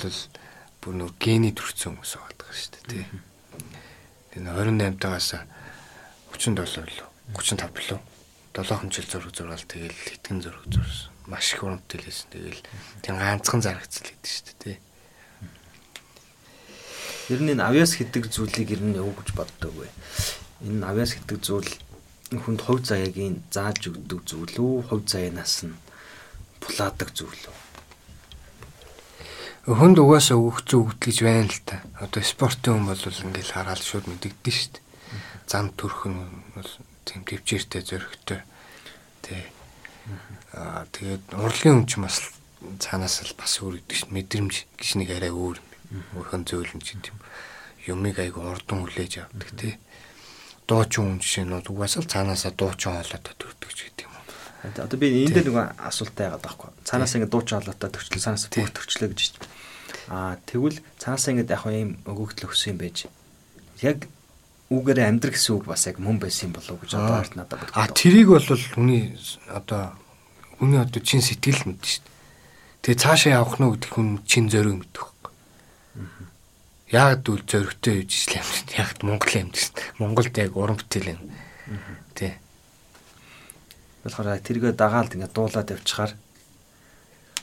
бүр 0.81 0.93
нөгөө 1.01 1.17
гений 1.17 1.53
төрсэн 1.57 1.97
хүмүүс 1.97 2.13
байгаа 2.21 2.53
шүү 2.53 2.69
дээ 2.73 2.85
тий. 2.85 3.05
Тэгээ 4.37 4.45
28 4.45 5.01
тагаас 5.01 5.29
37 6.37 6.85
лөө 6.85 7.09
35 7.33 7.97
лөө 7.97 8.01
7 8.53 8.91
жил 8.91 9.07
зураг 9.09 9.31
зураал 9.33 9.63
тэгэл 9.63 9.95
хэдхэн 9.95 10.41
зураг 10.41 10.65
зурсан. 10.69 11.09
Маш 11.25 11.53
их 11.53 11.63
урамтай 11.63 12.01
лээсэн. 12.01 12.29
Тэгэл 12.29 12.61
тийм 13.01 13.15
ганцхан 13.17 13.61
зарагцл 13.61 14.03
гэдэг 14.03 14.27
шүү 14.27 14.45
дээ 14.45 14.57
тий. 14.59 14.77
Ер 17.31 17.39
нь 17.41 17.51
энэ 17.55 17.63
авьяас 17.63 17.95
гэдэг 17.95 18.27
зүйлийг 18.27 18.69
ер 18.75 18.81
нь 18.83 18.97
гэж 18.97 19.29
боддог 19.31 19.71
вэ? 19.71 19.87
Энэ 20.61 20.85
авьяас 20.85 21.17
гэдэг 21.17 21.39
зүйл 21.41 21.71
хүнд 22.31 22.61
хувь 22.63 22.85
заяагийн 22.85 23.41
зааж 23.49 23.89
өгдөг 23.89 24.19
зүйл 24.29 24.55
үү? 24.61 24.75
Хувь 24.87 25.05
заяанаас 25.09 25.65
нь 25.65 25.75
булаадаг 26.61 27.09
зүйл 27.17 27.43
үү? 27.49 27.57
Хүнд 29.61 29.97
угаасаа 30.01 30.41
өгч 30.41 30.73
өгдөл 30.73 31.01
гэж 31.01 31.17
байна 31.21 31.45
л 31.45 31.61
та. 31.65 31.85
Одоо 32.01 32.21
спортын 32.25 32.81
хүн 32.81 32.87
бол 32.89 32.97
ингээл 32.97 33.53
хараад 33.53 33.81
шууд 33.81 34.05
мэдэгдэн 34.09 34.53
шүү 34.57 34.69
дээ. 34.73 34.85
Зам 35.45 35.69
төрхөн 35.77 36.17
бол 36.57 36.71
тийм 37.05 37.21
төвчээртэй 37.29 37.81
зөрөгтэй. 37.85 38.41
Тэ. 39.21 39.53
Аа 40.57 40.89
тэгээд 40.89 41.37
урлагийн 41.37 41.85
хүн 41.85 41.89
ч 41.89 42.01
бас 42.01 42.17
цаанаас 42.81 43.21
л 43.21 43.37
бас 43.37 43.53
өөр 43.61 43.85
гэдэг 43.85 43.97
чинь 44.01 44.13
мэдрэмж 44.17 44.55
гэж 44.81 44.89
нэг 44.97 45.09
арай 45.13 45.29
өөр 45.29 45.57
юм. 45.61 45.69
Өөрхөн 46.17 46.41
зөөлөн 46.49 46.81
ч 46.81 46.97
гэдэг 46.97 47.13
юм. 47.13 47.19
Юмыг 47.85 48.17
айгу 48.17 48.41
урдан 48.41 48.81
хүлээж 48.81 49.29
авдаг 49.29 49.49
тий. 49.57 49.77
Дуучин 50.71 51.03
хүн 51.03 51.19
жишээ 51.19 51.45
нь 51.51 51.55
угаасаа 51.67 52.07
цаанаасаа 52.07 52.55
дуучин 52.55 52.95
хоолойтой 52.95 53.35
төрдөг 53.35 53.71
ч 53.75 53.79
гэдэг 53.91 54.07
юм. 54.07 54.15
Одоо 54.79 54.95
би 54.95 55.27
энэ 55.27 55.35
дээр 55.35 55.51
нэг 55.51 55.75
асуултаа 55.75 56.31
яагаад 56.31 56.45
байхгүй. 56.47 56.69
Цаанаас 56.87 57.15
ингэ 57.19 57.27
дуучин 57.27 57.59
хоолойтой 57.59 57.89
төвчлөө, 57.91 58.23
цаанаас 58.23 58.47
бүх 58.47 58.71
төвчлөө 58.71 59.09
гэж 59.11 59.21
Аа 60.07 60.39
тэгвэл 60.47 60.79
цаанасаа 60.99 61.31
ингэ 61.35 61.51
яг 61.51 61.63
ийм 61.67 61.99
өгөгдөл 62.07 62.47
өгсөн 62.49 62.75
юм 62.75 62.79
байж. 62.79 63.07
Яг 63.83 64.07
үгээр 64.71 65.03
амьдрах 65.03 65.35
гэсэн 65.35 65.55
үг 65.59 65.65
бас 65.67 65.87
яг 65.87 65.99
мөн 65.99 66.19
байсан 66.19 66.49
юм 66.49 66.55
болов 66.55 66.79
уу 66.79 66.81
гэж 66.83 66.91
одоо 66.95 67.15
арт 67.19 67.35
надад 67.35 67.59
боддог. 67.59 67.75
А 67.75 67.91
тэрийг 67.91 68.27
бол 68.31 68.43
хүний 68.43 69.15
одоо 69.51 69.91
хүний 70.59 70.79
одоо 70.79 71.01
чин 71.03 71.19
сэтгэл 71.19 71.67
мэднэ 71.67 71.83
шүү 71.83 72.03
дээ. 72.03 72.87
Тэгээ 72.87 73.03
цаашаа 73.03 73.31
явах 73.39 73.59
нь 73.59 73.67
гэдэг 73.67 73.91
хүн 73.91 74.07
чин 74.23 74.47
зөрөг 74.47 74.75
мэдэх 74.79 75.03
байхгүй. 75.03 75.31
Яг 76.91 77.23
дүүл 77.23 77.47
зөрөгтэй 77.47 78.03
гэж 78.03 78.11
ижил 78.11 78.43
амьд. 78.43 78.67
Яг 78.75 78.89
Монгол 78.99 79.35
амьд 79.39 79.55
шүү 79.55 79.71
дээ. 79.79 79.95
Монголд 80.03 80.35
яг 80.35 80.51
уран 80.59 80.75
бүтээл 80.75 81.15
юм. 81.15 81.21
Тэ 82.15 82.35
болохоор 84.03 84.41
тэргээ 84.41 84.73
дагаалд 84.73 85.13
ингээд 85.13 85.35
дуулаад 85.35 85.71
явчихаар 85.71 86.11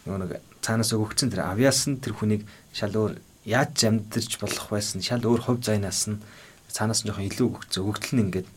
нөгөө 0.05 0.18
нэг 0.26 0.32
цаанаас 0.59 0.90
өгөгдсөн 0.90 1.30
тэр 1.30 1.46
авиас 1.46 1.86
нь 1.86 2.03
тэр 2.03 2.18
хүнийг 2.18 2.42
шал 2.74 2.90
өөр 2.90 3.22
яаж 3.46 3.78
амьдэрч 3.78 4.42
болох 4.42 4.66
байсан 4.66 4.99
шал 4.99 5.22
өөр 5.22 5.46
хувь 5.46 5.62
зайнаас 5.62 6.11
нь 6.11 6.18
цаанаас 6.66 7.07
нь 7.07 7.09
жоохон 7.09 7.30
илүү 7.30 7.46
өгөгдсөн 7.46 7.82
өгөгдөл 7.86 8.14
нь 8.18 8.24
ингээд 8.26 8.49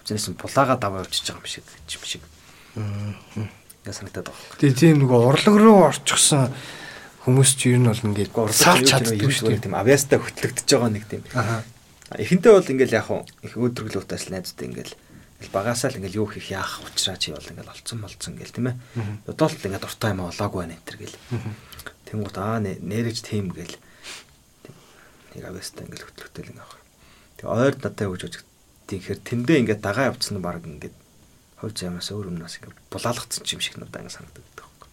хувьцаас 0.00 0.26
нь 0.32 0.40
булаага 0.40 0.80
даваа 0.80 1.04
явчихж 1.04 1.28
байгаа 1.28 1.44
юм 1.44 1.52
шиг 1.52 1.66
юм 1.68 2.04
шиг. 2.08 2.22
Ингээд 3.84 3.98
санагдаад 4.00 4.26
байна. 4.32 4.58
Тэгээ 4.58 4.80
тийм 4.80 4.96
нөгөө 5.04 5.20
урлаг 5.28 5.56
руу 5.60 5.78
орчихсон 5.92 6.48
хүмүүс 7.22 7.50
ч 7.54 7.70
ер 7.70 7.78
нь 7.78 7.86
бол 7.86 8.02
ингээд 8.02 8.34
салж 8.50 8.82
чаддаг 8.82 9.30
шүү 9.30 9.54
дээ. 9.54 9.62
Тийм 9.70 9.78
авиастай 9.78 10.18
хөтлөгдөж 10.18 10.66
байгаа 10.66 10.90
нэг 10.90 11.06
тийм. 11.06 11.22
Эхэнтэй 12.18 12.50
бол 12.50 12.72
ингээл 12.74 12.98
яг 12.98 13.08
их 13.46 13.54
өдрөглөөтэй 13.54 14.16
ажил 14.18 14.34
найзтай 14.34 14.66
ингээл 14.66 14.94
багасаа 15.54 15.94
л 15.94 15.98
ингээл 16.02 16.18
юу 16.18 16.26
хийх 16.26 16.50
яах 16.50 16.82
уучраа 16.82 17.14
чи 17.14 17.30
бол 17.30 17.46
ингээл 17.46 17.70
олцсон 17.70 18.02
болцсон 18.02 18.34
гэл 18.34 18.50
тийм 18.50 18.74
ээ. 18.74 18.76
Бодоол 19.26 19.54
ингээд 19.54 19.86
дуртай 19.86 20.10
юм 20.10 20.26
олоогүй 20.26 20.60
байна 20.66 20.74
энэ 20.74 20.86
төр 20.86 20.98
гэл. 20.98 21.16
Тэнгуут 22.10 22.36
аа 22.42 22.58
нэрэж 22.58 23.18
тийм 23.22 23.54
гэл. 23.54 23.76
Нэг 25.38 25.44
авьяастай 25.46 25.86
ингээл 25.86 26.06
хөтлөгтэй 26.10 26.42
л 26.42 26.52
ингээд. 26.58 26.82
Тэг 27.38 27.46
ойр 27.46 27.74
надад 27.78 28.02
өгж 28.02 28.22
өгч 28.26 28.36
тэгэхээр 28.90 29.20
тэндээ 29.22 29.60
ингээд 29.62 29.80
дагаа 29.82 30.10
явцсан 30.10 30.42
баг 30.42 30.62
ингээд 30.66 30.94
хувь 31.62 31.74
замаас 31.78 32.10
өөр 32.10 32.34
өмнөөс 32.34 32.58
ингээд 32.58 32.78
булаалгацсан 32.90 33.46
юм 33.46 33.62
шиг 33.62 33.78
надад 33.78 34.02
ингээд 34.02 34.16
санагддаг 34.18 34.46
байхгүй. 34.58 34.88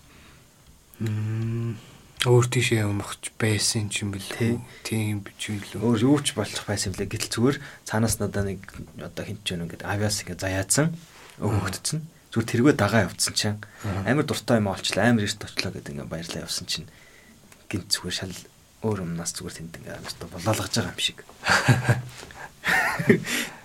Мм 1.03 1.88
өөр 2.27 2.51
тийшээ 2.51 2.83
явахч 2.83 3.31
байсан 3.39 3.87
юм 3.87 4.11
бэл 4.11 4.59
тийм 4.83 5.23
бичвэл 5.23 5.79
өөр 5.79 5.99
юу 6.03 6.19
ч 6.19 6.35
болох 6.35 6.67
байсан 6.67 6.91
блэ 6.91 7.07
гэтэл 7.07 7.31
зүгээр 7.31 7.57
цаанаас 7.87 8.19
надаа 8.19 8.43
нэг 8.43 8.59
одоо 8.99 9.23
хинч 9.23 9.47
жөн 9.47 9.63
ингээд 9.63 9.87
авиас 9.87 10.27
ингээд 10.27 10.43
заяатсан 10.43 10.91
өгөгдсөн. 11.39 12.03
Зүгээр 12.35 12.49
тэргээ 12.51 12.75
дагаа 12.75 13.07
явцсан 13.07 13.33
чинь 13.39 13.63
амар 14.03 14.27
дуртай 14.27 14.59
юм 14.59 14.67
олчлаа. 14.67 15.07
Амар 15.07 15.23
эрт 15.23 15.47
очлоо 15.47 15.71
гэдэг 15.71 15.95
ингээд 15.95 16.11
баярлаа 16.11 16.43
явсан 16.43 16.67
чинь. 16.67 16.91
Гинт 17.71 17.87
зүгээр 17.87 18.17
шал 18.19 18.35
өөр 18.83 19.07
өмнөөс 19.07 19.31
зүгээр 19.39 19.55
тэнд 19.55 19.79
ингээд 19.79 20.03
амар 20.03 20.11
болоолгож 20.27 20.75
байгаа 20.75 20.91
юм 20.91 20.99
шиг 20.99 21.23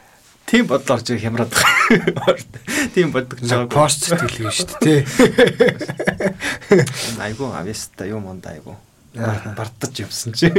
Тийм 0.55 0.71
бодлоо 0.71 0.95
орж 1.03 1.11
хямраад 1.19 1.51
байгаа. 1.51 2.39
Тийм 2.95 3.11
боддог 3.11 3.43
ч 3.43 3.51
байгаа. 3.51 3.75
Пост 3.75 4.07
сэтгэлгүй 4.07 4.55
шүү 4.55 4.79
дээ. 4.87 5.03
Айгу 7.19 7.51
авьяаста 7.51 8.07
юм 8.07 8.31
онд 8.31 8.47
айгу. 8.47 8.79
Бардаж 9.19 9.99
явсан 9.99 10.31
чи. 10.31 10.55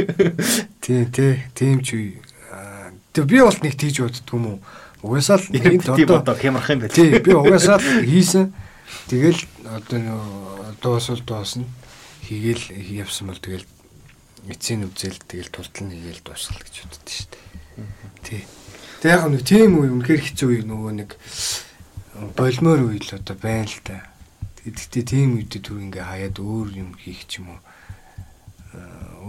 Тий, 0.84 1.08
тий, 1.08 1.48
тийм 1.56 1.80
ч. 1.80 2.20
Тэг 3.16 3.24
би 3.24 3.40
бол 3.40 3.56
нэг 3.64 3.72
тийж 3.80 4.04
боддг 4.04 4.28
юм 4.36 4.44
уу? 4.44 4.60
Угаасаа 5.00 5.40
л 5.40 5.48
энд 5.56 5.88
одоо 5.88 6.36
хямрах 6.36 6.68
юм 6.68 6.84
байл. 6.84 6.92
Тий, 6.92 7.16
би 7.16 7.32
угаасаа 7.32 7.80
л 7.80 8.04
хийсэн. 8.04 8.52
Тэгэл 9.08 9.48
одоо 9.64 10.76
дуусвал 10.84 11.24
дуусна. 11.24 11.64
Хийгээл 12.28 13.00
явсан 13.00 13.32
бол 13.32 13.40
тэгэл 13.40 13.64
эцсийн 14.52 14.84
үзэл 14.84 15.24
тэгэл 15.24 15.48
тултал 15.48 15.88
нэгээл 15.88 16.20
дуусгал 16.20 16.60
гэж 16.60 16.84
боддоо 16.84 17.00
шүү 17.08 17.32
дээ. 17.32 17.40
Тий. 18.28 18.44
Тэг 19.06 19.22
яг 19.22 19.30
нэг 19.30 19.46
тийм 19.46 19.78
үе 19.78 19.94
үнэхээр 19.94 20.18
хэцүү 20.18 20.48
үе 20.50 20.62
нөгөө 20.66 20.92
нэг 20.98 21.10
болмоор 22.34 22.90
үе 22.90 22.98
л 22.98 23.14
одоо 23.14 23.38
байна 23.38 23.70
л 23.70 23.78
та. 23.86 24.02
Тэгэхдээ 24.66 25.04
тийм 25.06 25.38
үедээ 25.38 25.62
түр 25.62 25.78
ингээ 25.78 26.02
хаяад 26.02 26.42
өөр 26.42 26.74
юм 26.74 26.90
хийх 26.98 27.22
ч 27.30 27.38
юм 27.38 27.54
уу 27.54 27.62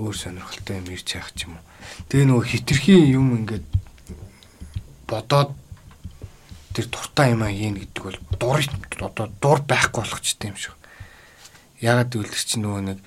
өөр 0.01 0.17
сонирхолтой 0.17 0.81
юм 0.81 0.89
ирж 0.89 1.13
яах 1.13 1.29
ч 1.37 1.45
юм 1.45 1.61
уу. 1.61 1.65
Тэгээ 2.09 2.25
нөгөө 2.25 2.45
хитрхийн 2.49 3.05
юм 3.21 3.37
ингээд 3.37 3.69
бодоод 5.05 5.53
тэр 6.73 6.89
дуртай 6.89 7.37
юм 7.37 7.45
аа 7.45 7.53
хийн 7.53 7.77
гэдэг 7.77 8.01
бол 8.01 8.17
дур 8.33 8.57
одоо 9.05 9.29
дур 9.29 9.61
байхгүй 9.61 10.01
болгочтой 10.01 10.49
юм 10.49 10.57
шиг. 10.57 10.73
Ягаад 11.85 12.17
гэвэл 12.17 12.33
чи 12.33 12.57
нөгөө 12.57 12.81
нэг 12.81 12.99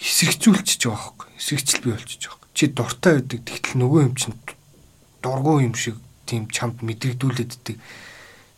эсрэгцүүлчихэж 0.00 0.80
байгаа 0.88 0.96
хөөхгүй. 1.12 1.28
Эсрэгцэл 1.36 1.84
бий 1.84 1.92
болчихж 1.92 2.24
байгаа. 2.24 2.48
Чи 2.56 2.64
дуртай 2.72 3.12
байдаг. 3.20 3.40
Тэгтэл 3.44 3.76
нөгөө 3.84 4.00
юм 4.08 4.16
чинь 4.16 4.32
дургу 5.22 5.60
юм 5.60 5.74
шиг 5.74 5.96
тийм 6.26 6.48
чамд 6.50 6.82
мэдрэгдүүлээддэг. 6.86 7.76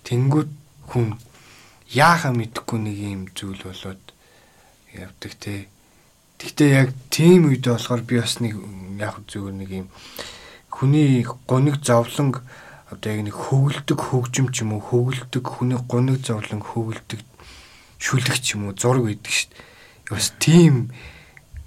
Тэнгүүд 0.07 0.51
хүн 0.91 1.17
яахаа 1.93 2.33
мэдэхгүй 2.33 2.79
нэг 2.81 2.97
юм 2.99 3.23
зүйл 3.37 3.63
болоод 3.65 4.03
явдаг 4.93 5.33
те. 5.41 5.69
Гэхдээ 6.41 6.71
яг 6.73 6.91
тийм 7.09 7.49
үед 7.49 7.65
болохоор 7.65 8.03
би 8.03 8.21
бас 8.21 8.41
нэг 8.41 8.57
яг 8.99 9.25
зүгээр 9.29 9.57
нэг 9.57 9.71
юм 9.71 9.89
хүний 10.69 11.25
гониг 11.47 11.81
зовлонг 11.81 12.43
одоо 12.93 13.09
яг 13.09 13.21
нэг 13.25 13.37
хөвгөлдөг 13.37 13.99
хөгжим 14.01 14.53
ч 14.53 14.67
юм 14.67 14.77
уу 14.77 14.83
хөвгөлдөг 14.85 15.45
хүний 15.45 15.81
гониг 15.89 16.21
зовлон 16.21 16.61
хөвгөлдөг 16.61 17.21
шүлэг 17.97 18.37
ч 18.43 18.59
юм 18.59 18.69
уу 18.69 18.77
зураг 18.77 19.07
байдаг 19.09 19.33
шүү 19.33 19.49
дээ. 19.49 20.13
Бас 20.13 20.29
тийм 20.37 20.93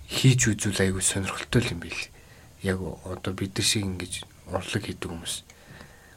хийж 0.06 0.54
үзүүл 0.54 0.84
айгүй 0.86 1.02
сонирхолтой 1.02 1.66
юм 1.72 1.80
билээ. 1.82 2.14
Яг 2.62 2.78
одоо 3.10 3.34
бид 3.34 3.58
нар 3.58 3.66
шиг 3.66 3.88
ингэж 3.90 4.35
урлаг 4.50 4.84
хийдэг 4.86 5.10
хүмүүс. 5.10 5.36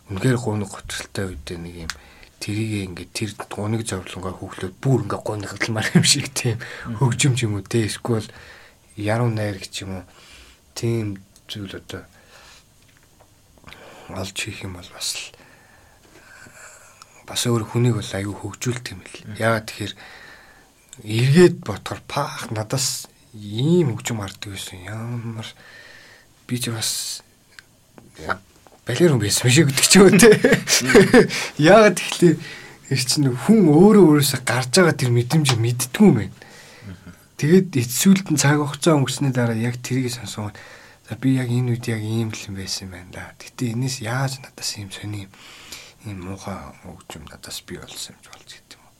Үнэхээр 0.08 0.38
гуниг 0.40 0.70
готролтой 0.72 1.36
үедээ 1.36 1.58
нэг 1.60 1.74
юм 1.88 1.92
тэрийг 2.40 2.86
ингээд 2.88 3.12
тэр 3.12 3.30
гуниг 3.50 3.82
зовлонгоо 3.84 4.34
хөглөөд 4.38 4.74
бүр 4.78 5.04
ингээд 5.04 5.26
гуниг 5.26 5.50
хатламар 5.50 5.88
юм 5.92 6.06
шиг 6.06 6.30
тийм 6.32 6.62
хөгжим 7.02 7.34
ч 7.34 7.44
юм 7.44 7.58
уу 7.58 7.66
те 7.66 7.84
эсвэл 7.84 8.26
яруу 8.94 9.28
найр 9.28 9.58
гэж 9.58 9.74
юм 9.84 10.00
уу 10.00 10.04
тийм 10.78 11.18
зүйл 11.50 11.74
одоо 11.74 12.06
олж 14.14 14.36
хийх 14.38 14.62
юм 14.62 14.78
бол 14.78 14.90
бас 14.94 15.08
л 15.18 15.22
бас 17.28 17.44
өөр 17.44 17.68
хүнийг 17.68 18.00
бол 18.00 18.12
аюу 18.16 18.32
хөгжүүлт 18.32 18.86
юм 18.96 19.04
л. 19.04 19.36
Яагаад 19.36 19.68
тэгэхээр 19.68 19.94
эргээд 21.04 21.56
ботхоор 21.60 22.00
паах 22.08 22.48
надаас 22.48 23.10
ийм 23.36 23.92
хөгжим 23.92 24.24
гардаг 24.24 24.56
байсан. 24.56 24.80
Ямар 24.80 25.48
би 26.48 26.56
ч 26.56 26.72
бас 26.72 27.20
балер 28.88 29.12
хүн 29.12 29.20
байсан 29.20 29.50
шиг 29.52 29.68
гэдэг 29.68 29.86
ч 29.86 29.94
юм 30.00 30.16
те. 30.16 30.32
Яагаад 31.60 32.00
тэгэхээр 32.00 32.36
эр 32.88 33.00
чинь 33.04 33.28
хүн 33.28 33.68
өөрөө 33.68 34.04
өөрөөсөө 34.16 34.40
гарч 34.48 34.72
байгаа 34.80 34.96
тэр 34.96 35.12
мэдрэмж 35.12 35.60
мэддгүү 35.60 36.06
юм 36.08 36.16
байна. 36.24 36.36
Тэгээд 37.36 37.76
эцсүүлд 37.76 38.32
нь 38.32 38.40
цаг 38.40 38.58
хугацаа 38.58 38.96
өнгөрсөний 38.96 39.30
дараа 39.30 39.54
яг 39.54 39.76
тэрийг 39.84 40.10
сонсоод 40.10 40.56
за 41.06 41.14
би 41.20 41.36
яг 41.36 41.52
энэ 41.52 41.76
үед 41.76 41.86
яг 41.86 42.00
ийм 42.00 42.32
л 42.32 42.44
юм 42.48 42.56
байсан 42.56 42.88
юм 42.88 42.92
байна 42.96 43.10
да. 43.12 43.24
Гэтэ 43.38 43.76
энэс 43.76 44.00
яаж 44.02 44.40
надаас 44.40 44.72
ийм 44.74 44.88
сони 44.88 45.28
ийм 46.08 46.18
муухай 46.24 46.56
хөгжим 46.82 47.28
надаас 47.28 47.60
би 47.62 47.76
болсон 47.76 48.16
юм 48.16 48.24
болж 48.26 48.48
гэдэг 48.48 48.74
юм 48.74 48.82
уу. 48.82 48.96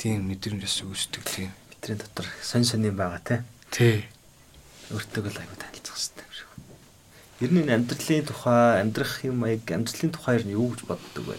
Тийм 0.00 0.18
мэдрэмж 0.26 0.62
бас 0.64 0.76
үүсдэг 0.82 1.22
тийм. 1.28 1.50
Бидний 1.70 2.00
дотор 2.00 2.26
сонь 2.42 2.64
сони 2.64 2.90
байгаа 2.90 3.20
те. 3.22 3.36
Тий. 3.70 4.08
Өөртөө 4.90 5.28
л 5.30 5.38
аягүй 5.38 5.58
танилцах 5.60 5.94
хэрэгтэй 5.94 6.24
юм. 6.24 6.27
Ер 7.38 7.54
нь 7.54 7.70
амьдралын 7.70 8.26
тухай, 8.26 8.82
амьдрах 8.82 9.22
юм 9.22 9.46
аяг, 9.46 9.62
амьдралын 9.70 10.10
тухайр 10.10 10.42
нь 10.42 10.58
юу 10.58 10.74
гэж 10.74 10.90
боддог 10.90 11.22
вэ? 11.22 11.38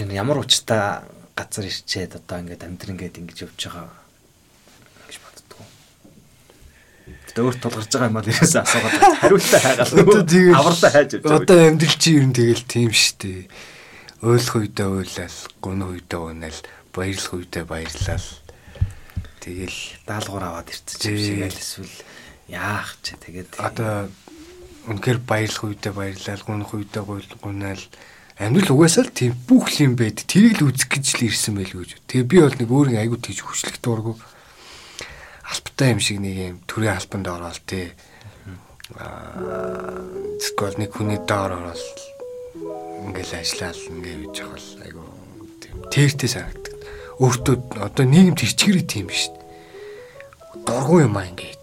Нь 0.00 0.16
ямар 0.16 0.40
учиртай 0.40 1.04
газар 1.36 1.68
ирчээд 1.68 2.16
одоо 2.16 2.40
ингээд 2.40 2.64
амьдрал 2.64 2.96
ингээд 2.96 3.20
ингэж 3.20 3.38
явж 3.44 3.60
байгаа 3.68 3.92
гэж 5.12 5.16
боддог. 5.20 5.60
Гэтэ 7.28 7.40
өөрт 7.44 7.60
тулгарч 7.60 7.92
байгаа 7.92 8.08
юм 8.08 8.16
бол 8.16 8.32
ерөөсөө 8.32 8.62
асуугаад 8.64 8.96
хариултаа 9.20 10.24
тийм 10.24 10.56
авралаа 10.56 10.92
хайж 10.96 11.10
явж 11.12 11.24
байгаа. 11.28 11.40
Одоо 11.44 11.58
амьдрал 11.68 11.96
чи 12.00 12.10
ер 12.16 12.24
нь 12.24 12.32
тэгэл 12.32 12.64
тийм 12.64 12.90
штэ. 12.96 13.52
Ойлох 14.24 14.56
үедээ 14.56 14.88
ойлал, 14.88 15.38
гунах 15.60 15.92
үедээ 15.92 16.20
унаал, 16.24 16.60
баярлах 16.96 17.32
үедээ 17.36 17.64
баярлал. 17.68 18.28
Тэгэл 19.44 19.80
даалгавар 20.08 20.44
аваад 20.64 20.72
ирчих 20.72 21.12
юм 21.12 21.20
шиг 21.20 21.44
л 21.44 21.60
эсвэл 21.60 21.92
яах 22.48 22.96
ч 23.02 23.18
тэгээд 23.18 23.58
одоо 23.58 24.10
үнэхээр 24.86 25.18
баярлах 25.26 25.64
үедээ 25.66 25.92
баярлал 25.92 26.42
гунах 26.46 26.70
үедээ 26.74 27.02
гунаал 27.42 27.82
амьдрал 28.38 28.74
угаасаа 28.76 29.08
л 29.08 29.16
тийм 29.16 29.34
бүх 29.48 29.72
юм 29.82 29.98
байд 29.98 30.22
тэрийг 30.28 30.62
л 30.62 30.70
үзэх 30.70 30.92
гэж 30.92 31.06
л 31.18 31.26
ирсэн 31.26 31.58
байл 31.58 31.72
гэж. 31.72 31.98
Тэгээ 32.06 32.26
би 32.30 32.36
бол 32.44 32.54
нэг 32.54 32.70
өөрийн 32.70 33.00
аягүй 33.02 33.18
тийж 33.18 33.42
хүчлэх 33.42 33.82
дуургүй 33.82 34.14
албатай 35.42 35.90
юм 35.90 36.00
шиг 36.00 36.18
нэг 36.20 36.36
юм 36.36 36.56
төрийн 36.70 36.94
албанд 36.94 37.26
ороод 37.26 37.60
тий. 37.66 37.90
Аа 38.94 40.04
эсвэл 40.38 40.78
нэг 40.78 40.94
хүний 40.94 41.18
доор 41.26 41.58
ороод 41.58 41.82
ингээл 43.08 43.40
ажиллаад 43.42 43.78
ингээ 43.90 44.16
хийж 44.22 44.36
явах 44.44 44.66
айгүй 44.84 45.06
тийм 45.64 45.76
тэртэй 45.90 46.30
санагддаг. 46.30 46.74
Өөртөө 47.18 47.56
одоо 47.80 48.04
нийгэмд 48.04 48.44
ирчгэрээ 48.44 48.84
тийм 48.84 49.08
шүү 49.08 49.34
дээ. 49.34 49.44
Дургүй 50.68 51.08
юм 51.08 51.16
аа 51.16 51.26
ингээ 51.30 51.55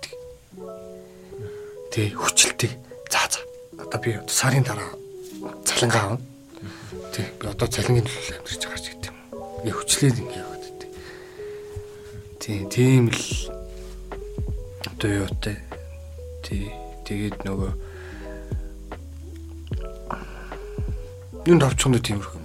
Тэ 1.94 2.10
хүчилтэй. 2.18 2.74
За 3.14 3.22
за. 3.30 3.46
Одоо 3.78 4.02
би 4.02 4.18
сарын 4.26 4.66
дараа 4.66 4.98
цалингаа 5.62 6.18
авна. 6.18 6.26
Тэ 7.14 7.30
би 7.38 7.46
одоо 7.46 7.70
цалингийн 7.70 8.10
төлөө 8.10 8.42
амьдарч 8.42 8.66
байгаа 8.66 8.82
ч 8.82 8.86
гэдэг 8.90 9.14
юм. 9.14 9.18
Би 9.62 9.70
хүчлээд 9.70 10.18
ингэ 10.18 10.42
яваад 10.42 10.64
тэ. 10.82 10.88
Тийм 12.42 12.66
тийм 12.74 13.04
л 13.14 13.22
одоо 14.90 15.10
юутай. 15.22 15.62
Тий. 16.42 16.74
Тэгээд 17.06 17.46
нөгөө 17.46 17.72
юунд 21.46 21.62
орчихно 21.62 22.02
тиймэрхүү 22.02 22.43